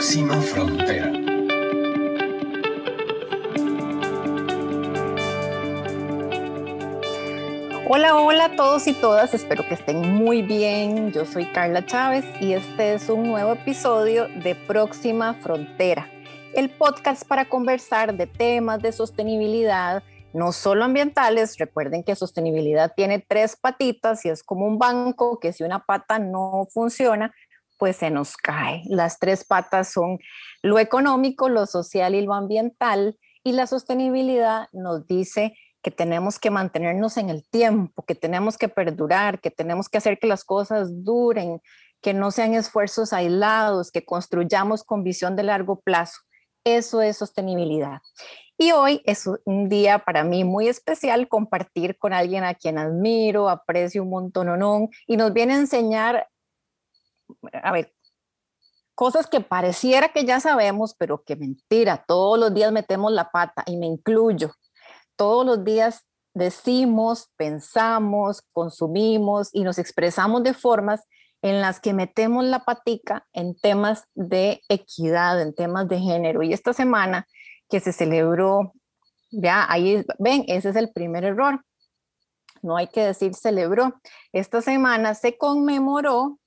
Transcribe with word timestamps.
Próxima 0.00 0.40
frontera. 0.40 1.12
Hola, 7.86 8.16
hola 8.16 8.44
a 8.46 8.56
todos 8.56 8.86
y 8.86 8.94
todas, 8.94 9.34
espero 9.34 9.62
que 9.68 9.74
estén 9.74 10.14
muy 10.14 10.40
bien. 10.40 11.12
Yo 11.12 11.26
soy 11.26 11.52
Carla 11.52 11.84
Chávez 11.84 12.24
y 12.40 12.54
este 12.54 12.94
es 12.94 13.10
un 13.10 13.24
nuevo 13.24 13.52
episodio 13.52 14.26
de 14.42 14.54
Próxima 14.54 15.34
Frontera, 15.34 16.08
el 16.54 16.70
podcast 16.70 17.28
para 17.28 17.44
conversar 17.44 18.14
de 18.14 18.26
temas 18.26 18.80
de 18.80 18.92
sostenibilidad, 18.92 20.02
no 20.32 20.52
solo 20.52 20.84
ambientales. 20.84 21.58
Recuerden 21.58 22.04
que 22.04 22.16
sostenibilidad 22.16 22.94
tiene 22.96 23.18
tres 23.18 23.54
patitas 23.54 24.24
y 24.24 24.30
es 24.30 24.42
como 24.42 24.64
un 24.64 24.78
banco 24.78 25.38
que 25.38 25.52
si 25.52 25.62
una 25.62 25.84
pata 25.84 26.18
no 26.18 26.66
funciona, 26.72 27.34
pues 27.80 27.96
se 27.96 28.10
nos 28.10 28.36
cae. 28.36 28.82
Las 28.86 29.18
tres 29.18 29.44
patas 29.44 29.90
son 29.90 30.18
lo 30.62 30.78
económico, 30.78 31.48
lo 31.48 31.66
social 31.66 32.14
y 32.14 32.20
lo 32.20 32.34
ambiental. 32.34 33.18
Y 33.42 33.52
la 33.52 33.66
sostenibilidad 33.66 34.68
nos 34.72 35.06
dice 35.06 35.54
que 35.82 35.90
tenemos 35.90 36.38
que 36.38 36.50
mantenernos 36.50 37.16
en 37.16 37.30
el 37.30 37.48
tiempo, 37.48 38.04
que 38.04 38.14
tenemos 38.14 38.58
que 38.58 38.68
perdurar, 38.68 39.40
que 39.40 39.50
tenemos 39.50 39.88
que 39.88 39.96
hacer 39.96 40.18
que 40.18 40.26
las 40.26 40.44
cosas 40.44 41.04
duren, 41.04 41.62
que 42.02 42.12
no 42.12 42.30
sean 42.30 42.52
esfuerzos 42.52 43.14
aislados, 43.14 43.90
que 43.90 44.04
construyamos 44.04 44.84
con 44.84 45.02
visión 45.02 45.34
de 45.34 45.44
largo 45.44 45.80
plazo. 45.80 46.20
Eso 46.64 47.00
es 47.00 47.16
sostenibilidad. 47.16 48.00
Y 48.58 48.72
hoy 48.72 49.00
es 49.06 49.26
un 49.46 49.70
día 49.70 50.00
para 50.00 50.22
mí 50.22 50.44
muy 50.44 50.68
especial 50.68 51.28
compartir 51.28 51.96
con 51.96 52.12
alguien 52.12 52.44
a 52.44 52.52
quien 52.52 52.76
admiro, 52.76 53.48
aprecio 53.48 54.02
un 54.02 54.10
montón 54.10 54.90
y 55.06 55.16
nos 55.16 55.32
viene 55.32 55.54
a 55.54 55.60
enseñar, 55.60 56.28
a 57.52 57.72
ver, 57.72 57.92
cosas 58.94 59.26
que 59.26 59.40
pareciera 59.40 60.08
que 60.08 60.24
ya 60.24 60.40
sabemos, 60.40 60.94
pero 60.98 61.22
que 61.22 61.36
mentira, 61.36 62.04
todos 62.06 62.38
los 62.38 62.54
días 62.54 62.72
metemos 62.72 63.12
la 63.12 63.30
pata 63.30 63.62
y 63.66 63.76
me 63.76 63.86
incluyo 63.86 64.52
todos 65.20 65.44
los 65.44 65.62
días 65.64 66.06
decimos, 66.32 67.28
pensamos, 67.36 68.40
consumimos 68.54 69.50
y 69.52 69.64
nos 69.64 69.78
expresamos 69.78 70.42
de 70.42 70.54
formas 70.54 71.02
en 71.42 71.60
las 71.60 71.78
que 71.78 71.92
metemos 71.92 72.42
la 72.42 72.60
patica 72.64 73.26
en 73.34 73.54
temas 73.54 74.04
de 74.14 74.62
equidad, 74.70 75.42
en 75.42 75.54
temas 75.54 75.88
de 75.88 75.98
género. 75.98 76.42
Y 76.42 76.54
esta 76.54 76.72
semana 76.72 77.26
que 77.68 77.80
se 77.80 77.92
celebró, 77.92 78.72
ya 79.30 79.70
ahí 79.70 80.02
ven, 80.18 80.44
ese 80.48 80.70
es 80.70 80.76
el 80.76 80.90
primer 80.90 81.24
error. 81.24 81.66
No 82.62 82.78
hay 82.78 82.86
que 82.86 83.04
decir 83.04 83.34
celebró. 83.34 84.00
Esta 84.32 84.62
semana 84.62 85.14
se 85.14 85.36
conmemoró 85.36 86.38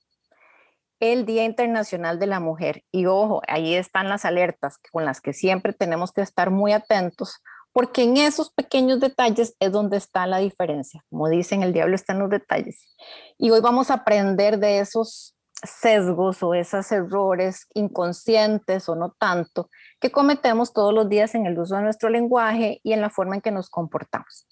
el 1.12 1.26
Día 1.26 1.44
Internacional 1.44 2.18
de 2.18 2.26
la 2.26 2.40
Mujer. 2.40 2.82
Y 2.90 3.06
ojo, 3.06 3.42
ahí 3.48 3.74
están 3.74 4.08
las 4.08 4.24
alertas 4.24 4.78
con 4.90 5.04
las 5.04 5.20
que 5.20 5.32
siempre 5.32 5.72
tenemos 5.72 6.12
que 6.12 6.22
estar 6.22 6.50
muy 6.50 6.72
atentos 6.72 7.42
porque 7.72 8.04
en 8.04 8.16
esos 8.16 8.50
pequeños 8.50 9.00
detalles 9.00 9.56
es 9.58 9.72
donde 9.72 9.96
está 9.96 10.26
la 10.26 10.38
diferencia. 10.38 11.04
Como 11.10 11.28
dicen, 11.28 11.62
el 11.64 11.72
diablo 11.72 11.96
está 11.96 12.12
en 12.12 12.20
los 12.20 12.30
detalles. 12.30 12.88
Y 13.36 13.50
hoy 13.50 13.60
vamos 13.60 13.90
a 13.90 13.94
aprender 13.94 14.58
de 14.58 14.78
esos 14.78 15.34
sesgos 15.62 16.42
o 16.42 16.54
esos 16.54 16.90
errores 16.92 17.66
inconscientes 17.74 18.88
o 18.88 18.94
no 18.94 19.14
tanto 19.18 19.70
que 20.00 20.12
cometemos 20.12 20.72
todos 20.72 20.92
los 20.92 21.08
días 21.08 21.34
en 21.34 21.46
el 21.46 21.58
uso 21.58 21.76
de 21.76 21.82
nuestro 21.82 22.10
lenguaje 22.10 22.80
y 22.82 22.92
en 22.92 23.00
la 23.00 23.10
forma 23.10 23.36
en 23.36 23.40
que 23.40 23.50
nos 23.50 23.70
comportamos. 23.70 24.46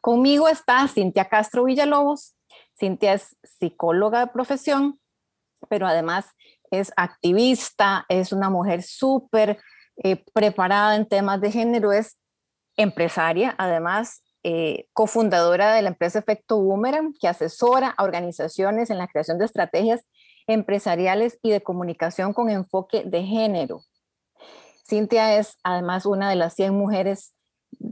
Conmigo 0.00 0.48
está 0.48 0.86
Cintia 0.88 1.24
Castro 1.24 1.64
Villalobos. 1.64 2.34
Cintia 2.78 3.14
es 3.14 3.36
psicóloga 3.42 4.20
de 4.20 4.26
profesión, 4.28 5.00
pero 5.68 5.86
además 5.86 6.26
es 6.70 6.92
activista, 6.96 8.04
es 8.08 8.32
una 8.32 8.50
mujer 8.50 8.82
súper 8.82 9.58
eh, 10.02 10.24
preparada 10.32 10.96
en 10.96 11.08
temas 11.08 11.40
de 11.40 11.50
género, 11.50 11.92
es 11.92 12.18
empresaria, 12.76 13.54
además 13.58 14.22
eh, 14.44 14.86
cofundadora 14.92 15.74
de 15.74 15.82
la 15.82 15.88
empresa 15.88 16.20
Efecto 16.20 16.60
Boomerang, 16.60 17.12
que 17.20 17.28
asesora 17.28 17.88
a 17.96 18.04
organizaciones 18.04 18.90
en 18.90 18.98
la 18.98 19.08
creación 19.08 19.38
de 19.38 19.46
estrategias 19.46 20.06
empresariales 20.46 21.38
y 21.42 21.50
de 21.50 21.62
comunicación 21.62 22.32
con 22.32 22.48
enfoque 22.48 23.02
de 23.04 23.24
género. 23.24 23.82
Cintia 24.88 25.36
es 25.36 25.58
además 25.62 26.06
una 26.06 26.30
de 26.30 26.36
las 26.36 26.54
100 26.54 26.74
mujeres 26.74 27.34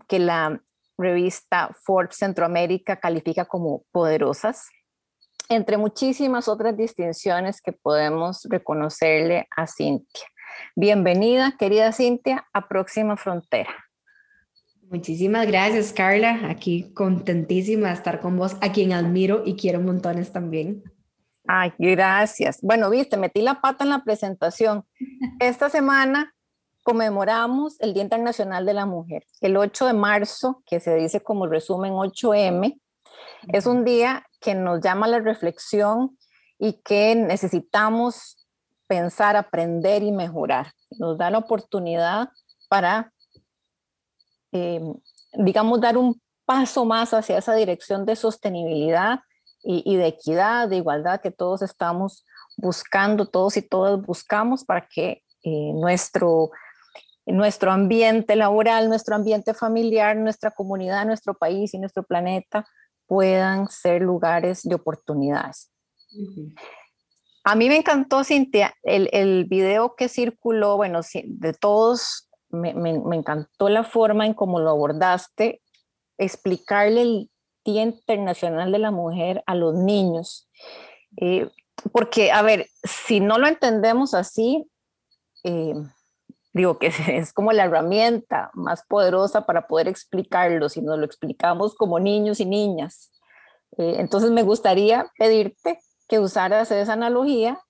que 0.09 0.19
la 0.19 0.63
revista 0.97 1.71
Forbes 1.83 2.17
Centroamérica 2.17 3.01
califica 3.01 3.45
como 3.45 3.83
poderosas, 3.93 4.69
entre 5.49 5.77
muchísimas 5.77 6.49
otras 6.49 6.77
distinciones 6.77 7.61
que 7.61 7.73
podemos 7.73 8.47
reconocerle 8.51 9.47
a 9.57 9.67
Cintia. 9.67 10.27
Bienvenida, 10.75 11.57
querida 11.59 11.93
Cintia, 11.93 12.47
a 12.53 12.69
Próxima 12.69 13.17
Frontera. 13.17 13.71
Muchísimas 14.91 15.47
gracias, 15.47 15.93
Carla. 15.93 16.49
Aquí 16.49 16.93
contentísima 16.95 17.89
de 17.89 17.95
estar 17.95 18.21
con 18.21 18.37
vos, 18.37 18.57
a 18.61 18.73
quien 18.73 18.93
admiro 18.93 19.43
y 19.45 19.57
quiero 19.57 19.81
montones 19.81 20.33
también. 20.33 20.85
Ay, 21.49 21.73
gracias. 21.79 22.59
Bueno, 22.63 22.91
viste, 22.91 23.17
metí 23.17 23.43
la 23.43 23.61
pata 23.61 23.85
en 23.85 23.91
la 23.91 24.05
presentación. 24.05 24.85
Esta 25.41 25.71
semana 25.71 26.35
conmemoramos 26.83 27.81
el 27.81 27.95
Día 27.95 28.05
Internacional 28.05 28.65
de 28.65 28.75
la 28.75 28.87
Mujer. 28.87 29.25
El 29.41 29.57
8 29.57 29.87
de 29.87 29.93
marzo, 29.93 30.63
que 30.67 30.79
se 30.79 30.95
dice 30.95 31.21
como 31.21 31.47
resumen 31.47 31.93
8M, 31.93 32.81
es 33.53 33.67
un 33.67 33.85
día 33.85 34.27
que 34.41 34.55
nos 34.55 34.81
llama 34.81 35.07
a 35.07 35.11
la 35.11 35.21
reflexión 35.21 36.19
y 36.59 36.81
que 36.83 37.15
necesitamos 37.15 38.47
pensar, 38.87 39.37
aprender 39.37 40.03
y 40.03 40.13
mejorar. 40.13 40.73
Nos 40.99 41.19
da 41.19 41.31
la 41.31 41.39
oportunidad 41.39 42.29
para 42.69 43.13
eh, 44.53 44.81
digamos, 45.33 45.81
dar 45.81 45.99
un 45.99 46.21
paso 46.45 46.85
más 46.85 47.13
hacia 47.13 47.39
esa 47.39 47.55
dirección 47.55 48.07
de 48.07 48.17
sostenibilidad 48.17 49.21
y, 49.69 49.97
de 49.97 50.07
equidad, 50.07 50.69
de 50.69 50.77
igualdad 50.77 51.21
que 51.21 51.33
todos 51.33 51.61
estamos 51.61 52.25
buscando, 52.57 53.27
todos 53.27 53.57
y 53.57 53.63
todas 53.63 54.01
buscamos 54.01 54.65
para 54.65 54.87
que 54.87 55.25
eh, 55.43 55.73
nuestro, 55.75 56.51
nuestro 57.27 57.73
ambiente 57.73 58.37
laboral, 58.37 58.89
nuestro 58.89 59.17
ambiente 59.17 59.55
familiar, 59.55 60.17
nuestra 60.17 60.53
comunidad, 60.53 61.05
nuestro 61.05 61.35
país 61.35 61.75
y 61.75 61.81
nuestro 61.81 62.05
planeta 62.05 62.65
puedan 63.07 63.69
ser 63.69 64.03
lugares 64.03 64.63
de 64.63 64.75
oportunidades. 64.75 65.71
A 67.45 67.55
mí 67.55 67.69
me 67.69 67.77
encantó, 67.77 68.25
Cintia, 68.25 68.75
el, 68.83 69.09
el 69.13 69.45
video 69.45 69.95
que 69.95 70.09
circuló, 70.09 70.77
bueno, 70.77 71.01
de 71.25 71.53
todos 71.53 72.27
me, 72.51 72.71
encantó 72.71 73.69
la 73.69 73.85
forma 73.85 74.27
en 74.27 74.35
cómo 74.35 74.61
lo 74.61 74.71
abordaste, 74.71 75.63
explicarle 76.19 77.03
el 77.03 77.31
Día 77.65 77.83
Internacional 77.83 78.73
de 78.73 78.79
la 78.79 78.91
Mujer 78.91 79.43
a 79.47 79.55
los 79.55 79.75
niños. 79.75 80.49
Eh, 81.21 81.51
porque, 81.93 82.33
a 82.33 82.43
ver, 82.43 82.69
si 82.85 83.21
no 83.21 83.39
lo 83.39 83.49
entendemos 83.49 84.15
así, 84.15 84.71
eh, 85.45 85.75
digo 86.57 86.79
que 86.79 86.91
es 87.09 87.33
como 87.33 87.53
la 87.53 87.65
herramienta 87.65 88.51
más 88.55 88.83
poderosa 88.89 89.47
para 89.47 89.67
poder 89.69 89.89
explicarlo, 89.89 90.69
si 90.69 90.81
nos 90.81 90.99
lo 90.99 91.05
explicamos 91.05 91.75
como 91.75 92.01
niños 92.01 92.41
y 92.41 92.47
niñas. 92.47 93.13
Eh, 93.77 93.97
entonces 93.99 94.31
me 94.31 94.43
gustaría 94.43 95.11
pedirte 95.19 95.79
que 96.09 96.19
usaras 96.19 96.71
esa 96.71 96.95
analogía 96.95 97.61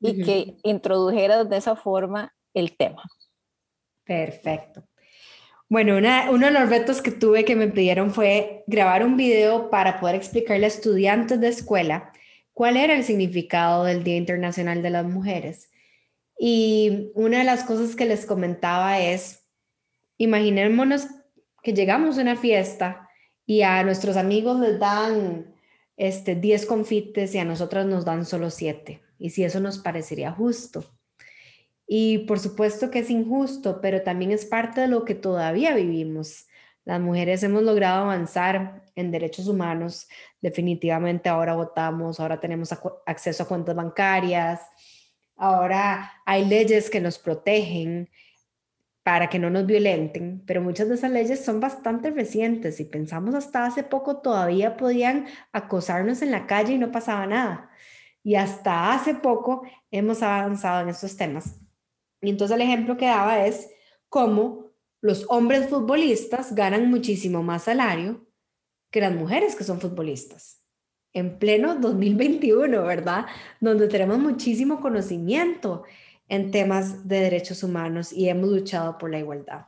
y 0.00 0.22
que 0.22 0.56
introdujeras 0.64 1.48
de 1.48 1.56
esa 1.56 1.76
forma 1.76 2.34
el 2.52 2.76
tema. 2.76 3.02
Perfecto. 4.04 4.84
Bueno, 5.70 5.96
uno 5.96 6.46
de 6.46 6.52
los 6.52 6.68
retos 6.68 7.00
que 7.00 7.10
tuve 7.10 7.46
que 7.46 7.56
me 7.56 7.68
pidieron 7.68 8.10
fue 8.10 8.64
grabar 8.66 9.02
un 9.02 9.16
video 9.16 9.70
para 9.70 9.98
poder 9.98 10.16
explicarle 10.16 10.66
a 10.66 10.68
estudiantes 10.68 11.40
de 11.40 11.48
escuela 11.48 12.12
cuál 12.52 12.76
era 12.76 12.94
el 12.94 13.04
significado 13.04 13.84
del 13.84 14.04
Día 14.04 14.16
Internacional 14.16 14.82
de 14.82 14.90
las 14.90 15.06
Mujeres. 15.06 15.70
Y 16.38 17.10
una 17.14 17.38
de 17.38 17.44
las 17.44 17.64
cosas 17.64 17.94
que 17.94 18.06
les 18.06 18.26
comentaba 18.26 18.98
es, 19.00 19.46
imaginémonos 20.18 21.06
que 21.62 21.72
llegamos 21.72 22.18
a 22.18 22.22
una 22.22 22.36
fiesta 22.36 23.08
y 23.46 23.62
a 23.62 23.82
nuestros 23.82 24.16
amigos 24.16 24.60
les 24.60 24.78
dan 24.78 25.54
este, 25.96 26.34
10 26.34 26.66
confites 26.66 27.34
y 27.34 27.38
a 27.38 27.44
nosotras 27.44 27.86
nos 27.86 28.04
dan 28.04 28.24
solo 28.24 28.50
7. 28.50 29.00
Y 29.18 29.30
si 29.30 29.44
eso 29.44 29.60
nos 29.60 29.78
parecería 29.78 30.32
justo. 30.32 30.84
Y 31.86 32.18
por 32.20 32.40
supuesto 32.40 32.90
que 32.90 33.00
es 33.00 33.10
injusto, 33.10 33.80
pero 33.80 34.02
también 34.02 34.32
es 34.32 34.46
parte 34.46 34.82
de 34.82 34.88
lo 34.88 35.04
que 35.04 35.14
todavía 35.14 35.74
vivimos. 35.74 36.46
Las 36.84 37.00
mujeres 37.00 37.42
hemos 37.42 37.62
logrado 37.62 38.02
avanzar 38.02 38.82
en 38.94 39.10
derechos 39.10 39.48
humanos. 39.48 40.08
Definitivamente 40.40 41.28
ahora 41.28 41.54
votamos, 41.54 42.20
ahora 42.20 42.40
tenemos 42.40 42.70
acceso 43.06 43.42
a 43.42 43.48
cuentas 43.48 43.74
bancarias, 43.74 44.60
ahora 45.36 46.12
hay 46.24 46.44
leyes 46.44 46.90
que 46.90 47.00
nos 47.00 47.18
protegen 47.18 48.10
para 49.02 49.28
que 49.28 49.38
no 49.38 49.50
nos 49.50 49.66
violenten, 49.66 50.42
pero 50.46 50.62
muchas 50.62 50.88
de 50.88 50.94
esas 50.94 51.10
leyes 51.10 51.44
son 51.44 51.60
bastante 51.60 52.10
recientes. 52.10 52.80
y 52.80 52.84
pensamos 52.84 53.34
hasta 53.34 53.66
hace 53.66 53.82
poco, 53.82 54.18
todavía 54.22 54.76
podían 54.76 55.26
acosarnos 55.52 56.22
en 56.22 56.30
la 56.30 56.46
calle 56.46 56.74
y 56.74 56.78
no 56.78 56.90
pasaba 56.90 57.26
nada. 57.26 57.70
Y 58.22 58.36
hasta 58.36 58.92
hace 58.94 59.14
poco 59.14 59.62
hemos 59.90 60.22
avanzado 60.22 60.80
en 60.82 60.88
estos 60.88 61.16
temas. 61.16 61.60
Y 62.22 62.30
entonces 62.30 62.54
el 62.54 62.62
ejemplo 62.62 62.96
que 62.96 63.06
daba 63.06 63.46
es 63.46 63.68
cómo 64.08 64.70
los 65.02 65.26
hombres 65.28 65.68
futbolistas 65.68 66.54
ganan 66.54 66.88
muchísimo 66.90 67.42
más 67.42 67.64
salario 67.64 68.26
que 68.90 69.02
las 69.02 69.12
mujeres 69.12 69.54
que 69.54 69.64
son 69.64 69.80
futbolistas. 69.80 70.63
En 71.14 71.38
pleno 71.38 71.76
2021, 71.76 72.82
¿verdad? 72.82 73.24
Donde 73.60 73.88
tenemos 73.88 74.18
muchísimo 74.18 74.80
conocimiento 74.80 75.84
en 76.28 76.50
temas 76.50 77.08
de 77.08 77.20
derechos 77.20 77.62
humanos 77.62 78.12
y 78.12 78.28
hemos 78.28 78.50
luchado 78.50 78.98
por 78.98 79.10
la 79.10 79.20
igualdad. 79.20 79.66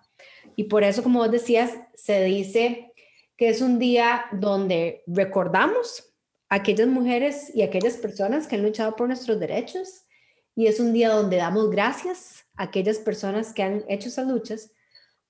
Y 0.56 0.64
por 0.64 0.84
eso, 0.84 1.02
como 1.02 1.20
vos 1.20 1.30
decías, 1.30 1.72
se 1.94 2.22
dice 2.24 2.92
que 3.36 3.48
es 3.48 3.60
un 3.62 3.78
día 3.78 4.26
donde 4.32 5.02
recordamos 5.06 6.12
a 6.48 6.56
aquellas 6.56 6.88
mujeres 6.88 7.50
y 7.54 7.62
aquellas 7.62 7.96
personas 7.96 8.46
que 8.46 8.56
han 8.56 8.62
luchado 8.62 8.96
por 8.96 9.06
nuestros 9.06 9.38
derechos 9.40 10.06
y 10.54 10.66
es 10.66 10.80
un 10.80 10.92
día 10.94 11.10
donde 11.10 11.36
damos 11.36 11.70
gracias 11.70 12.46
a 12.56 12.64
aquellas 12.64 12.98
personas 12.98 13.52
que 13.52 13.62
han 13.62 13.84
hecho 13.88 14.08
esas 14.08 14.26
luchas, 14.26 14.72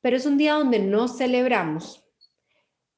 pero 0.00 0.16
es 0.16 0.24
un 0.24 0.38
día 0.38 0.54
donde 0.54 0.78
no 0.78 1.08
celebramos 1.08 2.05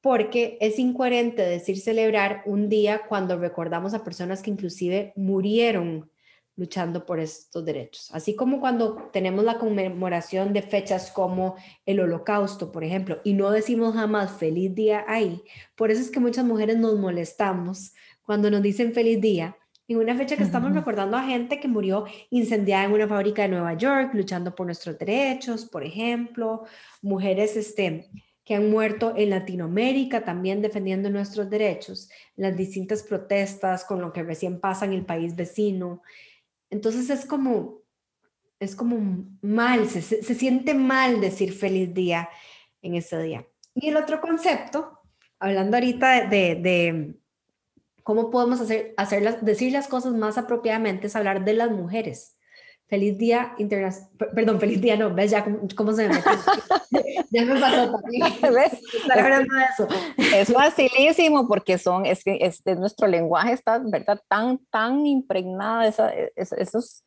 porque 0.01 0.57
es 0.61 0.79
incoherente 0.79 1.41
decir 1.41 1.79
celebrar 1.79 2.43
un 2.45 2.69
día 2.69 3.01
cuando 3.07 3.37
recordamos 3.37 3.93
a 3.93 4.03
personas 4.03 4.41
que 4.41 4.51
inclusive 4.51 5.13
murieron 5.15 6.09
luchando 6.55 7.05
por 7.05 7.19
estos 7.19 7.63
derechos. 7.63 8.09
Así 8.11 8.35
como 8.35 8.59
cuando 8.59 9.09
tenemos 9.13 9.45
la 9.45 9.57
conmemoración 9.57 10.51
de 10.51 10.61
fechas 10.61 11.09
como 11.09 11.55
el 11.85 12.01
holocausto, 12.01 12.71
por 12.71 12.83
ejemplo, 12.83 13.19
y 13.23 13.33
no 13.33 13.49
decimos 13.49 13.95
jamás 13.95 14.37
feliz 14.37 14.75
día 14.75 15.05
ahí, 15.07 15.41
por 15.75 15.89
eso 15.89 16.01
es 16.01 16.11
que 16.11 16.19
muchas 16.19 16.43
mujeres 16.43 16.77
nos 16.77 16.99
molestamos 16.99 17.93
cuando 18.21 18.51
nos 18.51 18.61
dicen 18.61 18.93
feliz 18.93 19.21
día, 19.21 19.57
en 19.87 19.97
una 19.97 20.15
fecha 20.15 20.37
que 20.37 20.43
estamos 20.43 20.71
recordando 20.73 21.17
a 21.17 21.23
gente 21.23 21.59
que 21.59 21.67
murió 21.67 22.05
incendiada 22.29 22.83
en 22.83 22.91
una 22.91 23.07
fábrica 23.07 23.41
de 23.41 23.47
Nueva 23.47 23.73
York, 23.73 24.13
luchando 24.13 24.53
por 24.53 24.67
nuestros 24.67 24.99
derechos, 24.99 25.65
por 25.65 25.83
ejemplo, 25.83 26.65
mujeres 27.01 27.55
este, 27.55 28.07
que 28.49 28.55
han 28.55 28.71
muerto 28.71 29.13
en 29.15 29.29
Latinoamérica 29.29 30.25
también 30.25 30.63
defendiendo 30.63 31.07
nuestros 31.11 31.51
derechos, 31.51 32.09
las 32.35 32.57
distintas 32.57 33.03
protestas 33.03 33.85
con 33.85 34.01
lo 34.01 34.11
que 34.11 34.23
recién 34.23 34.59
pasa 34.59 34.85
en 34.85 34.93
el 34.93 35.05
país 35.05 35.35
vecino. 35.35 36.01
Entonces 36.71 37.11
es 37.11 37.27
como, 37.27 37.83
es 38.59 38.75
como 38.75 39.27
mal, 39.43 39.87
se, 39.87 40.01
se 40.01 40.33
siente 40.33 40.73
mal 40.73 41.21
decir 41.21 41.53
feliz 41.53 41.93
día 41.93 42.27
en 42.81 42.95
ese 42.95 43.21
día. 43.21 43.45
Y 43.75 43.89
el 43.89 43.97
otro 43.97 44.19
concepto, 44.19 44.97
hablando 45.37 45.77
ahorita 45.77 46.27
de, 46.27 46.55
de, 46.55 47.19
cómo 48.01 48.31
podemos 48.31 48.61
hacer, 48.61 48.95
hacer 48.97 49.41
decir 49.41 49.73
las 49.73 49.87
cosas 49.87 50.13
más 50.13 50.39
apropiadamente, 50.39 51.05
es 51.05 51.15
hablar 51.15 51.45
de 51.45 51.53
las 51.53 51.69
mujeres. 51.69 52.38
Feliz 52.89 53.19
Día 53.19 53.53
Internacional, 53.59 54.09
perdón, 54.33 54.59
feliz 54.59 54.81
día, 54.81 54.97
no, 54.97 55.13
¿ves 55.13 55.29
ya 55.29 55.45
cómo, 55.75 55.93
se 55.93 56.09
me 56.09 56.15
ya 57.29 57.45
me 57.45 57.59
pasó 57.59 57.91
también. 57.91 58.23
¿Ves? 58.41 58.81
Es, 60.17 60.49
es 60.49 60.53
facilísimo 60.53 61.47
porque 61.47 61.77
son, 61.77 62.07
es 62.07 62.23
que 62.23 62.39
es, 62.41 62.63
nuestro 62.77 63.05
lenguaje 63.05 63.53
está, 63.53 63.77
¿verdad? 63.77 64.19
Tan, 64.27 64.57
tan 64.71 65.05
impregnada, 65.05 65.85
esa, 65.85 66.11
esos, 66.35 67.03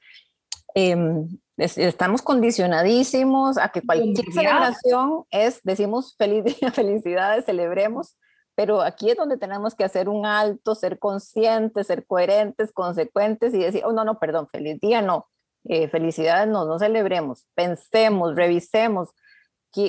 em, 0.77 1.27
estamos 1.57 2.23
condicionadísimos 2.23 3.59
a 3.59 3.69
que 3.71 3.83
cualquier 3.83 4.33
celebración 4.33 5.25
es, 5.33 5.63
decimos 5.65 6.15
feliz 6.17 6.45
día, 6.61 6.71
felicidades, 6.71 7.45
celebremos, 7.45 8.17
pero 8.55 8.83
aquí 8.83 9.11
es 9.11 9.17
donde 9.17 9.37
tenemos 9.37 9.75
que 9.75 9.83
hacer 9.83 10.09
un 10.09 10.27
alto, 10.27 10.77
ser 10.77 11.01
conscientes, 11.01 11.89
ser 11.89 12.07
coherentes, 12.07 12.71
consecuentes 12.73 13.53
y 13.53 13.59
decir, 13.59 13.83
oh, 13.85 13.93
no, 13.93 14.05
no, 14.05 14.21
perdón, 14.21 14.47
feliz 14.47 14.79
día, 14.79 15.03
no 15.03 15.27
eh, 15.65 15.89
felicidades 15.89 16.49
no, 16.49 16.65
no 16.65 16.79
celebremos, 16.79 17.47
pensemos, 17.55 18.35
revisemos 18.35 19.11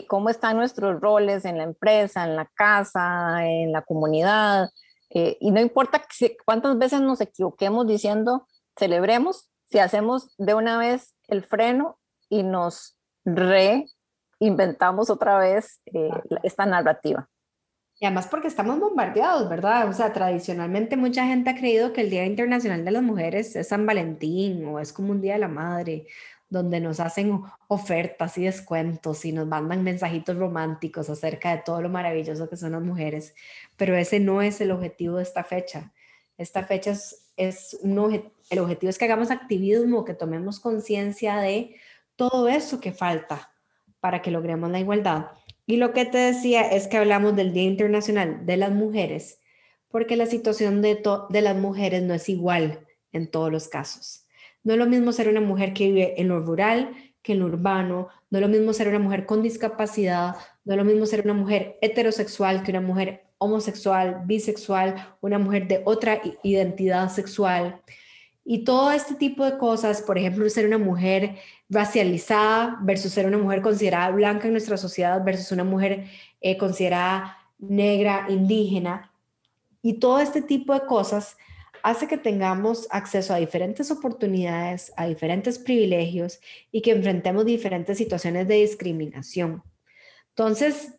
cómo 0.08 0.30
están 0.30 0.58
nuestros 0.58 1.00
roles 1.02 1.46
en 1.46 1.58
la 1.58 1.64
empresa, 1.64 2.24
en 2.24 2.36
la 2.36 2.46
casa, 2.56 3.46
en 3.46 3.72
la 3.72 3.82
comunidad. 3.82 4.70
Eh, 5.10 5.38
y 5.40 5.52
no 5.52 5.60
importa 5.60 6.04
cuántas 6.46 6.78
veces 6.78 7.02
nos 7.02 7.22
equivoquemos 7.22 7.86
diciendo 7.86 8.48
celebremos, 8.78 9.50
si 9.70 9.80
hacemos 9.80 10.34
de 10.38 10.54
una 10.56 10.78
vez 10.78 11.14
el 11.28 11.44
freno 11.44 12.00
y 12.30 12.44
nos 12.44 12.98
reinventamos 13.26 15.10
otra 15.10 15.38
vez 15.38 15.82
eh, 15.86 16.10
esta 16.44 16.66
narrativa. 16.66 17.30
Y 18.04 18.06
además 18.06 18.28
porque 18.28 18.50
estamos 18.50 18.82
bombardeados, 18.82 19.48
¿verdad? 19.48 19.88
O 19.88 19.94
sea, 19.94 20.12
tradicionalmente 20.12 20.98
mucha 20.98 21.26
gente 21.26 21.52
ha 21.52 21.56
creído 21.56 21.94
que 21.94 22.02
el 22.02 22.10
Día 22.10 22.26
Internacional 22.26 22.84
de 22.84 22.92
las 22.92 23.02
Mujeres 23.02 23.56
es 23.56 23.70
San 23.70 23.86
Valentín 23.86 24.66
o 24.66 24.82
es 24.82 24.92
como 24.92 25.12
un 25.12 25.22
Día 25.22 25.36
de 25.36 25.40
la 25.40 25.48
Madre, 25.48 26.08
donde 26.50 26.82
nos 26.82 27.00
hacen 27.00 27.40
ofertas 27.70 28.38
y 28.38 28.44
descuentos 28.44 29.24
y 29.24 29.32
nos 29.32 29.48
mandan 29.48 29.86
mensajitos 29.86 30.36
románticos 30.36 31.10
acerca 31.10 31.56
de 31.56 31.62
todo 31.64 31.82
lo 31.82 31.88
maravilloso 31.88 32.50
que 32.50 32.58
son 32.58 32.74
las 32.74 32.82
mujeres. 32.82 33.36
Pero 33.78 33.96
ese 33.96 34.20
no 34.20 34.42
es 34.42 34.60
el 34.60 34.72
objetivo 34.72 35.16
de 35.16 35.24
esta 35.24 35.46
fecha. 35.46 35.94
Esta 36.38 36.66
fecha 36.66 36.92
es, 36.92 37.32
es 37.38 37.80
un 37.84 38.22
el 38.50 38.60
objetivo 38.60 38.90
es 38.90 38.98
que 38.98 39.06
hagamos 39.06 39.32
activismo, 39.32 40.04
que 40.04 40.14
tomemos 40.14 40.60
conciencia 40.60 41.38
de 41.38 41.78
todo 42.18 42.50
eso 42.50 42.82
que 42.82 42.92
falta 42.92 43.54
para 44.02 44.22
que 44.22 44.30
logremos 44.30 44.70
la 44.70 44.82
igualdad 44.82 45.28
y 45.66 45.78
lo 45.78 45.94
que 45.94 46.06
te 46.06 46.18
decía 46.18 46.62
es 46.62 46.88
que 46.88 46.98
hablamos 46.98 47.36
del 47.36 47.54
Día 47.54 47.64
Internacional 47.64 48.46
de 48.46 48.58
las 48.58 48.72
Mujeres, 48.72 49.40
porque 49.90 50.16
la 50.16 50.26
situación 50.26 50.82
de, 50.82 51.02
de 51.30 51.42
las 51.42 51.56
mujeres 51.56 52.04
no 52.04 52.14
es 52.14 52.28
igual 52.30 52.86
en 53.12 53.30
todos 53.30 53.52
los 53.52 53.68
casos. 53.68 54.26
No 54.64 54.74
es 54.74 54.80
lo 54.80 54.88
mismo 54.88 55.12
ser 55.12 55.30
una 55.30 55.42
mujer 55.42 55.74
que 55.74 55.88
vive 55.88 56.20
en 56.20 56.30
lo 56.30 56.40
rural 56.40 56.96
que 57.24 57.32
en 57.32 57.40
lo 57.40 57.46
urbano, 57.46 58.10
no 58.30 58.38
es 58.38 58.42
lo 58.42 58.50
mismo 58.50 58.74
ser 58.74 58.90
una 58.90 59.00
mujer 59.00 59.26
con 59.26 59.42
discapacidad, 59.42 60.36
no 60.66 60.74
es 60.74 60.78
lo 60.78 60.84
mismo 60.84 61.06
ser 61.06 61.22
una 61.24 61.34
mujer 61.34 61.78
heterosexual 61.82 62.64
que 62.64 62.72
una 62.72 62.82
mujer 62.82 63.24
homosexual, 63.38 64.24
bisexual, 64.26 65.16
una 65.22 65.40
mujer 65.40 65.68
de 65.68 65.82
otra 65.86 66.22
identidad 66.44 67.10
sexual. 67.10 67.82
Y 68.46 68.66
todo 68.66 68.92
este 68.92 69.16
tipo 69.16 69.46
de 69.46 69.58
cosas, 69.58 70.02
por 70.02 70.18
ejemplo, 70.18 70.50
ser 70.50 70.66
una 70.66 70.78
mujer 70.78 71.38
racializada 71.70 72.78
versus 72.82 73.14
ser 73.14 73.26
una 73.26 73.38
mujer 73.38 73.62
considerada 73.62 74.10
blanca 74.12 74.48
en 74.48 74.54
nuestra 74.54 74.78
sociedad 74.78 75.24
versus 75.24 75.52
una 75.52 75.64
mujer 75.64 76.06
eh, 76.42 76.58
considerada 76.58 77.38
negra, 77.58 78.26
indígena. 78.30 79.12
Y 79.82 80.00
todo 80.00 80.20
este 80.20 80.42
tipo 80.42 80.74
de 80.74 80.86
cosas 80.86 81.38
hace 81.84 82.08
que 82.08 82.18
tengamos 82.18 82.88
acceso 82.92 83.34
a 83.34 83.38
diferentes 83.38 83.92
oportunidades, 83.92 84.92
a 84.98 85.06
diferentes 85.06 85.58
privilegios 85.58 86.40
y 86.72 86.82
que 86.82 86.92
enfrentemos 86.92 87.46
diferentes 87.46 87.98
situaciones 87.98 88.48
de 88.48 88.56
discriminación. 88.56 89.64
Entonces, 90.30 90.96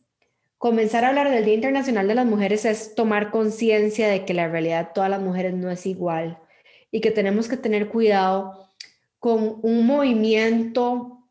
comenzar 0.58 1.04
a 1.04 1.08
hablar 1.08 1.30
del 1.30 1.44
Día 1.44 1.54
Internacional 1.54 2.08
de 2.08 2.14
las 2.14 2.26
Mujeres 2.26 2.64
es 2.64 2.94
tomar 2.94 3.30
conciencia 3.30 4.08
de 4.08 4.24
que 4.24 4.34
la 4.34 4.48
realidad 4.48 4.86
de 4.86 4.92
todas 4.94 5.10
las 5.10 5.20
mujeres 5.20 5.54
no 5.54 5.70
es 5.70 5.84
igual 5.86 6.38
y 6.94 7.00
que 7.00 7.10
tenemos 7.10 7.48
que 7.48 7.56
tener 7.56 7.88
cuidado 7.88 8.68
con 9.18 9.58
un 9.62 9.84
movimiento, 9.84 11.26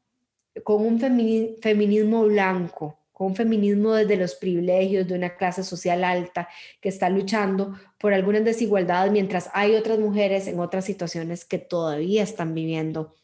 con 0.61 0.85
un 0.85 0.99
feminismo 0.99 2.25
blanco, 2.25 2.99
con 3.13 3.27
un 3.27 3.35
feminismo 3.37 3.93
desde 3.93 4.17
los 4.17 4.35
privilegios 4.35 5.07
de 5.07 5.15
una 5.15 5.37
clase 5.37 5.63
social 5.63 6.03
alta 6.03 6.49
que 6.81 6.89
está 6.89 7.09
luchando 7.09 7.79
por 7.97 8.13
algunas 8.13 8.43
desigualdades, 8.43 9.13
mientras 9.13 9.49
hay 9.53 9.75
otras 9.75 9.99
mujeres 9.99 10.47
en 10.47 10.59
otras 10.59 10.83
situaciones 10.83 11.45
que 11.45 11.59
todavía 11.59 12.23
están 12.23 12.53
viviendo 12.53 13.15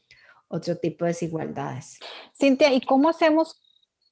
otro 0.48 0.78
tipo 0.78 1.04
de 1.04 1.10
desigualdades. 1.10 2.00
Cintia, 2.40 2.74
¿y 2.74 2.80
cómo 2.80 3.10
hacemos, 3.10 3.62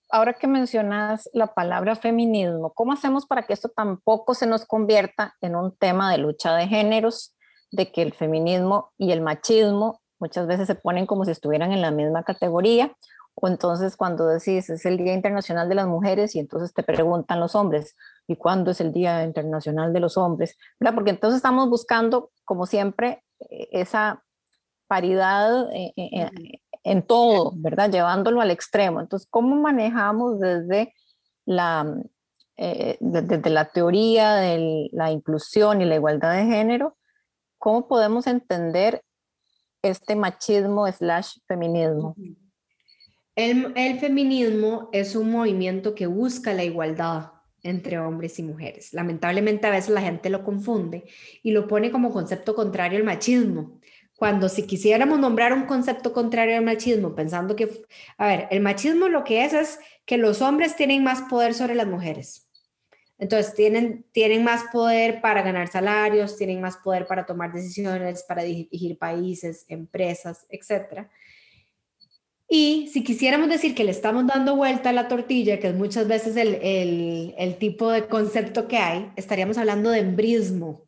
ahora 0.10 0.34
que 0.34 0.48
mencionas 0.48 1.30
la 1.32 1.54
palabra 1.54 1.96
feminismo, 1.96 2.74
cómo 2.74 2.92
hacemos 2.92 3.26
para 3.26 3.48
que 3.48 3.54
esto 3.54 3.70
tampoco 3.70 4.34
se 4.34 4.48
nos 4.48 4.66
convierta 4.66 5.38
en 5.40 5.56
un 5.56 5.74
tema 5.78 6.12
de 6.12 6.18
lucha 6.18 6.54
de 6.58 6.68
géneros 6.68 7.37
de 7.72 7.92
que 7.92 8.02
el 8.02 8.14
feminismo 8.14 8.92
y 8.98 9.12
el 9.12 9.22
machismo 9.22 10.02
muchas 10.20 10.48
veces 10.48 10.68
se 10.68 10.76
ponen 10.76 11.06
como 11.06 11.26
si 11.26 11.32
estuvieran 11.32 11.72
en 11.72 11.82
la 11.82 11.92
misma 11.92 12.24
categoría, 12.24 12.96
o 13.36 13.48
entonces 13.48 13.96
cuando 13.96 14.28
decís 14.28 14.70
es 14.70 14.86
el 14.86 14.98
Día 14.98 15.14
Internacional 15.14 15.70
de 15.70 15.76
las 15.76 15.88
Mujeres 15.88 16.36
y 16.36 16.40
entonces 16.40 16.74
te 16.74 16.82
preguntan 16.82 17.40
los 17.40 17.54
hombres, 17.54 17.96
¿y 18.28 18.36
cuándo 18.36 18.72
es 18.72 18.82
el 18.82 18.92
Día 18.92 19.24
Internacional 19.24 19.94
de 19.94 20.00
los 20.00 20.18
Hombres? 20.18 20.58
¿verdad? 20.80 20.96
Porque 20.96 21.12
entonces 21.12 21.38
estamos 21.38 21.70
buscando, 21.70 22.32
como 22.46 22.66
siempre, 22.66 23.24
e-, 23.40 23.68
esa 23.72 24.24
paridad 24.88 25.72
eh, 25.72 25.94
eh, 25.96 26.10
eh, 26.14 26.62
en 26.84 27.04
todo, 27.04 27.54
¿verdad? 27.58 27.92
Llevándolo 27.92 28.42
al 28.42 28.50
extremo. 28.50 29.02
Entonces, 29.02 29.28
¿cómo 29.30 29.56
manejamos 29.56 30.40
desde 30.40 30.94
la, 31.46 31.86
desde 32.58 33.50
la 33.50 33.66
teoría 33.66 34.34
de 34.36 34.90
la 34.94 35.12
inclusión 35.12 35.82
y 35.82 35.86
la 35.86 35.96
igualdad 35.96 36.34
de 36.34 36.46
género 36.46 36.97
¿Cómo 37.68 37.86
podemos 37.86 38.28
entender 38.28 39.02
este 39.82 40.16
machismo 40.16 40.90
slash 40.90 41.40
feminismo? 41.50 42.16
El, 43.36 43.74
el, 43.76 44.00
feminismo 44.00 44.88
es 44.94 45.18
un 45.18 45.30
movimiento 45.30 45.94
que 45.94 46.08
busca 46.08 46.54
la 46.54 46.64
igualdad 46.64 47.34
entre 47.64 48.00
hombres 48.00 48.40
y 48.40 48.44
mujeres. 48.44 48.94
Lamentablemente 48.94 49.68
a 49.68 49.72
veces 49.72 49.90
la 49.90 50.00
gente 50.00 50.30
lo 50.30 50.46
confunde 50.46 51.10
y 51.44 51.52
lo 51.52 51.68
pone 51.68 51.92
como 51.92 52.14
concepto 52.14 52.56
contrario 52.56 53.00
al 53.00 53.04
machismo, 53.04 53.82
cuando 54.16 54.48
si 54.48 54.66
quisiéramos 54.66 55.20
nombrar 55.20 55.52
un 55.52 55.66
concepto 55.66 56.14
contrario 56.14 56.56
al 56.56 56.64
machismo, 56.64 57.16
pensando 57.16 57.58
que, 57.58 57.84
a 58.18 58.28
ver, 58.28 58.48
el 58.50 58.62
machismo 58.62 59.10
lo 59.10 59.26
que 59.26 59.44
es 59.44 59.52
es 59.52 59.80
que 60.06 60.16
los 60.16 60.42
hombres 60.42 60.78
tienen 60.78 61.04
más 61.04 61.24
poder 61.24 61.54
sobre 61.54 61.76
las 61.76 61.88
mujeres. 61.88 62.47
Entonces, 63.20 63.56
tienen, 63.56 64.06
tienen 64.12 64.44
más 64.44 64.66
poder 64.72 65.22
para 65.22 65.42
ganar 65.42 65.68
salarios, 65.70 66.38
tienen 66.38 66.62
más 66.62 66.78
poder 66.78 67.08
para 67.08 67.26
tomar 67.26 67.52
decisiones, 67.52 68.24
para 68.24 68.44
dirigir 68.44 68.98
países, 68.98 69.66
empresas, 69.68 70.46
etc. 70.50 71.08
Y 72.48 72.90
si 72.94 73.04
quisiéramos 73.04 73.50
decir 73.50 73.74
que 73.74 73.84
le 73.84 73.92
estamos 73.92 74.28
dando 74.28 74.56
vuelta 74.56 74.90
a 74.90 74.94
la 74.94 75.08
tortilla, 75.08 75.60
que 75.60 75.70
es 75.70 75.76
muchas 75.76 76.08
veces 76.08 76.38
el, 76.38 76.56
el, 76.62 77.36
el 77.38 77.58
tipo 77.58 77.92
de 77.92 78.08
concepto 78.08 78.68
que 78.68 78.78
hay, 78.78 79.12
estaríamos 79.16 79.58
hablando 79.58 79.90
de 79.90 80.00
embrismo. 80.00 80.86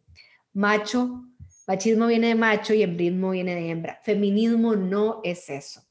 Macho, 0.53 1.25
machismo 1.67 2.07
viene 2.07 2.27
de 2.27 2.36
macho 2.36 2.75
y 2.75 2.83
embrismo 2.83 3.31
viene 3.31 3.55
de 3.55 3.69
hembra. 3.69 4.00
Feminismo 4.03 4.75
no 4.75 5.19
es 5.24 5.50
eso. 5.50 5.81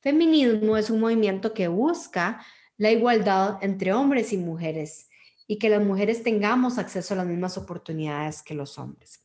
Feminismo 0.00 0.76
es 0.76 0.90
un 0.90 1.00
movimiento 1.00 1.54
que 1.54 1.66
busca 1.68 2.44
la 2.76 2.92
igualdad 2.92 3.58
entre 3.62 3.92
hombres 3.92 4.32
y 4.32 4.36
mujeres 4.36 5.07
y 5.48 5.58
que 5.58 5.70
las 5.70 5.82
mujeres 5.82 6.22
tengamos 6.22 6.78
acceso 6.78 7.14
a 7.14 7.16
las 7.16 7.26
mismas 7.26 7.56
oportunidades 7.58 8.42
que 8.42 8.54
los 8.54 8.78
hombres. 8.78 9.24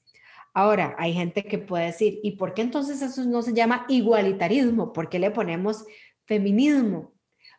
Ahora, 0.53 0.95
hay 0.97 1.13
gente 1.13 1.43
que 1.43 1.57
puede 1.57 1.87
decir, 1.87 2.19
¿y 2.23 2.37
por 2.37 2.53
qué 2.53 2.61
entonces 2.61 3.01
eso 3.01 3.25
no 3.25 3.41
se 3.41 3.53
llama 3.53 3.85
igualitarismo? 3.89 4.93
¿Por 4.93 5.09
qué 5.09 5.19
le 5.19 5.31
ponemos 5.31 5.83
feminismo? 6.25 7.11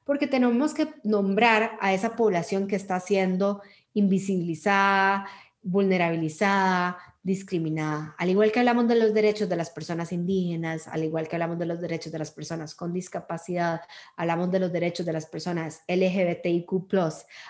Porque 0.04 0.26
tenemos 0.26 0.75
que 0.75 0.88
nombrar 1.04 1.76
a 1.80 1.92
esa 1.92 2.16
población 2.16 2.66
que 2.66 2.76
está 2.76 2.99
siendo 3.00 3.62
invisibilizada, 3.92 5.26
vulnerabilizada, 5.62 6.99
discriminada. 7.25 8.14
Al 8.19 8.28
igual 8.28 8.52
que 8.52 8.61
hablamos 8.61 8.87
de 8.87 8.97
los 8.97 9.14
derechos 9.14 9.49
de 9.49 9.57
las 9.57 9.71
personas 9.71 10.12
indígenas, 10.12 10.87
al 10.87 11.02
igual 11.02 11.26
que 11.26 11.37
hablamos 11.37 11.59
de 11.59 11.64
los 11.64 11.81
derechos 11.81 12.12
de 12.12 12.19
las 12.19 12.31
personas 12.31 12.75
con 12.75 12.93
discapacidad, 12.93 13.81
hablamos 14.14 14.52
de 14.52 14.61
los 14.61 14.71
derechos 14.71 15.07
de 15.07 15.14
las 15.14 15.25
personas 15.25 15.83
LGBTIQ, 15.88 16.69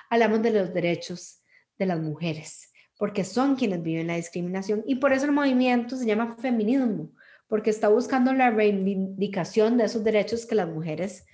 hablamos 0.09 0.43
de 0.43 0.51
los 0.53 0.73
derechos 0.73 1.41
de 1.77 1.87
las 1.87 1.99
mujeres, 1.99 2.73
porque 2.97 3.25
son 3.25 3.57
quienes 3.57 3.83
viven 3.83 4.07
la 4.07 4.15
discriminación 4.15 4.85
y 4.87 4.95
por 4.95 5.13
eso 5.13 5.27
el 5.27 5.33
movimiento 5.33 5.97
se 5.97 6.07
llama 6.07 6.37
feminismo, 6.37 7.11
porque 7.49 7.71
está 7.71 7.89
buscando 7.89 8.33
la 8.33 8.53
reivindicación 8.53 9.77
de 9.77 9.87
esos 9.87 10.05
derechos 10.05 10.47
que 10.47 10.55
las 10.55 10.69
mujeres 10.69 11.27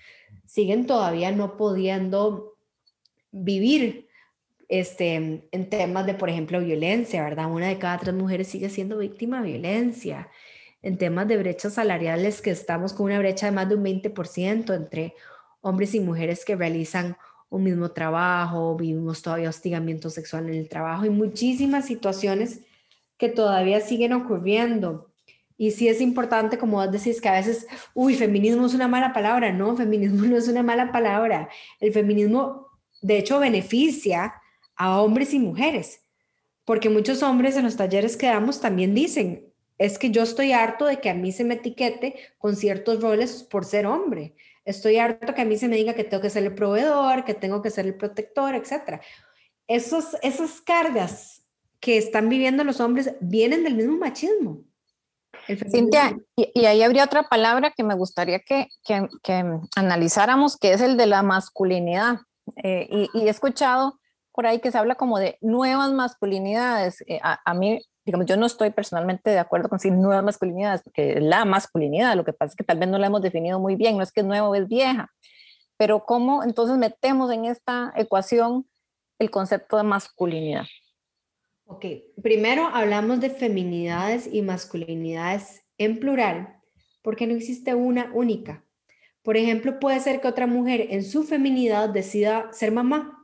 siguen 0.46 0.86
todavía 0.86 1.30
no 1.30 1.58
pudiendo 1.58 2.56
vivir 3.32 4.08
este, 4.70 5.48
en 5.50 5.68
temas 5.68 6.06
de, 6.06 6.14
por 6.14 6.30
ejemplo, 6.30 6.60
violencia, 6.60 7.24
¿verdad? 7.24 7.50
Una 7.50 7.66
de 7.66 7.78
cada 7.78 7.98
tres 7.98 8.14
mujeres 8.14 8.46
sigue 8.46 8.70
siendo 8.70 8.98
víctima 8.98 9.42
de 9.42 9.50
violencia. 9.50 10.28
En 10.80 10.96
temas 10.96 11.26
de 11.26 11.36
brechas 11.36 11.74
salariales, 11.74 12.40
que 12.40 12.52
estamos 12.52 12.92
con 12.92 13.06
una 13.06 13.18
brecha 13.18 13.46
de 13.46 13.52
más 13.52 13.68
de 13.68 13.74
un 13.74 13.84
20% 13.84 14.74
entre 14.74 15.14
hombres 15.60 15.92
y 15.96 16.00
mujeres 16.00 16.44
que 16.44 16.54
realizan 16.54 17.16
un 17.48 17.64
mismo 17.64 17.90
trabajo, 17.90 18.76
vivimos 18.76 19.22
todavía 19.22 19.48
hostigamiento 19.48 20.08
sexual 20.08 20.48
en 20.48 20.54
el 20.54 20.68
trabajo 20.68 21.04
y 21.04 21.10
muchísimas 21.10 21.86
situaciones 21.86 22.60
que 23.18 23.28
todavía 23.28 23.80
siguen 23.80 24.12
ocurriendo. 24.12 25.10
Y 25.58 25.72
sí 25.72 25.88
es 25.88 26.00
importante, 26.00 26.58
como 26.58 26.76
vos 26.76 26.92
decís, 26.92 27.20
que 27.20 27.28
a 27.28 27.32
veces, 27.32 27.66
uy, 27.92 28.14
feminismo 28.14 28.66
es 28.66 28.74
una 28.74 28.86
mala 28.86 29.12
palabra. 29.12 29.50
No, 29.52 29.76
feminismo 29.76 30.22
no 30.26 30.36
es 30.36 30.46
una 30.46 30.62
mala 30.62 30.92
palabra. 30.92 31.48
El 31.80 31.92
feminismo, 31.92 32.68
de 33.02 33.18
hecho, 33.18 33.40
beneficia 33.40 34.39
a 34.80 35.02
hombres 35.02 35.34
y 35.34 35.38
mujeres, 35.38 36.06
porque 36.64 36.88
muchos 36.88 37.22
hombres 37.22 37.54
en 37.54 37.64
los 37.64 37.76
talleres 37.76 38.16
que 38.16 38.28
damos 38.28 38.62
también 38.62 38.94
dicen, 38.94 39.52
es 39.76 39.98
que 39.98 40.10
yo 40.10 40.22
estoy 40.22 40.52
harto 40.52 40.86
de 40.86 41.00
que 41.00 41.10
a 41.10 41.14
mí 41.14 41.32
se 41.32 41.44
me 41.44 41.54
etiquete 41.54 42.16
con 42.38 42.56
ciertos 42.56 43.02
roles 43.02 43.42
por 43.42 43.66
ser 43.66 43.84
hombre. 43.84 44.34
Estoy 44.64 44.96
harto 44.96 45.34
que 45.34 45.42
a 45.42 45.44
mí 45.44 45.58
se 45.58 45.68
me 45.68 45.76
diga 45.76 45.92
que 45.92 46.04
tengo 46.04 46.22
que 46.22 46.30
ser 46.30 46.44
el 46.44 46.54
proveedor, 46.54 47.26
que 47.26 47.34
tengo 47.34 47.60
que 47.60 47.68
ser 47.68 47.84
el 47.84 47.94
protector, 47.94 48.54
etc. 48.54 49.02
Esos, 49.66 50.16
esas 50.22 50.62
cargas 50.62 51.42
que 51.78 51.98
están 51.98 52.30
viviendo 52.30 52.64
los 52.64 52.80
hombres 52.80 53.12
vienen 53.20 53.64
del 53.64 53.74
mismo 53.74 53.98
machismo. 53.98 54.62
Cintia, 55.70 56.16
y, 56.36 56.64
ahí 56.64 56.82
habría 56.82 57.04
otra 57.04 57.24
palabra 57.24 57.74
que 57.76 57.82
me 57.82 57.94
gustaría 57.94 58.38
que, 58.40 58.68
que, 58.82 59.44
analizáramos, 59.76 60.56
que 60.56 60.72
es 60.72 60.80
el 60.80 60.96
de 60.96 61.06
la 61.06 61.22
masculinidad. 61.22 62.20
Eh, 62.64 62.88
y, 62.90 63.10
y, 63.12 63.26
he 63.26 63.30
escuchado 63.30 63.99
por 64.32 64.46
ahí 64.46 64.60
que 64.60 64.70
se 64.70 64.78
habla 64.78 64.94
como 64.94 65.18
de 65.18 65.38
nuevas 65.40 65.92
masculinidades. 65.92 67.02
Eh, 67.06 67.20
a, 67.22 67.54
mí, 67.54 67.80
digamos, 68.04 68.26
yo 68.26 68.36
no 68.36 68.46
estoy 68.46 68.70
personalmente 68.70 69.30
de 69.30 69.38
acuerdo 69.38 69.68
con 69.68 69.78
decir 69.78 69.92
nuevas 69.92 70.24
masculinidades, 70.24 70.82
porque 70.82 71.20
la 71.20 71.44
masculinidad, 71.44 72.16
lo 72.16 72.24
que 72.24 72.32
pasa 72.32 72.50
es 72.50 72.56
que 72.56 72.64
tal 72.64 72.78
vez 72.78 72.88
no 72.88 72.98
la 72.98 73.08
hemos 73.08 73.22
definido 73.22 73.58
muy 73.58 73.76
bien, 73.76 73.96
no 73.96 74.02
es 74.02 74.12
que 74.12 74.20
es 74.20 74.26
nuevo, 74.26 74.54
es 74.54 74.68
vieja. 74.68 75.10
Pero 75.76 76.04
¿cómo 76.04 76.42
entonces 76.42 76.76
metemos 76.76 77.30
en 77.32 77.46
esta 77.46 77.92
ecuación 77.96 78.68
el 79.18 79.30
concepto 79.30 79.76
de 79.76 79.82
masculinidad? 79.82 80.66
Ok, 81.64 81.86
primero 82.22 82.66
hablamos 82.66 83.20
de 83.20 83.30
feminidades 83.30 84.28
y 84.30 84.42
masculinidades 84.42 85.62
en 85.78 86.00
plural, 86.00 86.60
porque 87.02 87.26
no 87.26 87.34
existe 87.34 87.74
una 87.74 88.10
única. 88.12 88.64
Por 89.22 89.36
ejemplo, 89.36 89.78
puede 89.78 90.00
ser 90.00 90.20
que 90.20 90.28
otra 90.28 90.46
mujer 90.46 90.88
en 90.90 91.04
su 91.04 91.22
feminidad 91.24 91.88
decida 91.88 92.48
ser 92.52 92.72
mamá 92.72 93.19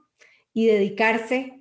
y 0.56 0.64
dedicarse 0.64 1.60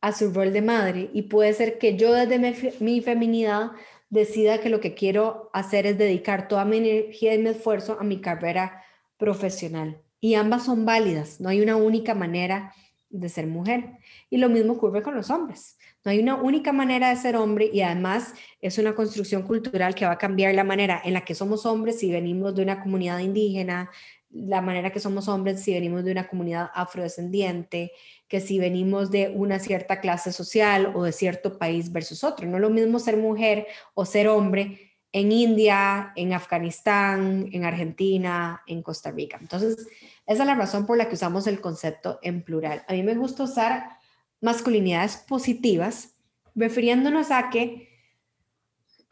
a 0.00 0.10
su 0.10 0.32
rol 0.32 0.52
de 0.52 0.62
madre. 0.62 1.10
Y 1.12 1.22
puede 1.22 1.52
ser 1.54 1.78
que 1.78 1.96
yo 1.96 2.12
desde 2.12 2.40
mi, 2.80 3.00
feminidad 3.00 3.70
decida 4.10 4.60
que 4.60 4.68
lo 4.68 4.80
que 4.80 4.94
quiero 4.94 5.48
hacer 5.52 5.86
es 5.86 5.96
dedicar 5.96 6.48
toda 6.48 6.64
mi 6.64 6.78
energía 6.78 7.34
y 7.34 7.38
mi 7.38 7.50
esfuerzo 7.50 7.98
a 8.00 8.02
mi 8.02 8.20
carrera 8.20 8.82
profesional. 9.16 10.02
Y 10.18 10.34
ambas 10.34 10.64
son 10.64 10.84
válidas, 10.84 11.40
no 11.40 11.50
hay 11.50 11.60
una 11.60 11.76
única 11.76 12.16
manera 12.16 12.74
de 13.10 13.28
ser 13.28 13.46
mujer. 13.46 13.92
Y 14.28 14.38
lo 14.38 14.48
mismo 14.48 14.72
ocurre 14.72 15.04
con 15.04 15.14
los 15.14 15.30
hombres. 15.30 15.78
No 16.04 16.10
hay 16.10 16.18
una 16.18 16.34
única 16.34 16.72
manera 16.72 17.10
de 17.10 17.16
ser 17.16 17.36
hombre 17.36 17.70
y 17.72 17.82
además 17.82 18.34
es 18.60 18.76
una 18.76 18.96
construcción 18.96 19.42
cultural 19.42 19.94
que 19.94 20.04
va 20.04 20.12
a 20.12 20.18
cambiar 20.18 20.52
la 20.52 20.64
manera 20.64 21.00
en 21.04 21.12
la 21.12 21.24
que 21.24 21.36
somos 21.36 21.64
hombres 21.64 22.00
si 22.00 22.10
venimos 22.10 22.56
de 22.56 22.62
una 22.62 22.82
comunidad 22.82 23.20
indígena, 23.20 23.88
la 24.32 24.60
manera 24.60 24.90
que 24.90 25.00
somos 25.00 25.28
hombres 25.28 25.62
si 25.62 25.74
venimos 25.74 26.04
de 26.04 26.12
una 26.12 26.26
comunidad 26.26 26.70
afrodescendiente, 26.74 27.92
que 28.28 28.40
si 28.40 28.58
venimos 28.58 29.10
de 29.10 29.28
una 29.28 29.58
cierta 29.58 30.00
clase 30.00 30.32
social 30.32 30.92
o 30.94 31.04
de 31.04 31.12
cierto 31.12 31.58
país 31.58 31.92
versus 31.92 32.24
otro. 32.24 32.46
No 32.46 32.56
es 32.56 32.62
lo 32.62 32.70
mismo 32.70 32.98
ser 32.98 33.16
mujer 33.16 33.66
o 33.94 34.04
ser 34.04 34.28
hombre 34.28 34.92
en 35.12 35.30
India, 35.30 36.12
en 36.16 36.32
Afganistán, 36.32 37.48
en 37.52 37.64
Argentina, 37.64 38.62
en 38.66 38.82
Costa 38.82 39.10
Rica. 39.10 39.36
Entonces, 39.40 39.86
esa 40.26 40.42
es 40.42 40.46
la 40.46 40.54
razón 40.54 40.86
por 40.86 40.96
la 40.96 41.08
que 41.08 41.16
usamos 41.16 41.46
el 41.46 41.60
concepto 41.60 42.18
en 42.22 42.42
plural. 42.42 42.84
A 42.88 42.94
mí 42.94 43.02
me 43.02 43.14
gusta 43.14 43.42
usar 43.42 43.98
masculinidades 44.40 45.16
positivas, 45.16 46.14
refiriéndonos 46.54 47.30
a 47.30 47.50
que 47.50 47.91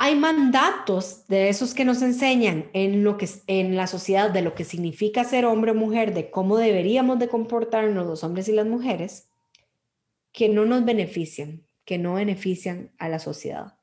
hay 0.02 0.16
mandatos 0.16 1.26
de 1.28 1.50
esos 1.50 1.74
que 1.74 1.84
nos 1.84 2.00
enseñan 2.00 2.70
en 2.72 3.04
lo 3.04 3.18
que 3.18 3.28
en 3.48 3.76
la 3.76 3.86
sociedad 3.86 4.30
de 4.30 4.40
lo 4.40 4.54
que 4.54 4.64
significa 4.64 5.24
ser 5.24 5.44
hombre 5.44 5.72
o 5.72 5.74
mujer, 5.74 6.14
de 6.14 6.30
cómo 6.30 6.56
deberíamos 6.56 7.18
de 7.18 7.28
comportarnos 7.28 8.06
los 8.06 8.24
hombres 8.24 8.48
y 8.48 8.52
las 8.52 8.66
mujeres, 8.66 9.28
que 10.32 10.48
no 10.48 10.64
nos 10.64 10.86
benefician, 10.86 11.66
que 11.84 11.98
no 11.98 12.14
benefician 12.14 12.92
a 12.96 13.10
la 13.10 13.18
sociedad. 13.18 13.74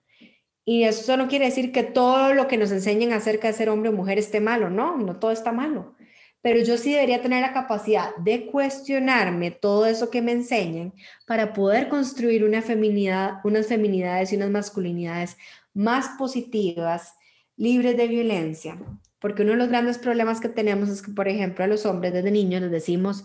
Y 0.65 0.85
eso 0.85 1.17
no 1.17 1.27
quiere 1.27 1.45
decir 1.45 1.71
que 1.71 1.83
todo 1.83 2.33
lo 2.33 2.47
que 2.47 2.57
nos 2.57 2.71
enseñan 2.71 3.13
acerca 3.13 3.49
de 3.49 3.53
ser 3.53 3.69
hombre 3.69 3.89
o 3.89 3.93
mujer 3.93 4.17
esté 4.17 4.39
malo, 4.41 4.71
no, 4.71 4.97
no 4.97 5.19
todo 5.19 5.29
está 5.29 5.51
malo. 5.51 5.95
Pero 6.41 6.59
yo 6.63 6.77
sí 6.77 6.93
debería 6.93 7.21
tener 7.21 7.41
la 7.41 7.53
capacidad 7.53 8.15
de 8.15 8.47
cuestionarme 8.47 9.51
todo 9.51 9.85
eso 9.85 10.09
que 10.09 10.23
me 10.23 10.31
enseñan 10.31 10.93
para 11.27 11.53
poder 11.53 11.89
construir 11.89 12.43
una 12.43 12.63
feminidad, 12.63 13.33
unas 13.43 13.67
feminidades 13.67 14.33
y 14.33 14.35
unas 14.37 14.49
masculinidades 14.49 15.37
más 15.77 16.09
positivas, 16.17 17.13
libres 17.55 17.95
de 17.95 18.07
violencia. 18.07 18.77
Porque 19.19 19.43
uno 19.43 19.51
de 19.51 19.57
los 19.57 19.69
grandes 19.69 19.99
problemas 19.99 20.41
que 20.41 20.49
tenemos 20.49 20.89
es 20.89 21.01
que, 21.01 21.11
por 21.11 21.27
ejemplo, 21.27 21.63
a 21.63 21.67
los 21.67 21.85
hombres 21.85 22.13
desde 22.13 22.31
niños 22.31 22.61
les 22.61 22.71
decimos, 22.71 23.23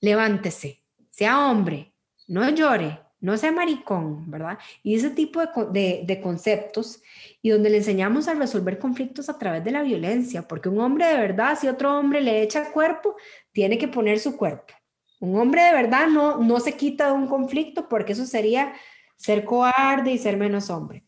levántese, 0.00 0.82
sea 1.10 1.48
hombre, 1.48 1.94
no 2.26 2.48
llore, 2.50 3.00
no 3.20 3.36
sea 3.36 3.52
maricón, 3.52 4.28
¿verdad? 4.30 4.58
Y 4.82 4.96
ese 4.96 5.10
tipo 5.10 5.40
de, 5.40 6.02
de, 6.04 6.20
conceptos 6.20 7.02
y 7.40 7.50
donde 7.50 7.70
le 7.70 7.78
enseñamos 7.78 8.26
a 8.26 8.34
resolver 8.34 8.78
conflictos 8.78 9.28
a 9.28 9.38
través 9.38 9.62
de 9.62 9.70
la 9.70 9.82
violencia, 9.82 10.48
porque 10.48 10.68
un 10.68 10.80
hombre 10.80 11.06
de 11.06 11.18
verdad, 11.18 11.56
si 11.60 11.68
otro 11.68 11.96
hombre 11.96 12.20
le 12.20 12.42
echa 12.42 12.72
cuerpo, 12.72 13.14
tiene 13.52 13.78
que 13.78 13.88
poner 13.88 14.18
su 14.18 14.36
cuerpo. 14.36 14.74
Un 15.20 15.38
hombre 15.38 15.62
de 15.62 15.72
verdad 15.72 16.08
no, 16.08 16.38
no 16.38 16.58
se 16.58 16.76
quita 16.76 17.08
de 17.08 17.12
un 17.12 17.28
conflicto 17.28 17.88
porque 17.88 18.14
eso 18.14 18.26
sería 18.26 18.72
ser 19.16 19.44
cobarde 19.44 20.10
y 20.10 20.18
ser 20.18 20.36
menos 20.36 20.70
hombre. 20.70 21.04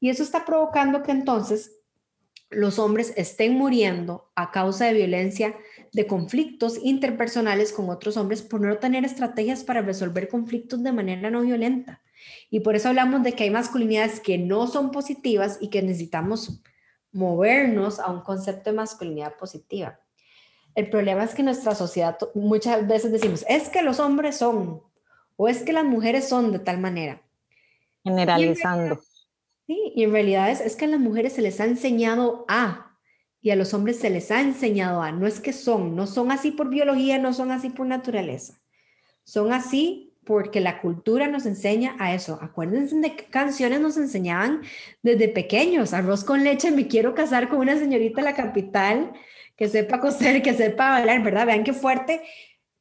Y 0.00 0.10
eso 0.10 0.22
está 0.22 0.44
provocando 0.44 1.02
que 1.02 1.12
entonces 1.12 1.72
los 2.50 2.78
hombres 2.78 3.12
estén 3.16 3.54
muriendo 3.54 4.30
a 4.34 4.50
causa 4.50 4.86
de 4.86 4.94
violencia, 4.94 5.54
de 5.92 6.06
conflictos 6.06 6.78
interpersonales 6.82 7.72
con 7.72 7.90
otros 7.90 8.16
hombres 8.16 8.42
por 8.42 8.60
no 8.60 8.78
tener 8.78 9.04
estrategias 9.04 9.64
para 9.64 9.82
resolver 9.82 10.28
conflictos 10.28 10.82
de 10.82 10.92
manera 10.92 11.30
no 11.30 11.42
violenta. 11.42 12.02
Y 12.50 12.60
por 12.60 12.74
eso 12.74 12.88
hablamos 12.88 13.22
de 13.22 13.32
que 13.32 13.44
hay 13.44 13.50
masculinidades 13.50 14.20
que 14.20 14.38
no 14.38 14.66
son 14.66 14.90
positivas 14.90 15.58
y 15.60 15.68
que 15.68 15.82
necesitamos 15.82 16.62
movernos 17.12 18.00
a 18.00 18.10
un 18.10 18.20
concepto 18.20 18.70
de 18.70 18.76
masculinidad 18.76 19.36
positiva. 19.36 20.00
El 20.74 20.90
problema 20.90 21.24
es 21.24 21.34
que 21.34 21.42
nuestra 21.42 21.74
sociedad 21.74 22.16
muchas 22.34 22.86
veces 22.86 23.12
decimos, 23.12 23.44
es 23.48 23.68
que 23.68 23.82
los 23.82 23.98
hombres 23.98 24.36
son, 24.36 24.82
o 25.36 25.48
es 25.48 25.62
que 25.62 25.72
las 25.72 25.84
mujeres 25.84 26.28
son 26.28 26.52
de 26.52 26.60
tal 26.60 26.78
manera. 26.78 27.22
Generalizando. 28.04 29.00
Sí, 29.68 29.92
y 29.94 30.02
en 30.02 30.10
realidad 30.10 30.50
es, 30.50 30.60
es 30.60 30.74
que 30.74 30.86
a 30.86 30.88
las 30.88 30.98
mujeres 30.98 31.34
se 31.34 31.42
les 31.42 31.60
ha 31.60 31.64
enseñado 31.64 32.44
a, 32.48 32.98
y 33.40 33.50
a 33.50 33.56
los 33.56 33.72
hombres 33.74 34.00
se 34.00 34.10
les 34.10 34.32
ha 34.32 34.40
enseñado 34.40 35.00
a, 35.00 35.12
no 35.12 35.28
es 35.28 35.38
que 35.38 35.52
son, 35.52 35.94
no 35.94 36.08
son 36.08 36.32
así 36.32 36.50
por 36.50 36.68
biología, 36.70 37.18
no 37.18 37.32
son 37.32 37.52
así 37.52 37.70
por 37.70 37.86
naturaleza, 37.86 38.60
son 39.22 39.52
así 39.52 40.08
porque 40.28 40.60
la 40.60 40.82
cultura 40.82 41.26
nos 41.26 41.46
enseña 41.46 41.96
a 41.98 42.12
eso. 42.12 42.38
Acuérdense 42.42 42.94
de 42.96 43.16
qué 43.16 43.24
canciones 43.24 43.80
nos 43.80 43.96
enseñaban 43.96 44.60
desde 45.02 45.28
pequeños, 45.28 45.94
arroz 45.94 46.22
con 46.22 46.44
leche, 46.44 46.70
me 46.70 46.86
quiero 46.86 47.14
casar 47.14 47.48
con 47.48 47.60
una 47.60 47.78
señorita 47.78 48.20
de 48.20 48.24
la 48.26 48.34
capital, 48.34 49.12
que 49.56 49.68
sepa 49.68 50.00
coser, 50.00 50.42
que 50.42 50.52
sepa 50.52 50.90
bailar, 50.90 51.22
¿verdad? 51.22 51.46
Vean 51.46 51.64
qué 51.64 51.72
fuerte, 51.72 52.20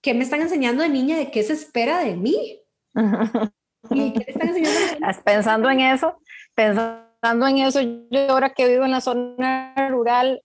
¿qué 0.01 0.13
me 0.13 0.23
están 0.23 0.41
enseñando 0.41 0.83
de 0.83 0.89
niña? 0.89 1.17
¿De 1.17 1.31
qué 1.31 1.41
se 1.41 1.53
espera 1.53 1.99
de 2.03 2.17
mí? 2.17 2.59
¿Y 3.91 4.11
qué 4.11 4.25
están 4.27 4.49
enseñando? 4.49 5.21
Pensando 5.23 5.69
en 5.69 5.79
eso, 5.79 6.19
pensando 6.57 7.47
en 7.47 7.59
eso, 7.59 7.79
yo 7.81 8.31
ahora 8.31 8.49
que 8.49 8.67
vivo 8.67 8.83
en 8.83 8.91
la 8.91 8.99
zona 8.99 9.73
rural, 9.89 10.41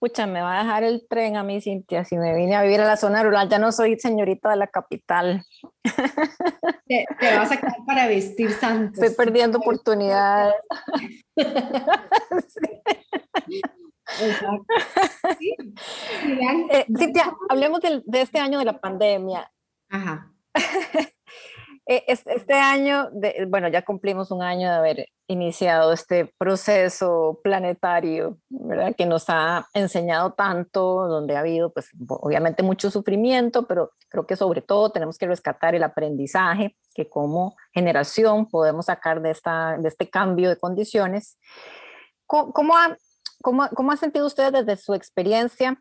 pucha, 0.00 0.26
me 0.26 0.40
va 0.40 0.58
a 0.58 0.64
dejar 0.64 0.84
el 0.84 1.06
tren 1.06 1.36
a 1.36 1.42
mí, 1.42 1.60
Cintia, 1.60 2.02
si 2.04 2.16
me 2.16 2.34
vine 2.34 2.56
a 2.56 2.62
vivir 2.62 2.80
a 2.80 2.86
la 2.86 2.96
zona 2.96 3.22
rural, 3.22 3.48
ya 3.50 3.58
no 3.58 3.70
soy 3.70 3.98
señorita 3.98 4.50
de 4.50 4.56
la 4.56 4.66
capital. 4.68 5.44
Te, 6.88 7.06
vas 7.20 7.52
a 7.52 7.58
quedar 7.58 7.76
para 7.86 8.08
vestir 8.08 8.52
santos. 8.52 9.02
Estoy 9.02 9.14
perdiendo 9.14 9.58
oportunidades. 9.58 10.54
Eh, 16.70 16.86
Cintia, 16.98 17.34
hablemos 17.48 17.80
de, 17.80 18.02
de, 18.04 18.20
este 18.20 18.38
año 18.38 18.58
de 18.58 18.66
la 18.66 18.78
pandemia. 18.78 19.50
Ajá. 19.88 20.30
Eh, 21.86 22.04
este 22.06 22.54
año, 22.54 23.10
de, 23.12 23.44
bueno, 23.46 23.68
ya 23.68 23.82
cumplimos 23.82 24.30
un 24.30 24.42
año 24.42 24.70
de 24.70 24.74
haber 24.74 25.08
iniciado 25.26 25.92
este 25.92 26.32
proceso 26.38 27.40
planetario, 27.44 28.38
¿verdad? 28.48 28.94
Que 28.96 29.04
nos 29.04 29.26
ha 29.28 29.68
enseñado 29.74 30.32
tanto, 30.32 31.06
donde 31.08 31.36
ha 31.36 31.40
habido, 31.40 31.72
pues, 31.72 31.90
obviamente 32.08 32.62
mucho 32.62 32.90
sufrimiento, 32.90 33.66
pero 33.66 33.92
creo 34.08 34.26
que 34.26 34.36
sobre 34.36 34.62
todo 34.62 34.90
tenemos 34.90 35.18
que 35.18 35.26
rescatar 35.26 35.74
el 35.74 35.82
aprendizaje 35.82 36.74
que 36.94 37.08
como 37.08 37.54
generación 37.72 38.48
podemos 38.48 38.86
sacar 38.86 39.20
de, 39.20 39.30
esta, 39.30 39.76
de 39.76 39.88
este 39.88 40.08
cambio 40.08 40.48
de 40.48 40.56
condiciones. 40.56 41.38
¿Cómo, 42.26 42.52
cómo 42.52 42.78
ha, 42.78 42.96
cómo, 43.42 43.68
cómo 43.74 43.92
ha 43.92 43.96
sentido 43.98 44.26
usted 44.26 44.52
desde 44.52 44.76
su 44.76 44.94
experiencia 44.94 45.78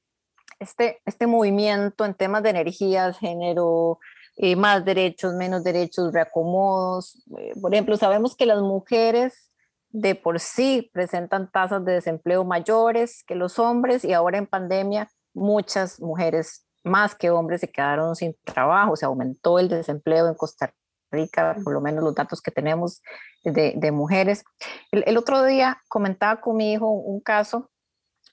este, 0.60 1.01
este 1.05 1.27
movimiento 1.27 2.05
en 2.05 2.13
temas 2.13 2.43
de 2.43 2.50
energías, 2.50 3.17
género, 3.19 4.00
eh, 4.35 4.55
más 4.55 4.83
derechos, 4.83 5.33
menos 5.33 5.63
derechos, 5.63 6.11
reacomodos. 6.11 7.21
Eh, 7.37 7.53
por 7.61 7.73
ejemplo, 7.73 7.97
sabemos 7.97 8.35
que 8.35 8.45
las 8.45 8.61
mujeres 8.61 9.51
de 9.89 10.15
por 10.15 10.39
sí 10.39 10.89
presentan 10.91 11.51
tasas 11.51 11.85
de 11.85 11.93
desempleo 11.93 12.43
mayores 12.43 13.23
que 13.27 13.35
los 13.35 13.59
hombres 13.59 14.03
y 14.03 14.13
ahora 14.13 14.39
en 14.39 14.47
pandemia 14.47 15.07
muchas 15.35 15.99
mujeres 15.99 16.65
más 16.83 17.15
que 17.15 17.29
hombres 17.29 17.61
se 17.61 17.71
quedaron 17.71 18.15
sin 18.15 18.35
trabajo, 18.43 18.95
se 18.95 19.05
aumentó 19.05 19.59
el 19.59 19.69
desempleo 19.69 20.27
en 20.27 20.33
Costa 20.33 20.73
Rica, 21.11 21.55
por 21.63 21.73
lo 21.73 21.79
menos 21.79 22.03
los 22.03 22.15
datos 22.15 22.41
que 22.41 22.51
tenemos 22.51 23.01
de, 23.43 23.91
mujeres. 23.91 24.43
El, 24.91 25.17
otro 25.17 25.43
día 25.43 25.81
comentaba 25.87 26.41
con 26.41 26.57
mi 26.57 26.73
hijo 26.73 26.89
un 26.89 27.21
caso 27.21 27.69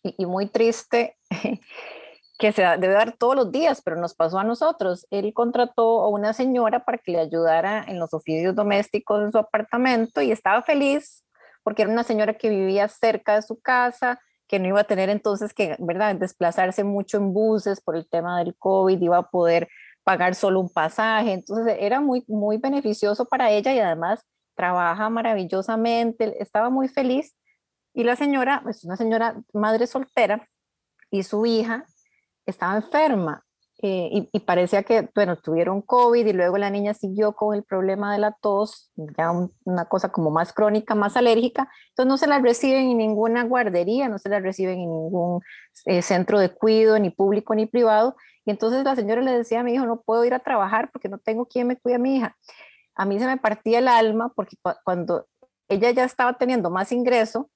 y 0.02 0.25
muy 0.25 0.47
triste 0.47 1.19
que 2.41 2.53
se 2.53 2.63
debe 2.63 2.95
dar 2.95 3.13
todos 3.13 3.37
los 3.37 3.53
días, 3.53 3.83
pero 3.83 3.97
nos 3.97 4.15
pasó 4.15 4.39
a 4.39 4.45
nosotros. 4.45 5.07
Él 5.11 5.33
contrató 5.35 6.00
a 6.00 6.09
una 6.09 6.33
señora 6.33 6.85
para 6.85 6.99
que 6.99 7.13
le 7.13 7.21
ayudara 7.21 7.85
en 7.87 7.99
los 7.99 8.15
oficios 8.15 8.57
domésticos 8.57 9.23
de 9.23 9.31
su 9.31 9.39
apartamento 9.39 10.23
y 10.23 10.33
estaba 10.33 10.63
feliz 10.63 11.23
porque 11.63 11.83
era 11.83 11.91
una 11.93 12.03
señora 12.03 12.35
que 12.35 12.49
vivía 12.49 12.89
cerca 12.89 13.35
de 13.35 13.43
su 13.43 13.61
casa, 13.61 14.19
que 14.49 14.59
no 14.59 14.67
iba 14.67 14.81
a 14.81 14.85
tener 14.85 15.11
entonces 15.11 15.53
que, 15.53 15.76
¿verdad?, 15.79 16.17
desplazarse 16.17 16.83
mucho 16.83 17.19
en 17.19 17.35
buses 17.35 17.83
por 17.83 17.95
el 17.95 18.09
tema 18.09 18.39
del 18.39 18.57
COVID, 18.57 19.00
iba 19.00 19.19
a 19.19 19.31
poder 19.31 19.69
pagar 20.03 20.35
solo 20.35 20.61
un 20.61 20.71
pasaje. 20.71 21.33
Entonces 21.35 21.76
era 21.79 22.00
muy, 22.00 22.25
muy 22.26 22.57
beneficioso 22.57 23.26
para 23.26 23.50
ella 23.50 23.75
y 23.75 23.79
además 23.79 24.25
trabaja 24.55 25.11
maravillosamente, 25.11 26.43
estaba 26.43 26.71
muy 26.71 26.89
feliz. 26.89 27.37
Y 27.93 28.05
la 28.05 28.17
señora, 28.17 28.63
es 28.69 28.83
una 28.85 28.97
señora 28.97 29.37
madre 29.53 29.87
soltera 29.87 30.49
y 31.11 31.23
su 31.25 31.45
hija 31.45 31.85
estaba 32.50 32.76
enferma 32.76 33.45
eh, 33.82 34.28
y, 34.30 34.41
parecía 34.41 34.82
que, 34.82 35.08
bueno, 35.15 35.36
tuvieron 35.36 35.80
COVID 35.80 36.26
y 36.26 36.32
luego 36.34 36.58
la 36.58 36.69
niña 36.69 36.93
siguió 36.93 37.32
con 37.32 37.56
el 37.56 37.65
problema 37.65 38.13
de 38.13 38.19
la 38.19 38.32
tos, 38.32 38.93
ya 38.95 39.32
una 39.65 39.86
cosa 39.86 40.10
como 40.10 40.30
más 40.30 40.52
crónica, 40.52 40.95
más 40.95 41.17
alérgica, 41.17 41.71
entonces 41.89 42.08
no 42.08 42.19
se 42.19 42.26
la 42.26 42.41
reciben 42.41 42.91
en 42.91 42.99
ninguna 42.99 43.43
guardería, 43.45 44.10
no 44.10 44.19
se 44.19 44.28
la 44.28 44.39
reciben 44.41 44.80
en 44.80 44.91
ningún 44.91 45.41
eh, 45.86 46.02
centro 46.02 46.39
de 46.39 46.50
cuidado, 46.50 46.99
ni 46.99 47.08
público 47.08 47.54
ni 47.54 47.65
privado, 47.65 48.17
y 48.45 48.50
entonces 48.50 48.84
la 48.84 48.95
señora 48.97 49.23
le 49.23 49.32
decía 49.32 49.60
a 49.60 49.63
mi 49.63 49.73
hijo, 49.73 49.86
no 49.86 50.02
puedo 50.02 50.26
ir 50.26 50.34
a 50.34 50.41
trabajar 50.41 50.91
porque 50.93 51.08
no 51.08 51.17
tengo 51.17 51.47
quien 51.47 51.67
me 51.67 51.76
cuide 51.78 51.95
a 51.97 51.99
mi 51.99 52.17
hija. 52.17 52.36
A 52.95 53.06
mí 53.06 53.19
se 53.19 53.26
me 53.26 53.39
partía 53.39 53.78
el 53.78 53.89
alma 53.89 54.30
porque 54.36 54.56
cuando 54.84 55.26
ella 55.69 55.91
ya 55.91 56.04
estaba 56.04 56.34
teniendo 56.34 56.69
más 56.69 56.93
ingreso, 56.93 57.49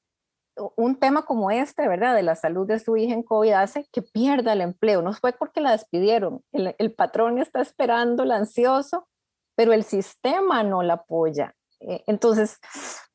un 0.76 0.96
tema 0.96 1.24
como 1.24 1.50
este, 1.50 1.88
¿verdad? 1.88 2.14
De 2.14 2.22
la 2.22 2.36
salud 2.36 2.66
de 2.66 2.78
su 2.78 2.96
hija 2.96 3.14
en 3.14 3.22
COVID 3.22 3.52
hace 3.52 3.86
que 3.92 4.02
pierda 4.02 4.52
el 4.52 4.60
empleo. 4.60 5.02
No 5.02 5.12
fue 5.12 5.32
porque 5.32 5.60
la 5.60 5.72
despidieron, 5.72 6.42
el, 6.52 6.94
patrón 6.94 7.38
está 7.38 7.60
esperando, 7.60 8.22
ansioso, 8.32 9.08
pero 9.56 9.72
el 9.72 9.84
sistema 9.84 10.62
no 10.62 10.82
la 10.82 10.94
apoya. 10.94 11.54
Eh, 11.80 12.02
entonces, 12.06 12.58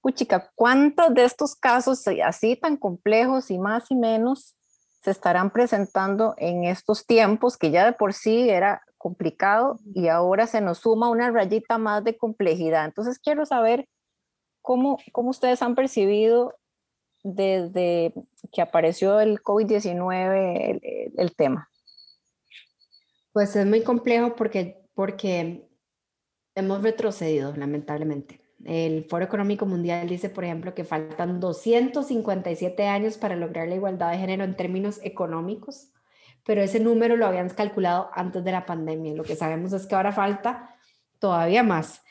puchica, 0.02 0.52
¿cuántos 0.56 1.14
de 1.14 1.24
estos 1.24 1.56
casos 1.56 2.06
así 2.24 2.56
tan 2.56 2.78
complejos 2.78 3.52
y 3.52 3.58
más 3.58 3.90
y 3.90 3.96
menos 3.96 4.56
se 5.02 5.12
estarán 5.12 5.52
presentando 5.52 6.36
en 6.38 6.66
estos 6.66 7.06
tiempos 7.06 7.58
que 7.58 7.72
ya 7.72 7.86
de 7.86 7.94
por 7.94 8.14
sí 8.14 8.50
era 8.50 8.82
complicado 8.98 9.80
y 9.96 10.10
ahora 10.10 10.46
se 10.46 10.60
nos 10.60 10.80
suma 10.80 11.10
una 11.10 11.32
rayita 11.32 11.78
más 11.78 12.04
de 12.04 12.18
complejidad? 12.18 12.86
Entonces, 12.86 13.18
quiero 13.18 13.46
saber 13.46 13.88
cómo, 14.62 14.98
cómo 15.14 15.30
ustedes 15.30 15.62
han 15.62 15.76
percibido 15.76 16.54
desde 17.24 18.14
que 18.52 18.62
apareció 18.62 19.20
el 19.20 19.42
COVID-19 19.42 21.12
el, 21.18 21.36
tema? 21.36 21.70
Pues 23.32 23.56
es 23.56 23.66
muy 23.66 23.84
complejo 23.84 24.36
porque, 24.36 24.82
porque 24.94 25.68
hemos 26.56 26.82
retrocedido, 26.82 27.56
lamentablemente. 27.56 28.42
El 28.66 29.06
Foro 29.06 29.24
Económico 29.24 29.66
Mundial 29.66 30.10
dice, 30.10 30.30
por 30.30 30.44
ejemplo, 30.44 30.74
que 30.74 30.84
faltan 30.84 31.40
257 31.40 32.86
años 32.88 33.18
para 33.18 33.36
lograr 33.36 33.68
la 33.68 33.76
igualdad 33.76 34.12
de 34.12 34.18
género 34.18 34.44
en 34.44 34.56
términos 34.56 35.00
económicos, 35.04 35.92
pero 36.46 36.62
ese 36.62 36.80
número 36.80 37.16
lo 37.16 37.26
habían 37.26 37.50
calculado 37.50 38.10
antes 38.14 38.44
de 38.44 38.52
la 38.52 38.66
pandemia. 38.66 39.14
Lo 39.14 39.24
que 39.24 39.36
sabemos 39.36 39.72
es 39.72 39.86
que 39.86 39.96
ahora 39.96 40.12
falta 40.12 40.76
todavía 41.20 41.64
más. 41.64 42.02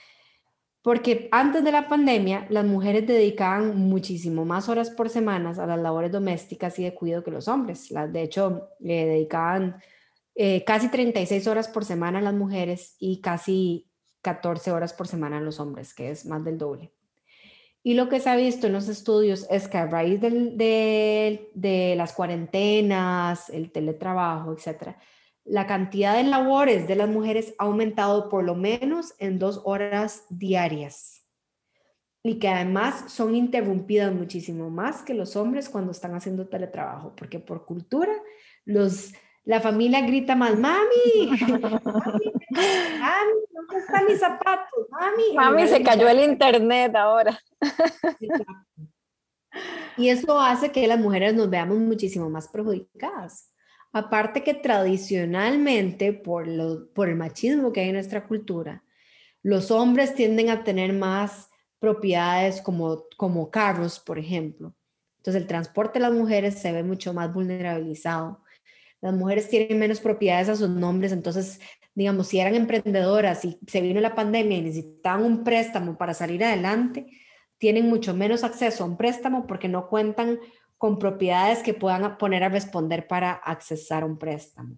Porque 0.89 1.29
antes 1.33 1.63
de 1.65 1.71
la 1.71 1.87
pandemia, 1.87 2.47
las 2.49 2.65
mujeres 2.65 3.07
dedicaban 3.07 3.77
muchísimo 3.77 4.47
más 4.47 4.71
horas 4.71 4.89
por 4.89 5.11
semana 5.11 5.51
a 5.51 5.67
las 5.67 5.79
labores 5.79 6.11
domésticas 6.11 6.79
y 6.79 6.85
de 6.85 6.95
cuidado 6.95 7.23
que 7.23 7.31
los 7.31 7.47
hombres. 7.47 7.93
De 8.11 8.23
hecho, 8.23 8.71
le 8.79 9.05
dedicaban 9.05 9.77
eh, 10.35 10.65
casi 10.65 10.89
36 10.89 11.47
horas 11.47 11.69
por 11.69 11.85
semana 11.85 12.21
a 12.21 12.23
las 12.23 12.33
mujeres 12.33 12.97
y 12.99 13.21
casi 13.21 13.87
14 14.23 14.73
horas 14.73 14.95
por 14.95 15.07
semana 15.07 15.37
a 15.37 15.41
los 15.43 15.61
hombres, 15.61 15.93
que 15.93 16.11
es 16.11 16.25
más 16.25 16.43
del 16.43 16.57
doble. 16.57 16.91
Y 17.83 17.93
lo 17.93 18.09
que 18.09 18.19
se 18.19 18.31
ha 18.31 18.37
visto 18.37 18.67
en 18.67 18.73
los 18.73 18.89
estudios 18.89 19.47
es 19.51 19.69
que 19.69 19.77
a 19.77 19.87
raíz 19.89 20.23
de 20.23 21.95
las 21.99 22.15
cuarentenas, 22.15 23.51
el 23.51 23.73
teletrabajo, 23.73 24.55
etcétera, 24.55 24.97
la 25.49 25.67
cantidad 25.67 26.17
de 26.17 26.25
labores 26.25 26.87
de 26.87 26.97
las 26.97 27.09
mujeres 27.09 27.55
ha 27.59 27.65
aumentado 27.65 28.29
por 28.29 28.45
lo 28.45 28.55
menos 28.55 29.15
en 29.19 29.39
dos 29.39 29.63
horas 29.65 30.25
diarias 30.29 31.19
y 32.23 32.39
que 32.39 32.49
además 32.49 33.11
son 33.11 33.35
interrumpidas 33.35 34.13
muchísimo 34.13 34.69
más 34.71 35.03
que 35.03 35.15
los 35.15 35.37
hombres 35.37 35.69
cuando 35.69 35.93
están 35.93 36.15
haciendo 36.15 36.49
teletrabajo, 36.49 37.15
porque 37.17 37.39
por 37.39 37.65
cultura 37.65 38.13
los, 38.65 39.13
la 39.45 39.61
familia 39.61 40.03
grita 40.03 40.35
más, 40.35 40.59
mami, 40.59 41.31
mami, 41.31 41.79
¿dónde 43.51 43.79
están 43.79 44.07
mis 44.07 44.19
zapatos? 44.19 44.87
Mami, 44.91 45.23
mami 45.35 45.67
se 45.67 45.83
cayó 45.83 46.09
el 46.09 46.21
internet 46.21 46.95
ahora. 46.97 47.39
Y 49.97 50.11
eso 50.11 50.39
hace 50.39 50.71
que 50.71 50.87
las 50.87 51.01
mujeres 51.01 51.35
nos 51.35 51.49
veamos 51.49 51.79
muchísimo 51.79 52.29
más 52.29 52.49
perjudicadas. 52.49 53.51
Aparte 53.93 54.45
que 54.45 54.55
tradicionalmente, 54.55 56.13
por, 56.13 56.47
el 56.47 57.17
machismo 57.17 57.73
que 57.73 57.81
hay 57.81 57.89
en 57.89 57.95
nuestra 57.95 58.27
cultura, 58.27 58.85
los 59.43 59.71
hombres 59.71 60.15
tienden 60.15 60.51
a 60.51 60.63
tener 60.65 60.93
más 60.93 61.49
propiedades 61.79 62.61
como, 62.61 63.05
como 63.17 63.51
carros, 63.51 63.99
por 63.99 64.19
ejemplo. 64.19 64.75
Entonces 65.19 65.43
el 65.43 65.49
transporte 65.49 65.99
de 65.99 66.05
las 66.05 66.13
mujeres 66.13 66.59
se 66.59 66.73
ve 66.73 66.83
mucho 66.83 67.15
más 67.15 67.33
vulnerabilizado. 67.33 68.43
Las 69.01 69.15
mujeres 69.15 69.49
tienen 69.49 69.79
menos 69.79 70.01
propiedades 70.01 70.49
a 70.49 70.57
sus 70.57 70.69
nombres, 70.69 71.13
entonces, 71.13 71.61
digamos, 71.95 72.27
si 72.29 72.41
eran 72.41 72.55
emprendedoras 72.55 73.45
y 73.45 73.59
se 73.67 73.81
vino 73.81 74.01
la 74.01 74.15
pandemia 74.15 74.59
y 74.59 74.63
necesitaban 74.63 75.25
un 75.25 75.45
préstamo 75.45 75.97
para 75.97 76.15
salir 76.15 76.45
adelante, 76.45 77.07
tienen 77.59 77.89
mucho 77.89 78.15
menos 78.15 78.45
acceso 78.45 78.85
a 78.85 78.87
un 78.87 78.97
préstamo 78.97 79.47
porque 79.47 79.69
no 79.69 79.89
cuentan 79.89 80.39
con 80.79 80.99
propiedades 80.99 81.63
que 81.63 81.75
puedan 81.75 82.17
poner 82.17 82.45
a 82.45 82.49
responder 82.49 83.07
para 83.07 83.33
accesar 83.33 84.05
un 84.05 84.17
préstamo. 84.17 84.77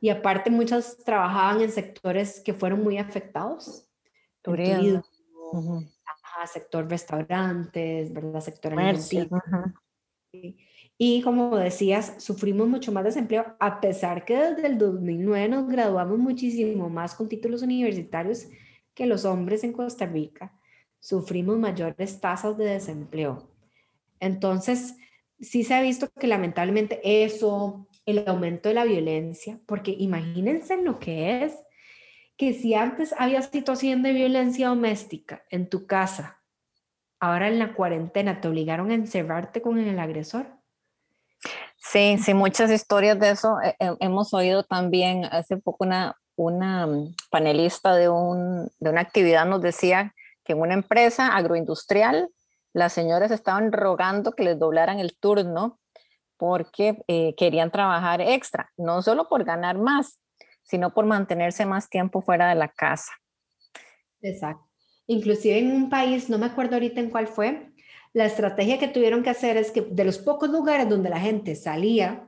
Y 0.00 0.10
aparte, 0.10 0.50
muchas 0.50 0.98
trabajaban 0.98 1.62
en 1.62 1.70
sectores 1.70 2.40
que 2.44 2.52
fueron 2.52 2.82
muy 2.82 2.98
afectados. 2.98 3.88
Turismo, 4.42 5.02
sector 6.52 6.88
restaurantes, 6.88 8.12
¿verdad? 8.12 8.40
Sector 8.40 8.72
alimenticio. 8.72 9.28
Y 10.98 11.22
como 11.22 11.56
decías, 11.56 12.16
sufrimos 12.18 12.68
mucho 12.68 12.92
más 12.92 13.04
desempleo, 13.04 13.56
a 13.58 13.80
pesar 13.80 14.24
que 14.24 14.36
desde 14.36 14.66
el 14.66 14.76
2009 14.76 15.48
nos 15.48 15.66
graduamos 15.68 16.18
muchísimo 16.18 16.90
más 16.90 17.14
con 17.14 17.28
títulos 17.28 17.62
universitarios 17.62 18.48
que 18.92 19.06
los 19.06 19.24
hombres 19.24 19.64
en 19.64 19.72
Costa 19.72 20.04
Rica. 20.04 20.52
Sufrimos 20.98 21.58
mayores 21.58 22.20
tasas 22.20 22.58
de 22.58 22.66
desempleo. 22.66 23.48
Entonces, 24.18 24.94
sí 25.40 25.64
se 25.64 25.74
ha 25.74 25.82
visto 25.82 26.08
que 26.18 26.26
lamentablemente 26.26 27.00
eso, 27.24 27.88
el 28.06 28.26
aumento 28.26 28.68
de 28.68 28.74
la 28.74 28.84
violencia, 28.84 29.60
porque 29.66 29.94
imagínense 29.98 30.76
lo 30.76 30.98
que 30.98 31.44
es 31.44 31.54
que 32.36 32.54
si 32.54 32.74
antes 32.74 33.14
había 33.18 33.42
situación 33.42 34.02
de 34.02 34.12
violencia 34.12 34.68
doméstica 34.68 35.44
en 35.50 35.68
tu 35.68 35.86
casa, 35.86 36.42
ahora 37.18 37.48
en 37.48 37.58
la 37.58 37.74
cuarentena 37.74 38.40
te 38.40 38.48
obligaron 38.48 38.90
a 38.90 38.94
encerrarte 38.94 39.60
con 39.60 39.78
el 39.78 39.98
agresor. 39.98 40.46
Sí, 41.76 42.18
sí, 42.18 42.34
muchas 42.34 42.70
historias 42.70 43.18
de 43.18 43.30
eso. 43.30 43.60
Eh, 43.62 43.74
eh, 43.78 43.94
hemos 44.00 44.32
oído 44.34 44.62
también 44.64 45.24
hace 45.26 45.56
poco 45.56 45.84
una, 45.84 46.16
una 46.36 46.86
mm, 46.86 47.14
panelista 47.30 47.94
de, 47.94 48.08
un, 48.08 48.70
de 48.78 48.90
una 48.90 49.00
actividad 49.00 49.46
nos 49.46 49.60
decía 49.60 50.14
que 50.44 50.52
en 50.52 50.60
una 50.60 50.74
empresa 50.74 51.36
agroindustrial 51.36 52.30
las 52.72 52.92
señoras 52.92 53.30
estaban 53.30 53.72
rogando 53.72 54.32
que 54.32 54.44
les 54.44 54.58
doblaran 54.58 54.98
el 54.98 55.16
turno 55.18 55.78
porque 56.36 57.02
eh, 57.08 57.34
querían 57.36 57.70
trabajar 57.70 58.20
extra, 58.20 58.70
no 58.76 59.02
solo 59.02 59.28
por 59.28 59.44
ganar 59.44 59.78
más, 59.78 60.20
sino 60.62 60.94
por 60.94 61.04
mantenerse 61.04 61.66
más 61.66 61.88
tiempo 61.90 62.22
fuera 62.22 62.48
de 62.48 62.54
la 62.54 62.68
casa. 62.68 63.12
Exacto. 64.22 64.66
Inclusive 65.06 65.58
en 65.58 65.72
un 65.72 65.90
país, 65.90 66.30
no 66.30 66.38
me 66.38 66.46
acuerdo 66.46 66.76
ahorita 66.76 67.00
en 67.00 67.10
cuál 67.10 67.26
fue, 67.26 67.72
la 68.12 68.24
estrategia 68.24 68.78
que 68.78 68.88
tuvieron 68.88 69.22
que 69.22 69.30
hacer 69.30 69.56
es 69.56 69.70
que 69.70 69.82
de 69.82 70.04
los 70.04 70.18
pocos 70.18 70.50
lugares 70.50 70.88
donde 70.88 71.10
la 71.10 71.20
gente 71.20 71.54
salía 71.56 72.26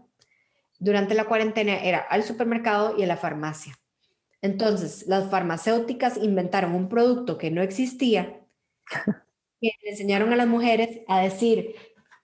durante 0.78 1.14
la 1.14 1.24
cuarentena 1.24 1.76
era 1.76 1.98
al 1.98 2.24
supermercado 2.24 2.96
y 2.98 3.04
a 3.04 3.06
la 3.06 3.16
farmacia. 3.16 3.74
Entonces, 4.40 5.06
las 5.06 5.30
farmacéuticas 5.30 6.16
inventaron 6.16 6.74
un 6.74 6.88
producto 6.88 7.38
que 7.38 7.50
no 7.50 7.62
existía, 7.62 8.40
que 9.70 9.78
le 9.84 9.90
enseñaron 9.90 10.32
a 10.32 10.36
las 10.36 10.48
mujeres 10.48 11.00
a 11.06 11.20
decir 11.20 11.76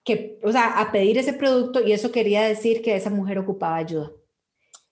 que, 0.03 0.39
o 0.43 0.51
sea, 0.51 0.79
a 0.79 0.91
pedir 0.91 1.17
ese 1.17 1.33
producto 1.33 1.81
y 1.85 1.93
eso 1.93 2.11
quería 2.11 2.43
decir 2.43 2.81
que 2.81 2.95
esa 2.95 3.09
mujer 3.09 3.39
ocupaba 3.39 3.77
ayuda. 3.77 4.11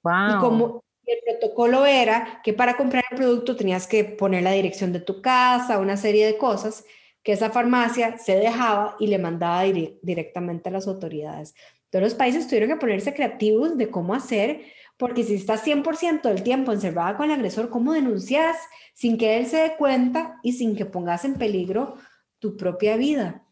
Y 0.03 0.39
como 0.39 0.83
el 1.05 1.17
protocolo 1.25 1.85
era 1.85 2.41
que 2.43 2.53
para 2.53 2.77
comprar 2.77 3.03
el 3.11 3.17
producto 3.17 3.55
tenías 3.55 3.87
que 3.87 4.05
poner 4.05 4.43
la 4.43 4.51
dirección 4.51 4.93
de 4.93 5.01
tu 5.01 5.21
casa, 5.21 5.79
una 5.79 5.97
serie 5.97 6.25
de 6.25 6.37
cosas 6.37 6.85
que 7.23 7.33
esa 7.33 7.49
farmacia 7.49 8.17
se 8.17 8.37
dejaba 8.37 8.95
y 8.99 9.07
le 9.07 9.17
mandaba 9.17 9.63
directamente 9.63 10.69
a 10.69 10.71
las 10.71 10.87
autoridades. 10.87 11.55
Todos 11.89 12.03
los 12.03 12.13
países 12.15 12.47
tuvieron 12.47 12.69
que 12.69 12.77
ponerse 12.77 13.13
creativos 13.13 13.77
de 13.77 13.89
cómo 13.89 14.13
hacer, 14.13 14.61
porque 14.95 15.23
si 15.23 15.35
estás 15.35 15.65
100% 15.65 16.21
del 16.21 16.43
tiempo 16.43 16.71
encerrada 16.71 17.17
con 17.17 17.25
el 17.25 17.31
agresor, 17.31 17.69
¿cómo 17.69 17.91
denuncias 17.91 18.55
sin 18.93 19.17
que 19.17 19.37
él 19.37 19.45
se 19.45 19.57
dé 19.57 19.75
cuenta 19.77 20.39
y 20.41 20.53
sin 20.53 20.75
que 20.75 20.85
pongas 20.85 21.25
en 21.25 21.35
peligro 21.35 21.97
tu 22.39 22.57
propia 22.57 22.97
vida? 22.97 23.43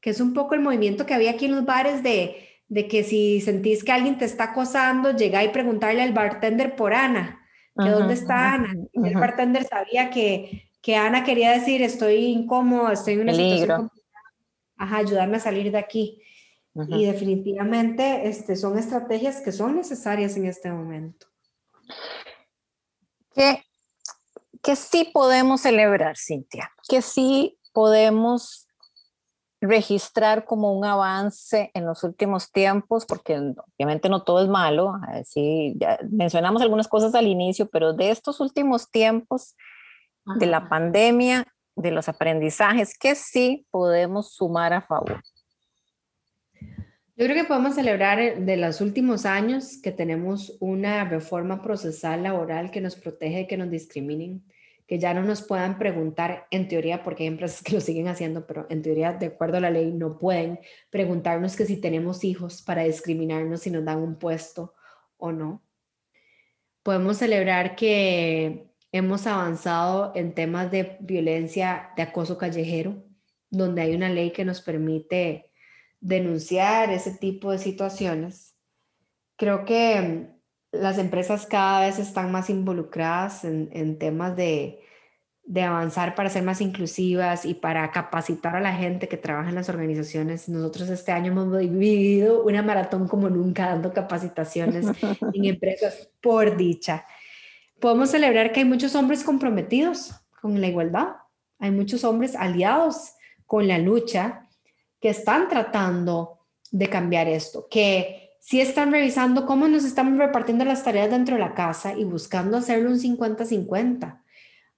Que 0.00 0.10
es 0.10 0.20
un 0.20 0.34
poco 0.34 0.54
el 0.54 0.60
movimiento 0.60 1.06
que 1.06 1.14
había 1.14 1.32
aquí 1.32 1.46
en 1.46 1.56
los 1.56 1.64
bares 1.64 2.02
de 2.02 2.48
de 2.68 2.86
que 2.86 3.02
si 3.02 3.40
sentís 3.40 3.82
que 3.82 3.92
alguien 3.92 4.18
te 4.18 4.26
está 4.26 4.44
acosando, 4.44 5.16
llega 5.16 5.42
y 5.42 5.48
preguntarle 5.48 6.02
al 6.02 6.12
bartender 6.12 6.76
por 6.76 6.92
Ana, 6.92 7.40
que 7.82 7.88
dónde 7.88 8.14
está 8.14 8.54
Ana. 8.54 8.74
Y 8.92 9.08
el 9.08 9.14
bartender 9.14 9.64
sabía 9.64 10.10
que, 10.10 10.70
que 10.82 10.96
Ana 10.96 11.24
quería 11.24 11.52
decir, 11.52 11.82
estoy 11.82 12.26
incómodo, 12.26 12.92
estoy 12.92 13.14
en 13.14 13.20
una 13.20 13.34
situación 13.34 13.90
Ajá, 14.80 14.98
ayudarme 14.98 15.38
a 15.38 15.40
salir 15.40 15.72
de 15.72 15.78
aquí. 15.78 16.22
Y 16.88 17.06
definitivamente 17.06 18.28
este, 18.28 18.54
son 18.54 18.78
estrategias 18.78 19.40
que 19.40 19.50
son 19.50 19.74
necesarias 19.74 20.36
en 20.36 20.46
este 20.46 20.70
momento. 20.70 21.26
Que, 23.34 23.64
que 24.62 24.76
sí 24.76 25.10
podemos 25.12 25.62
celebrar, 25.62 26.16
Cintia, 26.16 26.70
que 26.88 27.02
sí 27.02 27.57
podemos 27.72 28.66
registrar 29.60 30.44
como 30.44 30.72
un 30.72 30.84
avance 30.84 31.70
en 31.74 31.84
los 31.84 32.04
últimos 32.04 32.52
tiempos, 32.52 33.04
porque 33.06 33.38
obviamente 33.76 34.08
no 34.08 34.22
todo 34.22 34.42
es 34.42 34.48
malo, 34.48 34.94
sí, 35.24 35.74
ya 35.76 35.98
mencionamos 36.10 36.62
algunas 36.62 36.86
cosas 36.86 37.14
al 37.14 37.26
inicio, 37.26 37.68
pero 37.68 37.92
de 37.92 38.10
estos 38.10 38.40
últimos 38.40 38.90
tiempos, 38.90 39.56
de 40.36 40.46
la 40.46 40.68
pandemia, 40.68 41.46
de 41.74 41.90
los 41.90 42.08
aprendizajes, 42.08 42.96
que 42.98 43.14
sí 43.14 43.66
podemos 43.70 44.32
sumar 44.32 44.72
a 44.72 44.82
favor. 44.82 45.22
Yo 47.18 47.24
creo 47.24 47.34
que 47.34 47.48
podemos 47.48 47.74
celebrar 47.74 48.20
eh, 48.20 48.36
de 48.38 48.56
los 48.56 48.80
últimos 48.80 49.26
años 49.26 49.80
que 49.82 49.90
tenemos 49.90 50.56
una 50.60 51.04
reforma 51.04 51.62
procesal 51.62 52.22
laboral 52.22 52.70
que 52.70 52.80
nos 52.80 52.94
protege 52.94 53.38
de 53.38 53.46
que 53.48 53.56
nos 53.56 53.70
discriminen 53.70 54.44
que 54.88 54.98
ya 54.98 55.12
no 55.12 55.22
nos 55.22 55.42
puedan 55.42 55.78
preguntar, 55.78 56.46
en 56.50 56.66
teoría, 56.66 57.02
porque 57.04 57.24
hay 57.24 57.28
empresas 57.28 57.62
que 57.62 57.74
lo 57.74 57.80
siguen 57.80 58.08
haciendo, 58.08 58.46
pero 58.46 58.66
en 58.70 58.80
teoría, 58.80 59.12
de 59.12 59.26
acuerdo 59.26 59.58
a 59.58 59.60
la 59.60 59.70
ley, 59.70 59.92
no 59.92 60.18
pueden 60.18 60.60
preguntarnos 60.88 61.56
que 61.56 61.66
si 61.66 61.76
tenemos 61.76 62.24
hijos 62.24 62.62
para 62.62 62.84
discriminarnos 62.84 63.60
si 63.60 63.70
nos 63.70 63.84
dan 63.84 63.98
un 63.98 64.18
puesto 64.18 64.74
o 65.18 65.30
no. 65.30 65.62
Podemos 66.82 67.18
celebrar 67.18 67.76
que 67.76 68.70
hemos 68.90 69.26
avanzado 69.26 70.12
en 70.14 70.32
temas 70.32 70.70
de 70.70 70.96
violencia, 71.00 71.90
de 71.94 72.02
acoso 72.02 72.38
callejero, 72.38 73.04
donde 73.50 73.82
hay 73.82 73.94
una 73.94 74.08
ley 74.08 74.30
que 74.30 74.46
nos 74.46 74.62
permite 74.62 75.52
denunciar 76.00 76.90
ese 76.90 77.10
tipo 77.10 77.52
de 77.52 77.58
situaciones. 77.58 78.54
Creo 79.36 79.66
que 79.66 80.37
las 80.72 80.98
empresas 80.98 81.46
cada 81.46 81.86
vez 81.86 81.98
están 81.98 82.30
más 82.30 82.50
involucradas 82.50 83.44
en, 83.44 83.98
temas 83.98 84.36
de, 84.36 84.80
avanzar 85.62 86.14
para 86.14 86.28
ser 86.28 86.42
más 86.42 86.60
inclusivas 86.60 87.44
y 87.44 87.54
para 87.54 87.90
capacitar 87.90 88.56
a 88.56 88.60
la 88.60 88.74
gente 88.74 89.08
que 89.08 89.16
trabaja 89.16 89.48
en 89.48 89.54
las 89.54 89.68
organizaciones. 89.68 90.48
Nosotros 90.48 90.90
este 90.90 91.12
año 91.12 91.32
hemos 91.32 91.50
vivido 91.50 92.44
una 92.44 92.62
maratón 92.62 93.08
como 93.08 93.30
nunca 93.30 93.66
dando 93.66 93.92
capacitaciones 93.92 94.86
en 95.32 95.44
empresas 95.44 96.10
por 96.20 96.56
dicha. 96.56 97.06
Podemos 97.80 98.10
celebrar 98.10 98.52
que 98.52 98.60
hay 98.60 98.66
muchos 98.66 98.94
hombres 98.94 99.24
comprometidos 99.24 100.12
con 100.42 100.60
la 100.60 100.66
igualdad, 100.66 101.08
hay 101.58 101.70
muchos 101.70 102.04
hombres 102.04 102.36
aliados 102.36 103.12
con 103.46 103.66
la 103.66 103.78
lucha 103.78 104.46
que 105.00 105.08
están 105.08 105.48
tratando 105.48 106.46
de 106.70 106.88
cambiar 106.88 107.28
esto, 107.28 107.66
que 107.70 108.27
si 108.38 108.60
están 108.60 108.92
revisando 108.92 109.46
cómo 109.46 109.68
nos 109.68 109.84
estamos 109.84 110.18
repartiendo 110.18 110.64
las 110.64 110.84
tareas 110.84 111.10
dentro 111.10 111.34
de 111.34 111.40
la 111.40 111.54
casa 111.54 111.94
y 111.96 112.04
buscando 112.04 112.56
hacerlo 112.56 112.90
un 112.90 112.98
50-50. 112.98 114.22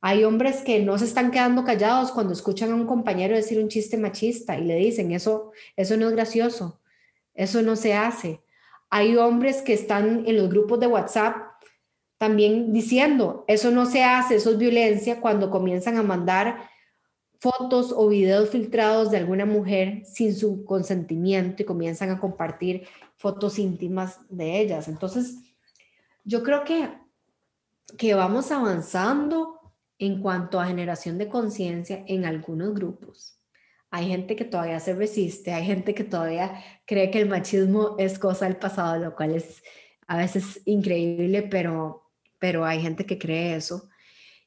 Hay 0.01 0.25
hombres 0.25 0.63
que 0.63 0.81
no 0.81 0.97
se 0.99 1.05
están 1.05 1.31
quedando 1.31 1.65
callados 1.65 2.11
cuando 2.11 2.33
escuchan 2.33 2.73
a 2.73 2.75
un 2.75 2.87
compañero 2.87 3.37
decir 3.37 3.59
un 3.63 3.69
chiste 3.69 3.99
machista 3.99 4.59
y 4.59 4.65
le 4.65 4.77
dicen, 4.77 5.13
eso, 5.13 5.53
eso 5.77 5.97
no 5.97 6.09
es 6.09 6.13
gracioso, 6.13 6.81
eso 7.35 7.61
no 7.63 7.77
se 7.77 7.93
hace. 7.93 8.41
Hay 8.89 9.17
hombres 9.17 9.63
que 9.63 9.75
están 9.75 10.25
en 10.27 10.37
los 10.37 10.49
grupos 10.49 10.81
de 10.81 10.87
WhatsApp 10.87 11.37
también 12.17 12.73
diciendo, 12.73 13.45
eso 13.47 13.71
no 13.71 13.87
se 13.87 14.03
hace, 14.03 14.37
eso 14.37 14.51
es 14.51 14.59
violencia, 14.59 15.21
cuando 15.21 15.51
comienzan 15.51 15.97
a 15.97 16.03
mandar 16.03 16.69
fotos 17.39 17.95
o 17.97 18.09
videos 18.09 18.51
filtrados 18.51 19.11
de 19.11 19.17
alguna 19.17 19.47
mujer 19.47 20.03
sin 20.05 20.35
su 20.35 20.65
consentimiento 20.65 21.63
y 21.63 21.67
comienzan 21.67 22.11
a 22.11 22.21
compartir 22.21 22.87
fotos 23.21 23.59
íntimas 23.59 24.19
de 24.31 24.61
ellas. 24.61 24.89
Entonces, 24.89 25.37
yo 26.25 26.43
creo 26.43 26.65
que, 26.65 26.89
que 27.99 28.15
vamos 28.15 28.51
avanzando 28.51 29.61
en 29.99 30.23
cuanto 30.23 30.59
a 30.59 30.67
generación 30.67 31.19
de 31.19 31.29
conciencia 31.29 32.03
en 32.09 32.25
algunos 32.25 32.73
grupos. 32.73 33.39
Hay 33.91 34.09
gente 34.09 34.37
que 34.37 34.47
todavía 34.47 34.81
se 34.81 34.95
resiste, 34.95 35.53
hay 35.53 35.67
gente 35.67 35.95
que 35.95 36.05
todavía 36.05 36.65
cree 36.87 37.11
que 37.11 37.21
el 37.21 37.29
machismo 37.29 37.95
es 37.99 38.19
cosa 38.19 38.47
del 38.47 38.57
pasado, 38.57 38.99
lo 38.99 39.15
cual 39.15 39.35
es 39.35 39.63
a 40.07 40.17
veces 40.17 40.63
increíble, 40.65 41.43
pero, 41.43 42.11
pero 42.39 42.65
hay 42.65 42.81
gente 42.81 43.05
que 43.05 43.19
cree 43.19 43.55
eso. 43.55 43.91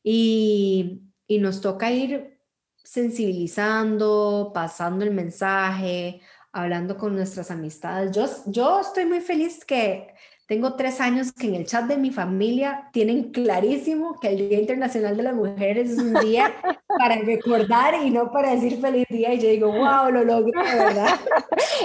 Y, 0.01 1.03
y 1.27 1.38
nos 1.38 1.62
toca 1.62 1.91
ir 1.91 2.39
sensibilizando, 2.83 4.51
pasando 4.51 5.05
el 5.05 5.12
mensaje, 5.12 6.21
hablando 6.54 6.98
con 6.98 7.16
nuestras 7.16 7.52
amistades. 7.52 8.16
Yo, 8.16 8.26
yo 8.46 8.80
estoy 8.80 9.06
muy 9.06 9.20
feliz 9.20 9.66
que 9.66 10.13
tengo 10.46 10.76
tres 10.76 11.00
años 11.00 11.32
que 11.32 11.48
en 11.48 11.56
el 11.56 11.66
chat 11.66 11.86
de 11.86 11.98
mi 11.98 12.12
familia 12.12 12.89
tienen 12.92 13.32
clarísimo 13.32 14.20
que 14.20 14.28
el 14.28 14.50
Día 14.50 14.60
Internacional 14.60 15.16
de 15.16 15.24
las 15.24 15.34
Mujeres 15.34 15.92
es 15.92 15.98
un 15.98 16.13
día 16.16 16.54
para 17.00 17.16
recordar 17.16 17.96
y 18.04 18.10
no 18.10 18.32
para 18.32 18.52
decir 18.52 18.80
feliz 18.80 19.06
día. 19.10 19.34
Y 19.34 19.39
yo 19.39 19.50
digo, 19.50 19.72
wow, 19.72 20.12
lo 20.12 20.24
logré, 20.24 20.62
¿verdad? 20.62 21.20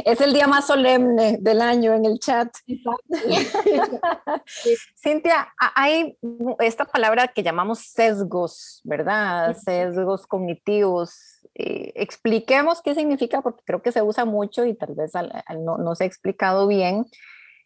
Es 0.05 0.21
el 0.21 0.33
día 0.33 0.47
más 0.47 0.67
solemne 0.67 1.39
del 1.41 1.61
año 1.61 1.95
en 1.95 2.05
el 2.05 2.19
chat. 2.19 2.49
Cintia, 4.97 5.53
hay 5.75 6.17
esta 6.61 6.85
palabra 6.85 7.29
que 7.29 7.43
llamamos 7.43 7.81
sesgos, 7.81 8.81
¿verdad? 8.85 9.57
Sesgos 9.57 10.27
cognitivos. 10.27 11.38
Eh, 11.61 11.93
expliquemos 11.97 12.81
qué 12.83 12.95
significa, 12.95 13.43
porque 13.43 13.63
creo 13.65 13.83
que 13.83 13.91
se 13.91 14.01
usa 14.01 14.25
mucho 14.25 14.65
y 14.65 14.75
tal 14.75 14.95
vez 14.95 15.13
no, 15.59 15.77
no 15.77 15.95
se 15.97 16.05
ha 16.05 16.07
explicado 16.07 16.69
bien. 16.69 17.05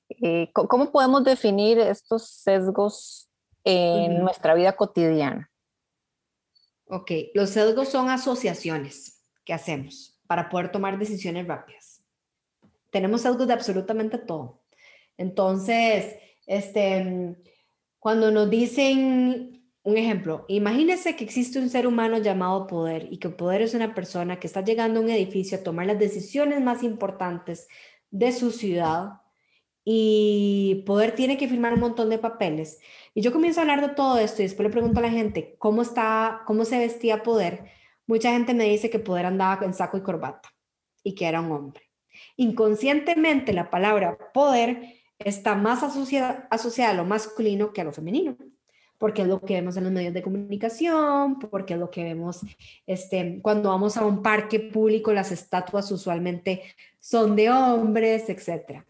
Eh, 0.09 0.50
¿Cómo 0.55 0.90
podemos 0.90 1.24
definir 1.24 1.78
estos 1.78 2.26
sesgos 2.26 3.28
en 3.64 4.20
nuestra 4.20 4.55
vida 4.55 4.72
cotidiana? 4.76 5.50
Ok, 6.87 7.11
los 7.35 7.50
sesgos 7.50 7.90
son 7.90 8.09
asociaciones 8.09 9.22
que 9.44 9.52
hacemos 9.52 10.18
para 10.26 10.48
poder 10.48 10.72
tomar 10.72 10.98
decisiones 10.98 11.46
rápidas. 11.46 12.02
Tenemos 12.90 13.20
sesgos 13.20 13.46
de 13.46 13.52
absolutamente 13.52 14.16
todo. 14.16 14.62
Entonces, 15.18 16.16
este, 16.46 17.37
cuando 17.98 18.31
nos 18.31 18.48
dicen 18.48 19.62
un 19.85 19.97
ejemplo, 19.97 20.45
imagínese 20.49 21.16
que 21.16 21.25
existe 21.25 21.59
un 21.59 21.68
ser 21.68 21.87
humano 21.87 22.18
llamado 22.18 22.66
poder 22.66 23.09
y 23.11 23.18
que 23.18 23.31
poder 23.31 23.62
es 23.62 23.75
una 23.75 23.95
persona 23.95 24.38
que 24.38 24.47
está 24.47 24.62
llegando 24.64 25.01
a 25.01 25.03
un 25.03 25.11
edificio 25.11 25.59
a 25.59 25.62
tomar 25.62 25.87
las 25.87 25.99
decisiones 25.99 26.61
más 26.61 26.83
importantes 26.83 27.68
de 28.11 28.33
su 28.33 28.51
ciudad 28.53 29.23
y 29.85 30.85
Poder 30.87 31.14
tiene 31.14 31.37
que 31.37 31.49
firmar 31.49 31.75
un 31.75 31.81
montón 31.81 32.09
de 32.11 32.18
papeles. 32.18 32.79
Y 33.14 33.23
yo 33.23 33.33
comienzo 33.33 33.61
a 33.61 33.62
hablar 33.62 33.81
de 33.81 33.95
todo 33.95 34.18
esto 34.18 34.42
y 34.42 34.45
después 34.45 34.64
le 34.66 34.73
pregunto 34.73 35.01
a 35.01 35.03
la 35.03 35.11
gente 35.11 35.57
cómo 35.59 35.83
está, 35.83 36.42
cómo 36.47 36.64
se 36.64 36.79
vestía 36.79 37.23
Poder. 37.23 37.64
Mucha 38.07 38.33
gente 38.33 38.55
me 38.55 38.64
dice 38.64 38.90
que 38.90 38.99
Poder 38.99 39.27
andaba 39.27 39.64
en 39.64 39.75
saco 39.75 39.97
y 39.97 40.03
corbata 40.03 40.51
y 41.03 41.14
que 41.14 41.27
era 41.27 41.40
un 41.40 41.53
hombre. 41.53 41.83
Inconscientemente 42.37 43.53
la 43.53 43.71
palabra 43.71 44.18
poder 44.35 44.95
está 45.18 45.55
más 45.55 45.83
asociada, 45.83 46.47
asociada 46.51 46.90
a 46.92 46.95
lo 46.95 47.05
masculino 47.05 47.73
que 47.73 47.81
a 47.81 47.85
lo 47.85 47.92
femenino, 47.92 48.37
porque 49.03 49.23
es 49.23 49.27
lo 49.27 49.41
que 49.41 49.55
vemos 49.55 49.77
en 49.77 49.83
los 49.83 49.93
medios 49.93 50.15
de 50.15 50.23
comunicación, 50.23 51.41
porque 51.41 51.75
es 51.75 51.81
lo 51.81 51.91
que 51.91 52.05
vemos 52.05 52.38
este, 52.87 53.41
cuando 53.43 53.71
vamos 53.71 53.97
a 53.97 54.07
un 54.07 54.23
parque 54.23 54.61
público, 54.61 55.12
las 55.12 55.33
estatuas 55.33 55.91
usualmente 55.91 56.62
son 57.01 57.35
de 57.35 57.51
hombres, 57.51 58.31
etcétera. 58.31 58.87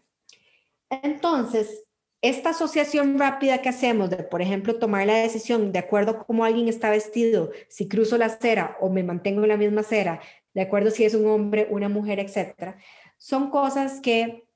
Entonces, 0.87 1.85
esta 2.21 2.51
asociación 2.51 3.17
rápida 3.17 3.63
que 3.63 3.69
hacemos 3.69 4.11
de, 4.11 4.17
por 4.17 4.43
ejemplo, 4.43 4.77
tomar 4.77 5.07
la 5.07 5.15
decisión 5.15 5.71
de 5.71 5.79
acuerdo 5.79 6.11
a 6.11 6.25
cómo 6.27 6.45
alguien 6.45 6.67
está 6.67 6.91
vestido, 6.91 7.49
si 7.67 7.87
cruzo 7.87 8.15
la 8.19 8.27
acera 8.27 8.77
o 8.81 8.91
me 8.91 9.01
mantengo 9.01 9.41
en 9.41 9.49
la 9.49 9.57
misma 9.57 9.81
acera, 9.81 10.21
de 10.53 10.61
acuerdo 10.61 10.91
si 10.91 11.05
es 11.05 11.15
un 11.15 11.25
hombre, 11.25 11.65
una 11.71 11.89
mujer, 11.89 12.19
etcétera, 12.19 12.77
son 13.17 13.49
cosas 13.49 13.99
que 13.99 14.47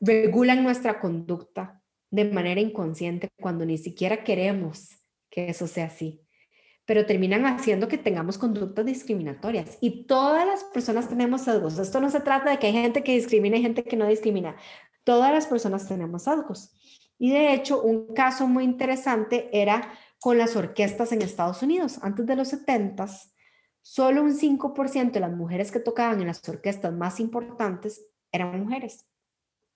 regulan 0.00 0.62
nuestra 0.62 1.00
conducta 1.00 1.82
de 2.14 2.24
manera 2.24 2.60
inconsciente 2.60 3.28
cuando 3.40 3.64
ni 3.64 3.78
siquiera 3.78 4.24
queremos 4.24 4.90
que 5.30 5.48
eso 5.48 5.66
sea 5.66 5.86
así 5.86 6.24
pero 6.86 7.06
terminan 7.06 7.46
haciendo 7.46 7.88
que 7.88 7.98
tengamos 7.98 8.38
conductas 8.38 8.84
discriminatorias. 8.84 9.78
Y 9.80 10.06
todas 10.06 10.46
las 10.46 10.64
personas 10.64 11.08
tenemos 11.08 11.42
sesgos. 11.42 11.78
Esto 11.78 12.00
no 12.00 12.10
se 12.10 12.20
trata 12.20 12.50
de 12.50 12.58
que 12.58 12.66
hay 12.66 12.72
gente 12.74 13.02
que 13.02 13.14
discrimina 13.14 13.56
y 13.56 13.62
gente 13.62 13.84
que 13.84 13.96
no 13.96 14.06
discrimina. 14.06 14.56
Todas 15.02 15.32
las 15.32 15.46
personas 15.46 15.88
tenemos 15.88 16.24
sesgos. 16.24 16.72
Y 17.18 17.30
de 17.30 17.54
hecho, 17.54 17.82
un 17.82 18.12
caso 18.12 18.46
muy 18.46 18.64
interesante 18.64 19.48
era 19.52 19.92
con 20.20 20.36
las 20.36 20.56
orquestas 20.56 21.12
en 21.12 21.22
Estados 21.22 21.62
Unidos. 21.62 21.98
Antes 22.02 22.26
de 22.26 22.36
los 22.36 22.48
70, 22.48 23.06
solo 23.80 24.22
un 24.22 24.38
5% 24.38 25.12
de 25.12 25.20
las 25.20 25.32
mujeres 25.32 25.72
que 25.72 25.80
tocaban 25.80 26.20
en 26.20 26.26
las 26.26 26.46
orquestas 26.48 26.92
más 26.92 27.18
importantes 27.18 28.04
eran 28.30 28.60
mujeres. 28.60 29.06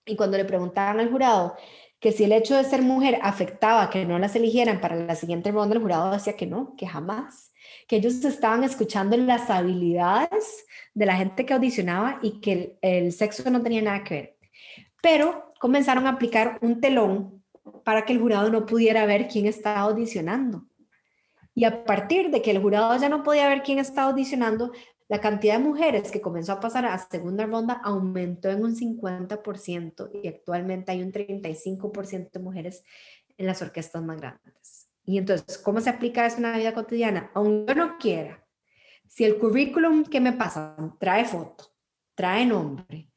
Y 0.05 0.16
cuando 0.16 0.37
le 0.37 0.44
preguntaban 0.44 1.01
al 1.01 1.11
jurado 1.11 1.55
que 2.00 2.12
si 2.12 2.24
el 2.24 2.32
hecho 2.32 2.56
de 2.56 2.64
ser 2.64 2.82
mujer 2.82 3.18
afectaba 3.22 3.90
que 3.90 4.04
no 4.04 4.18
las 4.18 4.37
eligieran 4.37 4.80
para 4.80 4.96
la 4.96 5.14
siguiente 5.14 5.50
ronda, 5.50 5.74
el 5.74 5.82
jurado 5.82 6.12
decía 6.12 6.37
que 6.37 6.46
no, 6.46 6.74
que 6.76 6.87
jamás, 6.87 7.52
que 7.87 7.96
ellos 7.96 8.24
estaban 8.24 8.64
escuchando 8.64 9.16
las 9.16 9.50
habilidades 9.50 10.66
de 10.94 11.06
la 11.06 11.16
gente 11.16 11.44
que 11.44 11.54
audicionaba 11.54 12.18
y 12.22 12.40
que 12.40 12.52
el, 12.52 12.78
el 12.82 13.12
sexo 13.12 13.48
no 13.50 13.62
tenía 13.62 13.82
nada 13.82 14.04
que 14.04 14.14
ver 14.14 14.38
pero 15.00 15.52
comenzaron 15.58 16.06
a 16.06 16.11
aplicar 16.11 16.58
un 16.61 16.80
telón 16.80 17.42
para 17.84 18.04
que 18.04 18.12
el 18.12 18.20
jurado 18.20 18.50
no 18.50 18.66
pudiera 18.66 19.06
ver 19.06 19.28
quién 19.28 19.46
estaba 19.46 19.80
audicionando. 19.80 20.66
Y 21.54 21.64
a 21.64 21.84
partir 21.84 22.30
de 22.30 22.40
que 22.40 22.50
el 22.52 22.61
jurado 22.61 22.96
ya 22.98 23.08
no 23.08 23.22
podía 23.22 23.48
ver 23.48 23.62
quién 23.62 23.78
estaba 23.78 24.11
audicionando, 24.11 24.72
la 25.08 25.20
cantidad 25.20 25.54
de 25.54 25.64
mujeres 25.64 26.10
que 26.10 26.20
comenzó 26.20 26.52
a 26.52 26.60
pasar 26.60 26.84
a 26.84 26.98
segunda 26.98 27.46
ronda 27.46 27.80
aumentó 27.82 28.50
en 28.50 28.62
un 28.62 28.76
50% 28.76 30.10
y 30.22 30.28
actualmente 30.28 30.92
hay 30.92 31.02
un 31.02 31.12
35% 31.12 32.30
de 32.30 32.40
mujeres 32.40 32.84
en 33.38 33.46
las 33.46 33.62
orquestas 33.62 34.02
más 34.02 34.18
grandes. 34.18 34.88
Y 35.04 35.16
entonces, 35.16 35.56
¿cómo 35.56 35.80
se 35.80 35.88
aplica 35.88 36.26
eso 36.26 36.36
en 36.36 36.42
la 36.42 36.58
vida 36.58 36.74
cotidiana? 36.74 37.30
Aunque 37.34 37.72
yo 37.72 37.74
no 37.74 37.96
quiera, 37.98 38.44
si 39.06 39.24
el 39.24 39.38
currículum 39.38 40.04
que 40.04 40.20
me 40.20 40.32
pasa 40.32 40.76
trae 41.00 41.24
foto, 41.24 41.72
trae 42.14 42.44
nombre, 42.44 43.10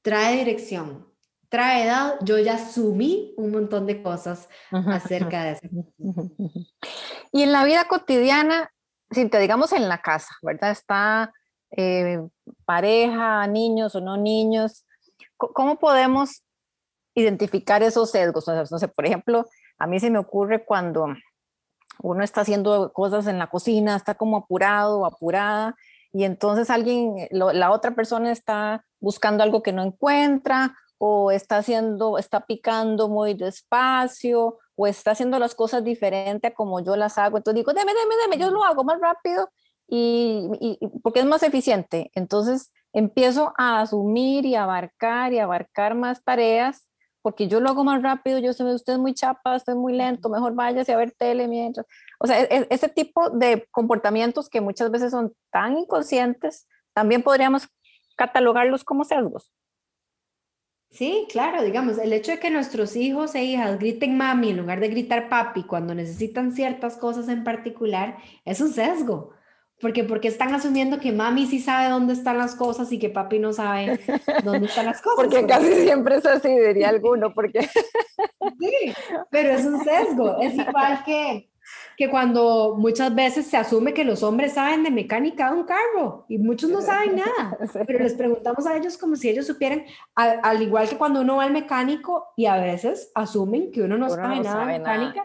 trae 0.00 0.36
dirección, 0.36 1.12
trae 1.48 1.84
edad, 1.84 2.14
yo 2.22 2.38
ya 2.38 2.54
asumí 2.54 3.34
un 3.36 3.50
montón 3.50 3.86
de 3.86 4.00
cosas 4.02 4.48
acerca 4.70 5.44
de 5.44 5.52
eso. 5.52 5.68
Y 7.34 7.42
en 7.42 7.52
la 7.52 7.64
vida 7.64 7.88
cotidiana, 7.88 8.74
si 9.12 9.28
te 9.28 9.38
digamos 9.38 9.72
en 9.72 9.88
la 9.88 10.02
casa, 10.02 10.34
¿verdad? 10.42 10.70
Está 10.70 11.32
eh, 11.70 12.20
pareja, 12.64 13.46
niños 13.46 13.94
o 13.94 14.00
no 14.00 14.16
niños, 14.16 14.84
¿cómo 15.36 15.78
podemos 15.78 16.42
identificar 17.14 17.82
esos 17.82 18.10
sesgos? 18.10 18.46
no 18.48 18.78
sé, 18.78 18.88
por 18.88 19.06
ejemplo, 19.06 19.46
a 19.78 19.86
mí 19.86 20.00
se 20.00 20.10
me 20.10 20.18
ocurre 20.18 20.64
cuando 20.64 21.08
uno 22.00 22.24
está 22.24 22.42
haciendo 22.42 22.92
cosas 22.92 23.26
en 23.26 23.38
la 23.38 23.48
cocina, 23.48 23.96
está 23.96 24.14
como 24.14 24.36
apurado 24.38 25.00
o 25.00 25.06
apurada, 25.06 25.76
y 26.12 26.24
entonces 26.24 26.68
alguien, 26.68 27.28
la 27.30 27.70
otra 27.70 27.94
persona 27.94 28.32
está 28.32 28.84
buscando 29.00 29.42
algo 29.42 29.62
que 29.62 29.72
no 29.72 29.82
encuentra 29.82 30.76
o 30.98 31.30
está 31.30 31.56
haciendo, 31.56 32.18
está 32.18 32.46
picando 32.46 33.08
muy 33.08 33.34
despacio, 33.34 34.58
o 34.76 34.86
está 34.86 35.12
haciendo 35.12 35.38
las 35.38 35.54
cosas 35.54 35.84
diferente 35.84 36.48
a 36.48 36.54
como 36.54 36.80
yo 36.80 36.96
las 36.96 37.18
hago. 37.18 37.36
Entonces 37.36 37.60
digo, 37.60 37.72
deme, 37.72 37.92
deme, 37.94 38.14
deme, 38.22 38.42
yo 38.42 38.50
lo 38.50 38.64
hago 38.64 38.84
más 38.84 39.00
rápido 39.00 39.50
y, 39.88 40.48
y, 40.60 40.78
porque 41.02 41.20
es 41.20 41.26
más 41.26 41.42
eficiente. 41.42 42.10
Entonces 42.14 42.72
empiezo 42.92 43.52
a 43.58 43.80
asumir 43.80 44.46
y 44.46 44.54
abarcar 44.54 45.32
y 45.32 45.38
abarcar 45.38 45.94
más 45.94 46.22
tareas 46.24 46.88
porque 47.22 47.46
yo 47.46 47.60
lo 47.60 47.70
hago 47.70 47.84
más 47.84 48.02
rápido, 48.02 48.38
yo 48.40 48.52
sé, 48.52 48.64
usted 48.64 48.94
es 48.94 48.98
muy 48.98 49.14
chapa, 49.14 49.54
usted 49.54 49.72
es 49.72 49.78
muy 49.78 49.92
lento, 49.92 50.28
mejor 50.28 50.54
váyase 50.54 50.92
a 50.92 50.96
ver 50.96 51.12
tele 51.12 51.46
mientras. 51.46 51.86
O 52.18 52.26
sea, 52.26 52.42
e, 52.42 52.66
ese 52.68 52.88
tipo 52.88 53.30
de 53.30 53.66
comportamientos 53.70 54.50
que 54.50 54.60
muchas 54.60 54.90
veces 54.90 55.12
son 55.12 55.32
tan 55.50 55.78
inconscientes, 55.78 56.66
también 56.92 57.22
podríamos 57.22 57.68
catalogarlos 58.16 58.84
como 58.84 59.04
sesgos. 59.04 59.50
Sí, 60.92 61.26
claro, 61.30 61.62
digamos, 61.62 61.96
el 61.96 62.12
hecho 62.12 62.32
de 62.32 62.38
que 62.38 62.50
nuestros 62.50 62.96
hijos 62.96 63.34
e 63.34 63.42
hijas 63.42 63.78
griten 63.78 64.14
mami 64.18 64.50
en 64.50 64.58
lugar 64.58 64.78
de 64.78 64.88
gritar 64.88 65.30
papi 65.30 65.62
cuando 65.62 65.94
necesitan 65.94 66.52
ciertas 66.52 66.98
cosas 66.98 67.30
en 67.30 67.44
particular 67.44 68.18
es 68.44 68.60
un 68.60 68.72
sesgo. 68.74 69.30
Porque, 69.80 70.04
porque 70.04 70.28
están 70.28 70.54
asumiendo 70.54 71.00
que 71.00 71.10
mami 71.10 71.46
sí 71.46 71.60
sabe 71.60 71.88
dónde 71.88 72.12
están 72.12 72.36
las 72.36 72.54
cosas 72.54 72.92
y 72.92 72.98
que 72.98 73.08
papi 73.08 73.38
no 73.38 73.54
sabe 73.54 74.00
dónde 74.44 74.66
están 74.66 74.84
las 74.84 75.00
cosas. 75.02 75.16
Porque 75.16 75.46
casi 75.46 75.72
siempre 75.72 76.16
es 76.16 76.26
así, 76.26 76.48
diría 76.48 76.90
alguno, 76.90 77.32
porque... 77.32 77.62
Sí, 77.62 78.92
pero 79.30 79.54
es 79.54 79.64
un 79.64 79.82
sesgo. 79.82 80.40
Es 80.42 80.54
igual 80.54 81.02
que, 81.04 81.50
que 81.96 82.10
cuando 82.10 82.76
muchas 82.78 83.14
veces 83.14 83.46
se 83.46 83.56
asume 83.56 83.94
que 83.94 84.04
los 84.04 84.22
hombres 84.22 84.54
saben 84.54 84.82
de 84.82 84.90
mecánica 84.90 85.50
de 85.50 85.58
un 85.58 85.64
carro 85.64 86.24
y 86.28 86.38
muchos 86.38 86.70
no 86.70 86.80
saben 86.80 87.16
nada, 87.24 87.58
pero 87.86 87.98
les 87.98 88.14
preguntamos 88.14 88.66
a 88.66 88.76
ellos 88.76 88.98
como 88.98 89.16
si 89.16 89.28
ellos 89.28 89.46
supieran, 89.46 89.84
al, 90.14 90.62
igual 90.62 90.88
que 90.88 90.96
cuando 90.96 91.20
uno 91.20 91.36
va 91.36 91.44
al 91.44 91.52
mecánico 91.52 92.32
y 92.36 92.46
a 92.46 92.56
veces 92.56 93.10
asumen 93.14 93.70
que 93.70 93.82
uno 93.82 93.98
no 93.98 94.08
sabe 94.10 94.40
nada 94.40 94.66
de 94.66 94.78
mecánica 94.78 95.24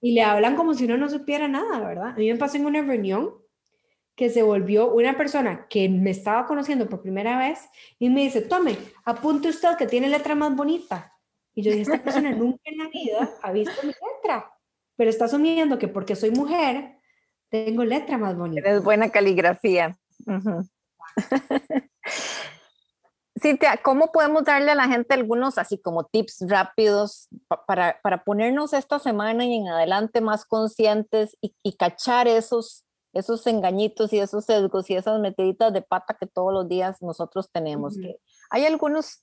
y 0.00 0.12
le 0.12 0.22
hablan 0.22 0.56
como 0.56 0.74
si 0.74 0.84
uno 0.84 0.96
no 0.96 1.08
supiera 1.08 1.48
nada, 1.48 1.78
¿verdad? 1.80 2.08
A 2.08 2.14
mí 2.14 2.30
me 2.30 2.38
pasó 2.38 2.56
en 2.56 2.66
una 2.66 2.82
reunión 2.82 3.34
que 4.14 4.28
se 4.28 4.42
volvió 4.42 4.92
una 4.92 5.16
persona 5.16 5.66
que 5.68 5.88
me 5.88 6.10
estaba 6.10 6.46
conociendo 6.46 6.88
por 6.88 7.00
primera 7.00 7.38
vez 7.38 7.60
y 7.98 8.10
me 8.10 8.22
dice, 8.22 8.42
tome, 8.42 8.76
apunte 9.04 9.48
usted 9.48 9.76
que 9.78 9.86
tiene 9.86 10.08
letra 10.08 10.34
más 10.34 10.54
bonita. 10.54 11.16
Y 11.54 11.62
yo 11.62 11.70
dije, 11.70 11.82
esta 11.82 12.02
persona 12.02 12.30
nunca 12.32 12.60
en 12.64 12.78
la 12.78 12.88
vida 12.88 13.30
ha 13.42 13.52
visto 13.52 13.72
mi 13.82 13.88
letra 13.88 14.52
pero 15.00 15.08
está 15.08 15.24
asumiendo 15.24 15.78
que 15.78 15.88
porque 15.88 16.14
soy 16.14 16.30
mujer, 16.30 16.98
tengo 17.48 17.84
letra 17.84 18.18
más 18.18 18.36
bonita. 18.36 18.68
Es 18.68 18.84
buena 18.84 19.08
caligrafía. 19.08 19.98
Cintia, 23.40 23.78
¿cómo 23.82 24.12
podemos 24.12 24.44
darle 24.44 24.72
a 24.72 24.74
la 24.74 24.88
gente 24.88 25.14
algunos 25.14 25.56
así 25.56 25.80
como 25.80 26.04
tips 26.04 26.44
rápidos 26.46 27.30
para, 27.66 27.98
para 28.02 28.24
ponernos 28.24 28.74
esta 28.74 28.98
semana 28.98 29.46
y 29.46 29.54
en 29.54 29.68
adelante 29.68 30.20
más 30.20 30.44
conscientes 30.44 31.34
y, 31.40 31.56
y, 31.62 31.78
cachar 31.78 32.28
esos, 32.28 32.84
esos 33.14 33.46
engañitos 33.46 34.12
y 34.12 34.18
esos 34.18 34.44
sesgos 34.44 34.90
y 34.90 34.96
esas 34.96 35.18
metiditas 35.18 35.72
de 35.72 35.80
pata 35.80 36.14
que 36.20 36.26
todos 36.26 36.52
los 36.52 36.68
días 36.68 37.00
nosotros 37.00 37.48
tenemos? 37.50 37.96
que 37.96 38.16
hay 38.50 38.66
algunos 38.66 39.22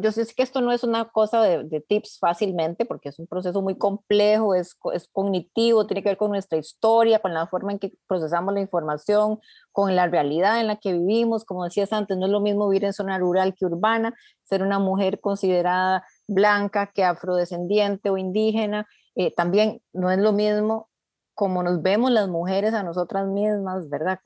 yo 0.00 0.12
sé 0.12 0.26
que 0.34 0.42
esto 0.42 0.60
no 0.60 0.72
es 0.72 0.84
una 0.84 1.10
cosa 1.10 1.42
de, 1.42 1.80
tips 1.80 2.18
fácilmente, 2.18 2.84
porque 2.86 3.10
es 3.10 3.18
un 3.18 3.26
proceso 3.26 3.60
muy 3.62 3.76
complejo, 3.76 4.54
es, 4.54 4.76
es, 4.94 5.08
cognitivo, 5.12 5.86
tiene 5.86 6.02
que 6.02 6.10
ver 6.10 6.16
con 6.16 6.30
nuestra 6.30 6.58
historia, 6.58 7.18
con 7.18 7.34
la 7.34 7.46
forma 7.46 7.72
en 7.72 7.78
que 7.78 7.92
procesamos 8.06 8.54
la 8.54 8.60
información, 8.60 9.40
con 9.72 9.94
la 9.96 10.06
realidad 10.06 10.60
en 10.60 10.66
la 10.66 10.76
que 10.76 10.92
vivimos. 10.92 11.44
Como 11.44 11.64
decías 11.64 11.92
antes, 11.92 12.16
no 12.16 12.26
es 12.26 12.32
lo 12.32 12.40
mismo 12.40 12.68
vivir 12.68 12.84
en 12.84 12.92
zona 12.92 13.18
rural 13.18 13.54
que 13.54 13.66
urbana, 13.66 14.14
ser 14.44 14.62
una 14.62 14.78
mujer 14.78 15.20
considerada 15.20 16.06
blanca 16.26 16.90
que 16.94 17.04
afrodescendiente 17.04 18.10
o 18.10 18.16
indígena. 18.16 18.86
Eh, 19.14 19.34
también 19.34 19.82
no 19.92 20.10
es 20.10 20.18
lo 20.18 20.32
mismo 20.32 20.88
como 21.34 21.62
nos 21.62 21.82
vemos 21.82 22.10
las 22.10 22.28
mujeres 22.28 22.74
a 22.74 22.82
nosotras 22.82 23.26
mismas, 23.26 23.88
¿verdad? 23.88 24.20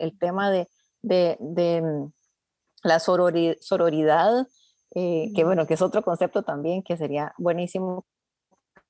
el 0.00 0.18
tema 0.18 0.50
de, 0.50 0.68
de, 1.00 1.36
de 1.38 1.82
mm, 1.82 2.12
la 2.82 2.98
sororidad 2.98 4.46
eh, 4.94 5.32
que 5.34 5.44
bueno, 5.44 5.66
que 5.66 5.74
es 5.74 5.82
otro 5.82 6.02
concepto 6.02 6.42
también 6.42 6.82
que 6.82 6.96
sería 6.96 7.34
buenísimo 7.38 8.06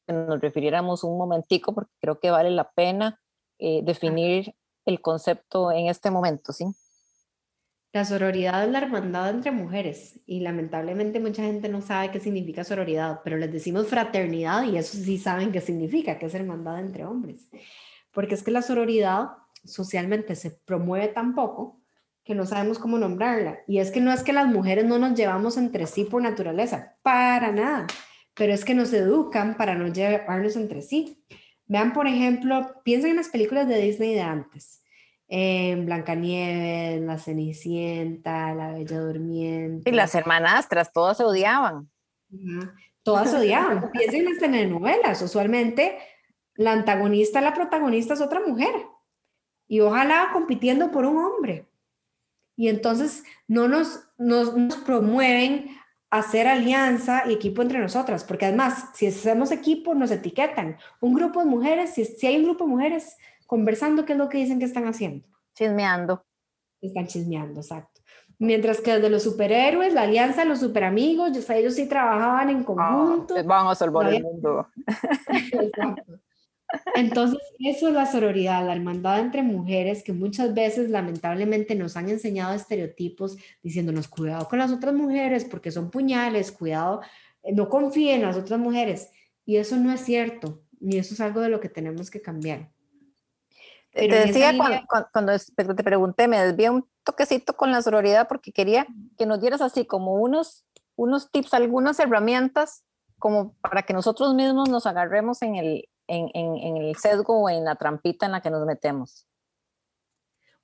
que 0.07 0.13
nos 0.13 0.41
refiriéramos 0.41 1.05
un 1.05 1.19
momentico 1.19 1.75
porque 1.75 1.93
creo 2.01 2.21
que 2.21 2.31
vale 2.31 2.51
la 2.51 2.71
pena 2.71 3.21
eh, 3.59 3.81
definir 3.83 4.55
el 4.85 5.01
concepto 5.01 5.73
en 5.73 5.89
este 5.89 6.11
momento, 6.11 6.53
¿sí? 6.53 6.67
La 7.93 8.05
sororidad 8.05 8.65
es 8.65 8.71
la 8.71 8.79
hermandad 8.79 9.31
entre 9.31 9.51
mujeres 9.51 10.21
y 10.27 10.41
lamentablemente 10.41 11.19
mucha 11.19 11.43
gente 11.43 11.69
no 11.71 11.81
sabe 11.81 12.11
qué 12.11 12.21
significa 12.21 12.63
sororidad, 12.63 13.21
pero 13.25 13.39
les 13.39 13.51
decimos 13.51 13.87
fraternidad 13.87 14.65
y 14.65 14.77
eso 14.77 14.99
sí 14.99 15.17
saben 15.17 15.51
qué 15.51 15.63
significa, 15.63 16.19
que 16.19 16.27
es 16.27 16.35
hermandad 16.35 16.79
entre 16.79 17.07
hombres. 17.07 17.49
Porque 18.13 18.35
es 18.35 18.43
que 18.43 18.51
la 18.51 18.61
sororidad 18.61 19.29
socialmente 19.65 20.35
se 20.37 20.51
promueve 20.51 21.09
tan 21.09 21.35
poco 21.35 21.81
que 22.27 22.35
no 22.35 22.45
sabemos 22.45 22.81
cómo 22.81 22.99
nombrarla. 22.99 23.61
Y 23.69 23.79
es 23.79 23.93
que 23.93 24.01
no 24.01 24.13
es 24.13 24.25
que 24.25 24.33
las 24.33 24.49
mujeres 24.49 24.85
no 24.85 24.99
nos 24.99 25.15
llevamos 25.15 25.57
entre 25.57 25.87
sí 25.87 26.05
por 26.05 26.21
naturaleza, 26.21 26.97
para 27.03 27.53
nada, 27.53 27.87
pero 28.35 28.53
es 28.53 28.65
que 28.65 28.75
nos 28.75 28.93
educan 28.93 29.57
para 29.57 29.77
no 29.77 29.87
llevarnos 29.87 30.57
entre 30.57 30.83
sí. 30.83 31.25
Vean, 31.67 31.93
por 31.93 32.09
ejemplo, 32.09 32.83
piensen 32.85 33.13
en 33.13 33.17
las 33.17 33.29
películas 33.29 33.69
de 33.69 33.81
Disney 33.81 34.15
de 34.15 34.23
antes. 34.23 34.83
En 35.29 35.87
Blancanieves, 35.87 37.01
La 37.03 37.19
Cenicienta, 37.19 38.53
La 38.55 38.73
Bella 38.73 39.01
Durmiente. 39.01 39.89
Y 39.89 39.95
las 39.95 40.15
hermanastras, 40.15 40.93
todas 40.93 41.17
se 41.17 41.25
odiaban. 41.25 41.89
Todas 43.05 43.31
se 43.31 43.37
odiaban. 43.37 43.89
piensen 43.93 44.21
en 44.21 44.25
las 44.27 44.39
telenovelas. 44.39 45.23
Usualmente 45.23 45.97
la 46.55 46.73
antagonista, 46.73 47.41
la 47.41 47.55
protagonista 47.55 48.15
es 48.15 48.21
otra 48.21 48.41
mujer. 48.45 48.75
Y 49.69 49.79
ojalá 49.81 50.31
compitiendo 50.33 50.91
por 50.91 51.05
un 51.05 51.19
hombre 51.19 51.67
y 52.57 52.69
entonces 52.69 53.23
no 53.47 53.69
nos, 53.69 54.01
nos, 54.19 54.77
promueven 54.85 55.77
hacer 56.11 56.49
alianza 56.49 57.25
y 57.29 57.35
equipo 57.35 57.63
entre 57.63 57.79
nosotras, 57.79 58.25
porque 58.25 58.47
además, 58.47 58.91
si 58.95 59.07
hacemos 59.07 59.51
equipo, 59.51 59.95
nos 59.95 60.11
etiquetan. 60.11 60.79
Un 61.01 61.15
grupo 61.15 61.41
de 61.41 61.47
mujeres, 61.47 61.91
si, 61.95 62.05
si 62.05 62.27
hay 62.27 62.39
un 62.39 62.45
grupo 62.45 62.65
de 62.65 62.71
mujeres 62.71 63.17
conversando, 63.47 64.05
¿qué 64.05 64.13
es 64.13 64.19
lo 64.19 64.29
que 64.29 64.39
dicen 64.39 64.59
que 64.59 64.65
están 64.65 64.87
haciendo? 64.87 65.27
Chismeando. 65.55 66.25
Están 66.81 67.07
chismeando, 67.07 67.61
exacto. 67.61 68.01
Mientras 68.39 68.81
que 68.81 68.95
desde 68.95 69.11
los 69.11 69.23
superhéroes, 69.23 69.95
la 69.95 70.03
alianza 70.03 70.43
de 70.43 70.49
los 70.49 70.61
superamigos, 70.61 71.31
ellos 71.51 71.75
sí 71.75 71.89
trabajaban 71.89 72.51
en 72.51 72.61
ah, 72.61 72.65
conjunto. 72.65 73.35
vamos 73.45 73.73
a 73.73 73.75
salvar 73.75 74.13
el 74.13 74.23
mundo. 74.23 74.69
Exacto. 75.53 76.21
Entonces, 76.95 77.39
eso 77.59 77.89
es 77.89 77.95
la 77.95 78.07
sororidad, 78.07 78.67
la 78.67 78.75
hermandad 78.75 79.21
entre 79.21 79.43
mujeres 79.43 80.03
que 80.03 80.13
muchas 80.13 80.55
veces 80.55 80.91
lamentablemente 80.91 81.75
nos 81.75 81.97
han 81.97 82.09
enseñado 82.09 82.55
estereotipos 82.55 83.37
diciéndonos 83.63 84.09
cuidado 84.09 84.49
con 84.49 84.59
las 84.59 84.73
otras 84.73 84.95
mujeres 84.95 85.45
porque 85.45 85.71
son 85.71 85.91
puñales, 85.91 86.53
cuidado, 86.53 87.03
eh, 87.43 87.53
no 87.53 87.69
confíen 87.69 88.21
en 88.21 88.27
las 88.27 88.37
otras 88.37 88.59
mujeres. 88.59 89.11
Y 89.45 89.57
eso 89.57 89.77
no 89.77 89.93
es 89.93 90.01
cierto, 90.01 90.63
y 90.81 90.99
eso 90.99 91.15
es 91.15 91.21
algo 91.21 91.41
de 91.41 91.49
lo 91.49 91.61
que 91.61 91.69
tenemos 91.69 92.11
que 92.11 92.21
cambiar. 92.21 92.71
te 93.93 94.09
decía 94.09 94.53
cuando, 95.13 95.33
te 95.75 95.85
pregunté, 95.85 96.27
me 96.29 96.41
desvié 96.41 96.71
un 96.71 96.89
toquecito 97.05 97.57
con 97.57 97.71
la 97.71 97.83
sororidad 97.83 98.27
porque 98.27 98.53
quería 98.53 98.87
que 99.17 99.27
nos 99.27 99.41
dieras 99.41 99.61
así 99.61 99.85
como 99.85 100.15
unos, 100.15 100.65
unos 100.97 101.31
tips, 101.31 101.55
algunas 101.55 102.01
herramientas 102.01 102.83
como 103.19 103.55
para 103.61 103.83
que 103.83 103.95
nosotros 103.95 104.35
mismos 104.35 104.69
nos 104.69 104.85
agarremos 104.85 105.41
en 105.43 105.55
el, 105.55 105.89
en, 106.09 106.31
en, 106.35 106.77
el 106.77 106.97
sesgo 106.97 107.41
o 107.41 107.49
en 107.49 107.65
la 107.65 107.77
trampita 107.77 108.27
en 108.27 108.33
la 108.33 108.41
que 108.41 108.51
nos 108.51 108.65
metemos? 108.67 109.27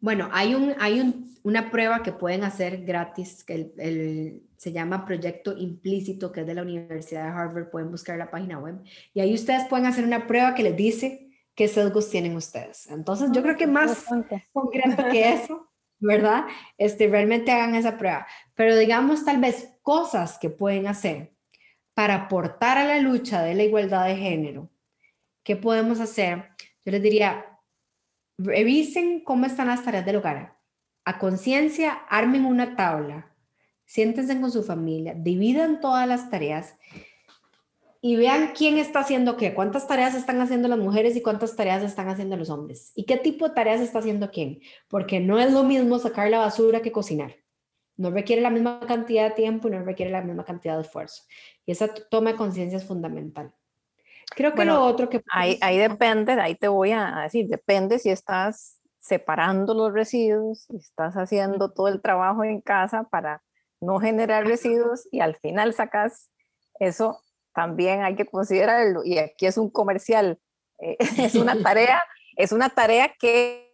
Bueno, 0.03 0.29
hay, 0.33 0.55
un, 0.57 0.75
hay 0.81 1.01
un, 1.01 1.33
una 1.45 1.71
prueba 1.71 2.03
que 2.03 2.11
pueden 2.11 2.43
hacer 2.43 2.85
gratis, 2.85 3.45
que 3.45 3.73
el, 3.79 4.43
se 4.57 4.73
llama 4.73 5.07
Proyecto 5.07 5.57
Implícito, 5.57 6.33
que 6.33 6.41
es 6.41 6.47
de 6.47 6.55
la 6.55 6.63
Universidad 6.63 7.25
de 7.25 7.31
Harvard, 7.31 7.71
pueden 7.71 7.91
buscar 7.91 8.19
la 8.19 8.31
página 8.31 8.59
web, 8.59 8.83
y 9.15 9.21
ahí 9.21 9.33
ustedes 9.33 9.65
pueden 9.69 9.87
hacer 9.87 10.05
una 10.05 10.27
prueba 10.27 10.57
que 10.57 10.65
les 10.65 10.77
dice 10.77 11.31
qué 11.55 11.69
sesgos 11.69 12.11
tienen 12.11 12.35
ustedes. 12.35 12.89
Entonces, 12.89 13.31
yo 13.33 13.43
creo 13.43 13.57
que 13.57 13.69
más 13.69 14.05
concreto 14.53 15.05
que 15.13 15.33
eso, 15.35 15.69
¿verdad? 16.01 16.47
Este, 16.79 17.07
realmente 17.07 17.53
hagan 17.53 17.77
esa 17.77 17.97
prueba. 17.97 18.27
Pero 18.57 18.77
digamos, 18.77 19.25
tal 19.25 19.41
vez 19.41 19.79
cosas 19.83 20.37
que 20.37 20.51
pueden 20.51 20.89
hacer 20.89 21.33
para 21.95 22.15
aportar 22.15 22.77
a 22.77 22.85
la 22.85 22.99
lucha 22.99 23.43
de 23.43 23.55
la 23.55 23.63
igualdad 23.63 24.07
de 24.07 24.17
género 24.17 24.72
¿qué 25.43 25.57
podemos 25.57 26.01
hacer? 26.01 26.51
Yo 26.85 26.93
les 26.93 27.03
diría, 27.03 27.59
revisen 28.39 29.21
cómo 29.21 29.47
están 29.47 29.69
las 29.69 29.85
tareas 29.85 30.05
del 30.05 30.17
hogar. 30.17 30.59
A 31.05 31.19
conciencia, 31.19 31.93
armen 32.09 32.45
una 32.45 32.77
tabla, 32.77 33.35
siéntense 33.85 34.41
con 34.41 34.53
su 34.53 34.63
familia, 34.63 35.15
dividan 35.17 35.81
todas 35.81 36.07
las 36.07 36.31
tareas 36.31 36.77
y 38.01 38.17
vean 38.17 38.53
quién 38.57 38.79
está 38.79 39.01
haciendo 39.01 39.37
qué, 39.37 39.55
cuántas 39.55 39.87
tareas 39.87 40.15
están 40.15 40.41
haciendo 40.41 40.69
las 40.69 40.79
mujeres 40.79 41.17
y 41.17 41.23
cuántas 41.23 41.57
tareas 41.57 41.83
están 41.83 42.09
haciendo 42.09 42.37
los 42.37 42.51
hombres 42.51 42.93
y 42.95 43.05
qué 43.05 43.17
tipo 43.17 43.49
de 43.49 43.55
tareas 43.55 43.81
está 43.81 43.99
haciendo 44.01 44.31
quién, 44.31 44.61
porque 44.89 45.21
no 45.21 45.39
es 45.39 45.53
lo 45.53 45.65
mismo 45.65 45.99
sacar 45.99 46.31
la 46.31 46.39
basura 46.39 46.83
que 46.83 46.93
cocinar. 46.93 47.37
No 47.97 48.11
requiere 48.11 48.43
la 48.43 48.51
misma 48.51 48.81
cantidad 48.81 49.29
de 49.29 49.35
tiempo 49.35 49.69
y 49.69 49.73
no 49.73 49.85
requiere 49.85 50.11
la 50.11 50.23
misma 50.23 50.45
cantidad 50.45 50.77
de 50.77 50.83
esfuerzo. 50.83 51.25
Y 51.67 51.73
esa 51.73 51.93
toma 51.93 52.33
de 52.33 52.37
conciencia 52.37 52.79
es 52.79 52.85
fundamental. 52.85 53.55
Creo 54.35 54.55
que 54.55 54.65
lo 54.65 54.85
otro 54.85 55.09
que... 55.09 55.23
Ahí, 55.33 55.59
ahí 55.61 55.79
depende, 55.79 56.33
ahí 56.33 56.55
te 56.55 56.69
voy 56.69 56.93
a 56.93 57.21
decir, 57.23 57.49
depende 57.49 57.99
si 57.99 58.11
estás 58.11 58.81
separando 58.99 59.75
los 59.75 59.93
residuos, 59.93 60.67
si 60.69 60.77
estás 60.77 61.15
haciendo 61.15 61.73
todo 61.73 61.89
el 61.89 62.01
trabajo 62.01 62.45
en 62.45 62.61
casa 62.61 63.05
para 63.05 63.43
no 63.81 63.99
generar 63.99 64.47
residuos 64.47 65.09
y 65.11 65.21
al 65.21 65.37
final 65.37 65.75
sacas 65.75 66.31
eso, 66.79 67.21
también 67.53 68.03
hay 68.03 68.15
que 68.15 68.27
considerarlo. 68.27 69.03
Y 69.05 69.19
aquí 69.19 69.47
es 69.47 69.59
un 69.59 69.71
comercial, 69.71 70.39
eh, 70.79 70.97
es 71.19 71.35
una 71.35 71.57
tarea, 71.63 72.03
es 72.37 72.53
una 72.53 72.71
tarea 72.71 73.13
que 73.19 73.72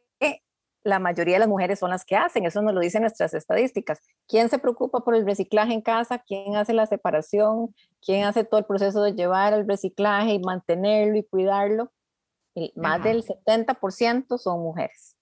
la 0.88 0.98
mayoría 0.98 1.34
de 1.34 1.40
las 1.40 1.48
mujeres 1.48 1.78
son 1.78 1.90
las 1.90 2.04
que 2.04 2.16
hacen, 2.16 2.46
eso 2.46 2.62
nos 2.62 2.74
lo 2.74 2.80
dicen 2.80 3.02
nuestras 3.02 3.34
estadísticas. 3.34 4.00
¿Quién 4.26 4.48
se 4.48 4.58
preocupa 4.58 5.00
por 5.00 5.14
el 5.14 5.26
reciclaje 5.26 5.72
en 5.72 5.82
casa? 5.82 6.18
¿Quién 6.18 6.56
hace 6.56 6.72
la 6.72 6.86
separación? 6.86 7.74
¿Quién 8.00 8.24
hace 8.24 8.44
todo 8.44 8.58
el 8.58 8.66
proceso 8.66 9.02
de 9.02 9.12
llevar 9.12 9.52
el 9.52 9.68
reciclaje 9.68 10.32
y 10.32 10.38
mantenerlo 10.38 11.18
y 11.18 11.24
cuidarlo? 11.24 11.92
más 12.74 13.00
del 13.04 13.22
70% 13.22 14.36
son 14.36 14.60
mujeres. 14.60 15.16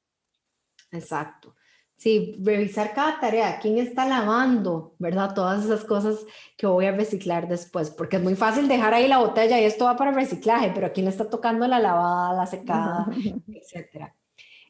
Exacto. 0.90 1.54
Sí, 1.96 2.40
revisar 2.42 2.94
cada 2.94 3.20
tarea, 3.20 3.58
quién 3.58 3.76
está 3.76 4.06
lavando, 4.06 4.94
¿verdad? 4.98 5.34
Todas 5.34 5.64
esas 5.64 5.84
cosas 5.84 6.24
que 6.56 6.66
voy 6.66 6.86
a 6.86 6.92
reciclar 6.92 7.48
después, 7.48 7.90
porque 7.90 8.16
es 8.16 8.22
muy 8.22 8.36
fácil 8.36 8.68
dejar 8.68 8.94
ahí 8.94 9.06
la 9.06 9.18
botella 9.18 9.60
y 9.60 9.64
esto 9.64 9.86
va 9.86 9.96
para 9.96 10.12
reciclaje, 10.12 10.72
pero 10.74 10.92
quién 10.92 11.06
le 11.06 11.10
está 11.10 11.28
tocando 11.28 11.66
la 11.66 11.78
lavada, 11.78 12.34
la 12.34 12.46
secada, 12.46 13.06
etcétera. 13.48 14.14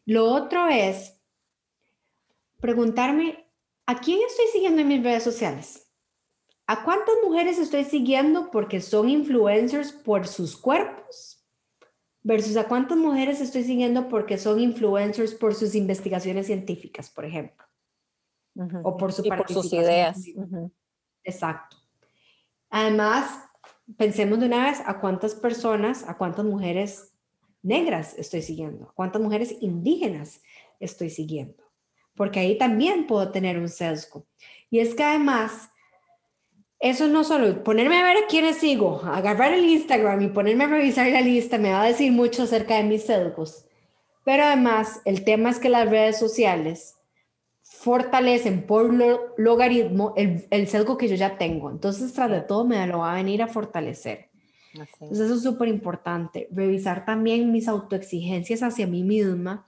Lo 0.06 0.32
otro 0.32 0.68
es 0.68 1.20
preguntarme, 2.60 3.50
¿a 3.86 4.00
quién 4.00 4.20
estoy 4.26 4.46
siguiendo 4.52 4.80
en 4.80 4.88
mis 4.88 5.02
redes 5.02 5.24
sociales? 5.24 5.92
¿A 6.68 6.84
cuántas 6.84 7.14
mujeres 7.24 7.58
estoy 7.58 7.84
siguiendo 7.84 8.50
porque 8.50 8.80
son 8.80 9.08
influencers 9.08 9.92
por 9.92 10.26
sus 10.26 10.56
cuerpos? 10.56 11.44
Versus 12.22 12.56
a 12.56 12.66
cuántas 12.66 12.98
mujeres 12.98 13.40
estoy 13.40 13.62
siguiendo 13.62 14.08
porque 14.08 14.38
son 14.38 14.60
influencers 14.60 15.34
por 15.34 15.54
sus 15.54 15.74
investigaciones 15.74 16.46
científicas, 16.46 17.10
por 17.10 17.24
ejemplo. 17.24 17.64
O 18.82 18.96
por, 18.96 19.12
su 19.12 19.22
por 19.22 19.48
sus 19.48 19.72
ideas. 19.72 20.24
Exacto. 21.22 21.76
Además, 22.70 23.44
pensemos 23.96 24.40
de 24.40 24.46
una 24.46 24.64
vez 24.64 24.80
a 24.86 24.98
cuántas 24.98 25.34
personas, 25.34 26.08
a 26.08 26.16
cuántas 26.16 26.44
mujeres 26.44 27.15
negras 27.66 28.14
estoy 28.16 28.42
siguiendo? 28.42 28.92
¿Cuántas 28.94 29.20
mujeres 29.20 29.56
indígenas 29.60 30.40
estoy 30.80 31.10
siguiendo? 31.10 31.62
Porque 32.14 32.40
ahí 32.40 32.56
también 32.56 33.06
puedo 33.06 33.30
tener 33.30 33.58
un 33.58 33.68
sesgo. 33.68 34.26
Y 34.70 34.78
es 34.78 34.94
que 34.94 35.02
además, 35.02 35.70
eso 36.78 37.08
no 37.08 37.24
solo, 37.24 37.62
ponerme 37.62 37.98
a 37.98 38.04
ver 38.04 38.24
a 38.24 38.26
quiénes 38.26 38.56
sigo, 38.56 39.02
agarrar 39.04 39.52
el 39.52 39.64
Instagram 39.64 40.22
y 40.22 40.28
ponerme 40.28 40.64
a 40.64 40.68
revisar 40.68 41.08
la 41.08 41.20
lista 41.20 41.58
me 41.58 41.72
va 41.72 41.82
a 41.82 41.86
decir 41.86 42.12
mucho 42.12 42.44
acerca 42.44 42.76
de 42.76 42.84
mis 42.84 43.04
sesgos. 43.04 43.66
Pero 44.24 44.44
además, 44.44 45.02
el 45.04 45.24
tema 45.24 45.50
es 45.50 45.58
que 45.58 45.68
las 45.68 45.88
redes 45.88 46.18
sociales 46.18 46.96
fortalecen 47.62 48.66
por 48.66 48.92
logaritmo 49.36 50.14
el, 50.16 50.46
el, 50.50 50.66
sesgo 50.66 50.96
que 50.96 51.08
yo 51.08 51.14
ya 51.14 51.38
tengo. 51.38 51.70
Entonces, 51.70 52.12
tras 52.12 52.30
de 52.30 52.40
todo, 52.40 52.64
me 52.64 52.84
lo 52.86 52.98
va 52.98 53.12
a 53.12 53.16
venir 53.16 53.42
a 53.42 53.48
fortalecer. 53.48 54.25
Entonces, 54.82 55.20
eso 55.20 55.34
es 55.34 55.42
súper 55.42 55.68
importante. 55.68 56.48
Revisar 56.50 57.04
también 57.04 57.52
mis 57.52 57.68
autoexigencias 57.68 58.62
hacia 58.62 58.86
mí 58.86 59.02
misma. 59.02 59.66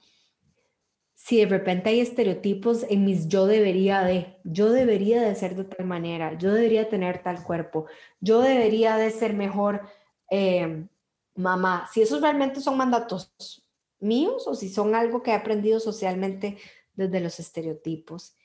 Si 1.15 1.39
de 1.39 1.47
repente 1.47 1.91
hay 1.91 2.01
estereotipos 2.01 2.87
en 2.89 3.05
mis 3.05 3.29
yo 3.29 3.47
debería 3.47 4.03
de, 4.03 4.39
yo 4.45 4.71
debería 4.71 5.21
de 5.21 5.35
ser 5.35 5.57
de 5.57 5.65
tal 5.65 5.87
manera, 5.87 6.39
yo 6.39 6.53
debería 6.55 6.89
tener 6.89 7.23
tal 7.23 7.43
cuerpo, 7.43 7.87
yo 8.21 8.41
debería 8.41 8.97
de 8.97 9.11
ser 9.11 9.35
mejor 9.35 9.83
eh, 10.31 10.87
mamá. 11.35 11.89
Si 11.93 12.03
esos 12.03 12.21
realmente 12.21 12.61
son 12.61 12.77
mandatos 12.77 13.33
míos 14.01 14.47
o 14.47 14.55
si 14.55 14.69
son 14.69 14.95
algo 14.95 15.23
que 15.23 15.33
he 15.33 15.35
aprendido 15.35 15.81
socialmente 15.81 16.59
desde 16.95 17.21
los 17.21 17.39
estereotipos. 17.41 18.37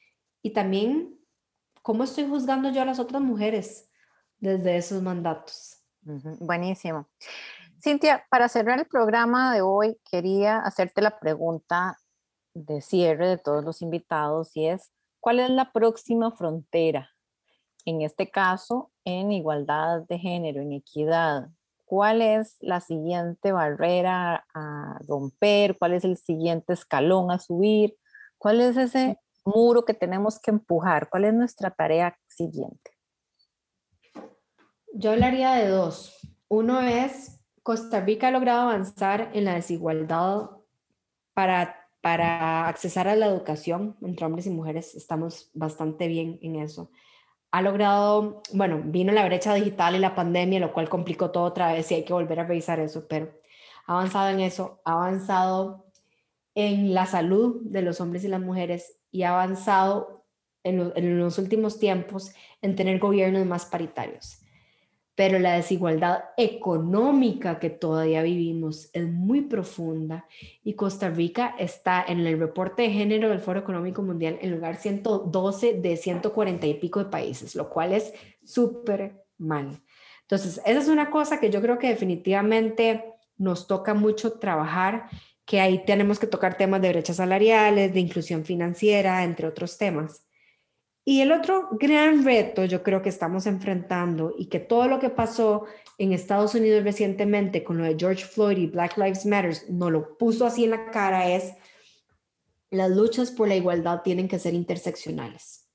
Y 0.41 0.51
también, 0.51 1.19
¿cómo 1.81 2.03
estoy 2.03 2.27
juzgando 2.27 2.71
yo 2.71 2.81
a 2.81 2.85
las 2.85 2.99
otras 2.99 3.21
mujeres 3.21 3.89
desde 4.39 4.77
esos 4.77 5.01
mandatos? 5.01 5.72
Buenísimo. 6.05 7.07
Cintia, 7.81 8.25
para 8.29 8.49
cerrar 8.49 8.79
el 8.79 8.85
programa 8.85 9.53
de 9.53 9.61
hoy, 9.61 9.99
quería 10.09 10.59
hacerte 10.59 11.01
la 11.01 11.19
pregunta 11.19 11.99
de 12.53 12.81
cierre 12.81 13.27
de 13.27 13.37
todos 13.37 13.63
los 13.63 13.81
invitados 13.81 14.55
y 14.55 14.67
es, 14.67 14.91
¿cuál 15.19 15.39
es 15.39 15.49
la 15.49 15.71
próxima 15.71 16.31
frontera? 16.31 17.09
En 17.85 18.01
este 18.01 18.31
caso, 18.31 18.91
en 19.03 19.31
igualdad 19.31 20.03
de 20.07 20.17
género, 20.19 20.61
en 20.61 20.73
equidad. 20.73 21.49
¿Cuál 21.85 22.21
es 22.21 22.55
la 22.61 22.79
siguiente 22.79 23.51
barrera 23.51 24.45
a 24.53 24.97
romper? 25.07 25.77
¿Cuál 25.77 25.93
es 25.93 26.05
el 26.05 26.17
siguiente 26.17 26.73
escalón 26.73 27.31
a 27.31 27.39
subir? 27.39 27.97
¿Cuál 28.37 28.61
es 28.61 28.77
ese 28.77 29.19
muro 29.43 29.83
que 29.83 29.93
tenemos 29.93 30.39
que 30.39 30.51
empujar? 30.51 31.09
¿Cuál 31.09 31.25
es 31.25 31.33
nuestra 31.33 31.71
tarea 31.71 32.17
siguiente? 32.27 32.92
Yo 34.95 35.09
hablaría 35.09 35.53
de 35.53 35.69
dos. 35.69 36.19
Uno 36.47 36.79
es, 36.81 37.41
Costa 37.63 38.01
Rica 38.01 38.27
ha 38.27 38.31
logrado 38.31 38.61
avanzar 38.61 39.31
en 39.33 39.45
la 39.45 39.55
desigualdad 39.55 40.51
para, 41.33 41.87
para 41.99 42.67
accesar 42.67 43.07
a 43.07 43.15
la 43.15 43.25
educación 43.25 43.97
entre 44.03 44.27
hombres 44.27 44.45
y 44.45 44.51
mujeres. 44.51 44.93
Estamos 44.93 45.49
bastante 45.55 46.07
bien 46.07 46.37
en 46.43 46.57
eso. 46.57 46.91
Ha 47.49 47.63
logrado, 47.63 48.43
bueno, 48.53 48.83
vino 48.85 49.11
la 49.11 49.25
brecha 49.25 49.55
digital 49.55 49.95
y 49.95 49.99
la 49.99 50.13
pandemia, 50.13 50.59
lo 50.59 50.73
cual 50.73 50.89
complicó 50.89 51.31
todo 51.31 51.45
otra 51.45 51.73
vez 51.73 51.89
y 51.91 51.95
hay 51.95 52.05
que 52.05 52.13
volver 52.13 52.41
a 52.41 52.45
revisar 52.45 52.79
eso, 52.79 53.07
pero 53.07 53.31
ha 53.87 53.93
avanzado 53.93 54.29
en 54.29 54.41
eso, 54.41 54.79
ha 54.85 54.93
avanzado 54.93 55.87
en 56.53 56.93
la 56.93 57.07
salud 57.07 57.61
de 57.63 57.81
los 57.81 57.99
hombres 57.99 58.23
y 58.25 58.27
las 58.27 58.41
mujeres 58.41 58.99
y 59.09 59.23
ha 59.23 59.31
avanzado 59.31 60.23
en, 60.63 60.93
en 60.95 61.17
los 61.17 61.39
últimos 61.39 61.79
tiempos 61.79 62.31
en 62.61 62.75
tener 62.75 62.99
gobiernos 62.99 63.43
más 63.47 63.65
paritarios 63.65 64.42
pero 65.15 65.37
la 65.37 65.53
desigualdad 65.53 66.23
económica 66.37 67.59
que 67.59 67.69
todavía 67.69 68.23
vivimos 68.23 68.89
es 68.93 69.07
muy 69.07 69.41
profunda 69.41 70.25
y 70.63 70.73
Costa 70.73 71.09
Rica 71.09 71.55
está 71.59 72.03
en 72.07 72.19
el 72.21 72.39
reporte 72.39 72.83
de 72.83 72.91
género 72.91 73.29
del 73.29 73.39
Foro 73.39 73.59
Económico 73.59 74.01
Mundial 74.01 74.39
en 74.41 74.51
lugar 74.51 74.75
112 74.75 75.73
de 75.75 75.97
140 75.97 76.65
y 76.65 76.73
pico 76.75 77.03
de 77.03 77.11
países, 77.11 77.55
lo 77.55 77.69
cual 77.69 77.93
es 77.93 78.13
súper 78.43 79.23
mal. 79.37 79.81
Entonces, 80.21 80.59
esa 80.65 80.79
es 80.79 80.87
una 80.87 81.11
cosa 81.11 81.39
que 81.39 81.51
yo 81.51 81.61
creo 81.61 81.77
que 81.77 81.89
definitivamente 81.89 83.13
nos 83.37 83.67
toca 83.67 83.93
mucho 83.93 84.33
trabajar, 84.39 85.09
que 85.45 85.59
ahí 85.59 85.83
tenemos 85.85 86.17
que 86.17 86.27
tocar 86.27 86.57
temas 86.57 86.81
de 86.81 86.89
brechas 86.89 87.17
salariales, 87.17 87.93
de 87.93 87.99
inclusión 87.99 88.45
financiera, 88.45 89.23
entre 89.23 89.47
otros 89.47 89.77
temas. 89.77 90.25
Y 91.05 91.21
el 91.21 91.31
otro 91.33 91.67
gran 91.71 92.23
reto 92.23 92.63
yo 92.63 92.81
creo 92.81 93.01
que 93.01 93.09
estamos 93.09 93.45
enfrentando 93.45 94.33
y 94.37 94.45
que 94.45 94.59
todo 94.59 94.87
lo 94.87 94.99
que 94.99 95.09
pasó 95.09 95.65
en 95.97 96.13
Estados 96.13 96.55
Unidos 96.55 96.83
recientemente 96.83 97.63
con 97.63 97.77
lo 97.77 97.83
de 97.83 97.97
George 97.99 98.23
Floyd 98.23 98.57
y 98.57 98.67
Black 98.67 98.97
Lives 98.97 99.25
Matter 99.25 99.55
no 99.69 99.89
lo 99.89 100.17
puso 100.17 100.45
así 100.45 100.63
en 100.63 100.71
la 100.71 100.91
cara 100.91 101.29
es 101.29 101.53
las 102.73 102.89
luchas 102.89 103.31
por 103.31 103.47
la 103.47 103.55
igualdad 103.55 104.01
tienen 104.01 104.27
que 104.27 104.39
ser 104.39 104.53
interseccionales. 104.53 105.69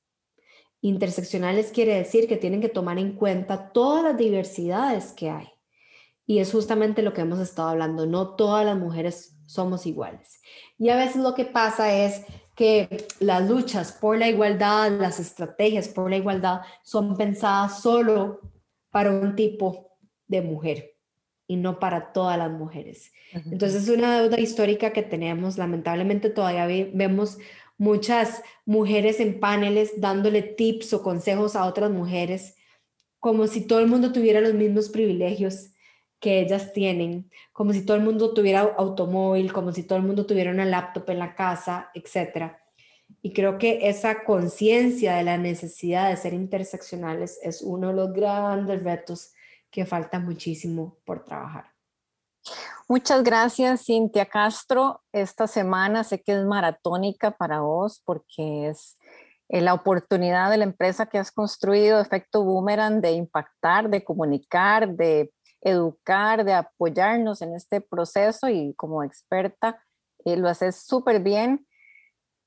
Interseccionales 0.80 1.70
quiere 1.72 1.94
decir 1.94 2.26
que 2.26 2.36
tienen 2.36 2.60
que 2.60 2.68
tomar 2.68 2.98
en 2.98 3.12
cuenta 3.12 3.72
todas 3.72 4.02
las 4.02 4.16
diversidades 4.16 5.12
que 5.12 5.30
hay. 5.30 5.48
Y 6.26 6.40
es 6.40 6.50
justamente 6.50 7.02
lo 7.02 7.12
que 7.12 7.20
hemos 7.20 7.38
estado 7.38 7.68
hablando, 7.68 8.06
no 8.06 8.34
todas 8.34 8.64
las 8.64 8.76
mujeres 8.76 9.36
somos 9.46 9.86
iguales. 9.86 10.40
Y 10.76 10.88
a 10.88 10.96
veces 10.96 11.16
lo 11.16 11.34
que 11.34 11.44
pasa 11.44 11.92
es 11.92 12.22
que 12.58 13.06
las 13.20 13.48
luchas 13.48 13.92
por 13.92 14.18
la 14.18 14.28
igualdad, 14.28 14.90
las 14.90 15.20
estrategias 15.20 15.86
por 15.86 16.10
la 16.10 16.16
igualdad 16.16 16.62
son 16.82 17.16
pensadas 17.16 17.80
solo 17.80 18.40
para 18.90 19.12
un 19.12 19.36
tipo 19.36 19.96
de 20.26 20.42
mujer 20.42 20.96
y 21.46 21.54
no 21.54 21.78
para 21.78 22.12
todas 22.12 22.36
las 22.36 22.50
mujeres. 22.50 23.12
Entonces 23.32 23.84
es 23.84 23.88
una 23.88 24.20
deuda 24.20 24.40
histórica 24.40 24.92
que 24.92 25.04
tenemos. 25.04 25.56
Lamentablemente 25.56 26.30
todavía 26.30 26.66
vemos 26.92 27.38
muchas 27.76 28.42
mujeres 28.66 29.20
en 29.20 29.38
paneles 29.38 29.92
dándole 30.00 30.42
tips 30.42 30.94
o 30.94 31.02
consejos 31.04 31.54
a 31.54 31.64
otras 31.64 31.92
mujeres 31.92 32.56
como 33.20 33.46
si 33.46 33.68
todo 33.68 33.78
el 33.78 33.86
mundo 33.86 34.10
tuviera 34.10 34.40
los 34.40 34.54
mismos 34.54 34.88
privilegios 34.88 35.70
que 36.20 36.40
ellas 36.40 36.72
tienen, 36.72 37.30
como 37.52 37.72
si 37.72 37.84
todo 37.84 37.96
el 37.96 38.02
mundo 38.02 38.34
tuviera 38.34 38.60
automóvil, 38.76 39.52
como 39.52 39.72
si 39.72 39.84
todo 39.84 39.98
el 39.98 40.04
mundo 40.04 40.26
tuviera 40.26 40.50
una 40.50 40.64
laptop 40.64 41.08
en 41.10 41.18
la 41.18 41.34
casa, 41.34 41.90
etc. 41.94 42.52
Y 43.22 43.32
creo 43.32 43.58
que 43.58 43.88
esa 43.88 44.24
conciencia 44.24 45.16
de 45.16 45.22
la 45.22 45.38
necesidad 45.38 46.10
de 46.10 46.16
ser 46.16 46.34
interseccionales 46.34 47.38
es 47.42 47.62
uno 47.62 47.88
de 47.88 47.94
los 47.94 48.12
grandes 48.12 48.82
retos 48.82 49.32
que 49.70 49.86
falta 49.86 50.18
muchísimo 50.18 50.98
por 51.04 51.24
trabajar. 51.24 51.66
Muchas 52.88 53.22
gracias, 53.22 53.84
Cintia 53.84 54.24
Castro. 54.24 55.02
Esta 55.12 55.46
semana 55.46 56.04
sé 56.04 56.22
que 56.22 56.32
es 56.32 56.44
maratónica 56.44 57.32
para 57.32 57.60
vos 57.60 58.00
porque 58.04 58.68
es 58.68 58.96
eh, 59.50 59.60
la 59.60 59.74
oportunidad 59.74 60.50
de 60.50 60.56
la 60.56 60.64
empresa 60.64 61.06
que 61.06 61.18
has 61.18 61.30
construido, 61.30 62.00
Efecto 62.00 62.44
Boomerang, 62.44 63.02
de 63.02 63.12
impactar, 63.12 63.90
de 63.90 64.04
comunicar, 64.04 64.88
de 64.88 65.30
educar, 65.60 66.44
de 66.44 66.54
apoyarnos 66.54 67.42
en 67.42 67.54
este 67.54 67.80
proceso 67.80 68.48
y 68.48 68.74
como 68.74 69.02
experta 69.02 69.82
eh, 70.24 70.36
lo 70.36 70.48
haces 70.48 70.76
súper 70.76 71.20
bien. 71.20 71.66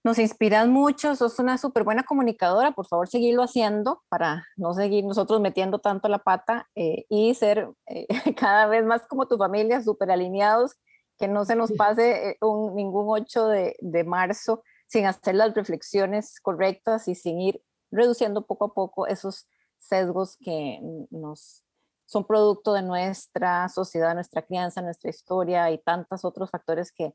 Nos 0.03 0.17
inspiras 0.17 0.67
mucho, 0.67 1.15
sos 1.15 1.37
una 1.37 1.59
súper 1.59 1.83
buena 1.83 2.03
comunicadora, 2.03 2.71
por 2.71 2.87
favor 2.87 3.07
seguirlo 3.07 3.43
haciendo 3.43 4.01
para 4.09 4.47
no 4.57 4.73
seguir 4.73 5.05
nosotros 5.05 5.39
metiendo 5.41 5.79
tanto 5.79 6.07
la 6.07 6.19
pata 6.19 6.67
eh, 6.75 7.05
y 7.09 7.35
ser 7.35 7.69
eh, 7.87 8.07
cada 8.35 8.65
vez 8.65 8.83
más 8.83 9.05
como 9.07 9.27
tu 9.27 9.37
familia, 9.37 9.81
súper 9.81 10.09
alineados, 10.09 10.73
que 11.19 11.27
no 11.27 11.45
se 11.45 11.55
nos 11.55 11.71
pase 11.73 12.37
un, 12.41 12.75
ningún 12.75 13.05
8 13.09 13.47
de, 13.47 13.75
de 13.79 14.03
marzo 14.03 14.63
sin 14.87 15.05
hacer 15.05 15.35
las 15.35 15.53
reflexiones 15.53 16.39
correctas 16.41 17.07
y 17.07 17.13
sin 17.13 17.39
ir 17.39 17.63
reduciendo 17.91 18.47
poco 18.47 18.65
a 18.65 18.73
poco 18.73 19.05
esos 19.05 19.47
sesgos 19.77 20.37
que 20.37 20.79
nos 21.11 21.63
son 22.11 22.25
producto 22.25 22.73
de 22.73 22.81
nuestra 22.81 23.69
sociedad, 23.69 24.13
nuestra 24.13 24.41
crianza, 24.41 24.81
nuestra 24.81 25.09
historia 25.09 25.71
y 25.71 25.77
tantos 25.77 26.25
otros 26.25 26.49
factores 26.49 26.91
que, 26.91 27.13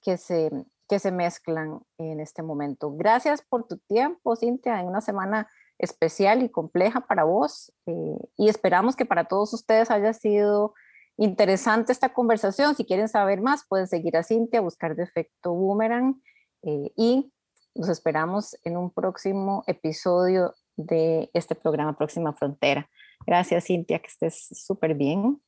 que, 0.00 0.16
se, 0.16 0.50
que 0.88 1.00
se 1.00 1.10
mezclan 1.10 1.80
en 1.98 2.20
este 2.20 2.44
momento. 2.44 2.92
Gracias 2.94 3.42
por 3.42 3.66
tu 3.66 3.78
tiempo, 3.78 4.36
Cintia, 4.36 4.80
en 4.80 4.86
una 4.86 5.00
semana 5.00 5.48
especial 5.78 6.44
y 6.44 6.48
compleja 6.48 7.00
para 7.00 7.24
vos 7.24 7.72
eh, 7.86 8.18
y 8.36 8.48
esperamos 8.48 8.94
que 8.94 9.04
para 9.04 9.24
todos 9.24 9.52
ustedes 9.52 9.90
haya 9.90 10.12
sido 10.12 10.74
interesante 11.16 11.90
esta 11.90 12.14
conversación. 12.14 12.76
Si 12.76 12.84
quieren 12.84 13.08
saber 13.08 13.40
más, 13.40 13.66
pueden 13.68 13.88
seguir 13.88 14.16
a 14.16 14.22
Cintia, 14.22 14.60
buscar 14.60 14.94
Defecto 14.94 15.54
Boomerang 15.54 16.22
eh, 16.62 16.92
y 16.94 17.32
nos 17.74 17.88
esperamos 17.88 18.56
en 18.62 18.76
un 18.76 18.92
próximo 18.92 19.64
episodio 19.66 20.54
de 20.76 21.30
este 21.34 21.56
programa 21.56 21.98
Próxima 21.98 22.32
Frontera. 22.32 22.88
Gracias, 23.26 23.64
Cintia, 23.64 23.98
que 23.98 24.06
estés 24.06 24.48
súper 24.52 24.94
bien. 24.94 25.40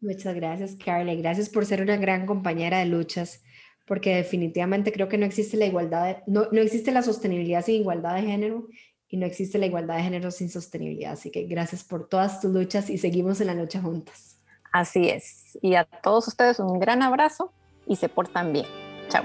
Muchas 0.00 0.34
gracias, 0.34 0.76
Carla. 0.76 1.14
Gracias 1.14 1.48
por 1.48 1.66
ser 1.66 1.82
una 1.82 1.96
gran 1.96 2.26
compañera 2.26 2.78
de 2.78 2.86
luchas, 2.86 3.42
porque 3.86 4.14
definitivamente 4.16 4.92
creo 4.92 5.08
que 5.08 5.18
no 5.18 5.26
existe 5.26 5.56
la 5.56 5.66
igualdad, 5.66 6.22
no, 6.26 6.48
no 6.52 6.60
existe 6.60 6.92
la 6.92 7.02
sostenibilidad 7.02 7.64
sin 7.64 7.76
igualdad 7.76 8.14
de 8.16 8.22
género 8.22 8.68
y 9.08 9.16
no 9.16 9.26
existe 9.26 9.58
la 9.58 9.66
igualdad 9.66 9.96
de 9.96 10.02
género 10.02 10.30
sin 10.30 10.48
sostenibilidad. 10.48 11.12
Así 11.12 11.30
que 11.30 11.44
gracias 11.44 11.84
por 11.84 12.08
todas 12.08 12.40
tus 12.40 12.50
luchas 12.52 12.90
y 12.90 12.98
seguimos 12.98 13.40
en 13.40 13.48
la 13.48 13.54
lucha 13.54 13.80
juntas. 13.80 14.40
Así 14.72 15.08
es. 15.08 15.58
Y 15.62 15.74
a 15.74 15.84
todos 15.84 16.28
ustedes 16.28 16.58
un 16.60 16.78
gran 16.78 17.02
abrazo 17.02 17.52
y 17.86 17.96
se 17.96 18.08
portan 18.08 18.52
bien. 18.52 18.66
Chao. 19.08 19.24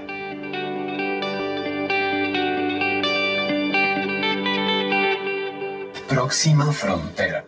Próxima 6.08 6.70
Frontera. 6.72 7.44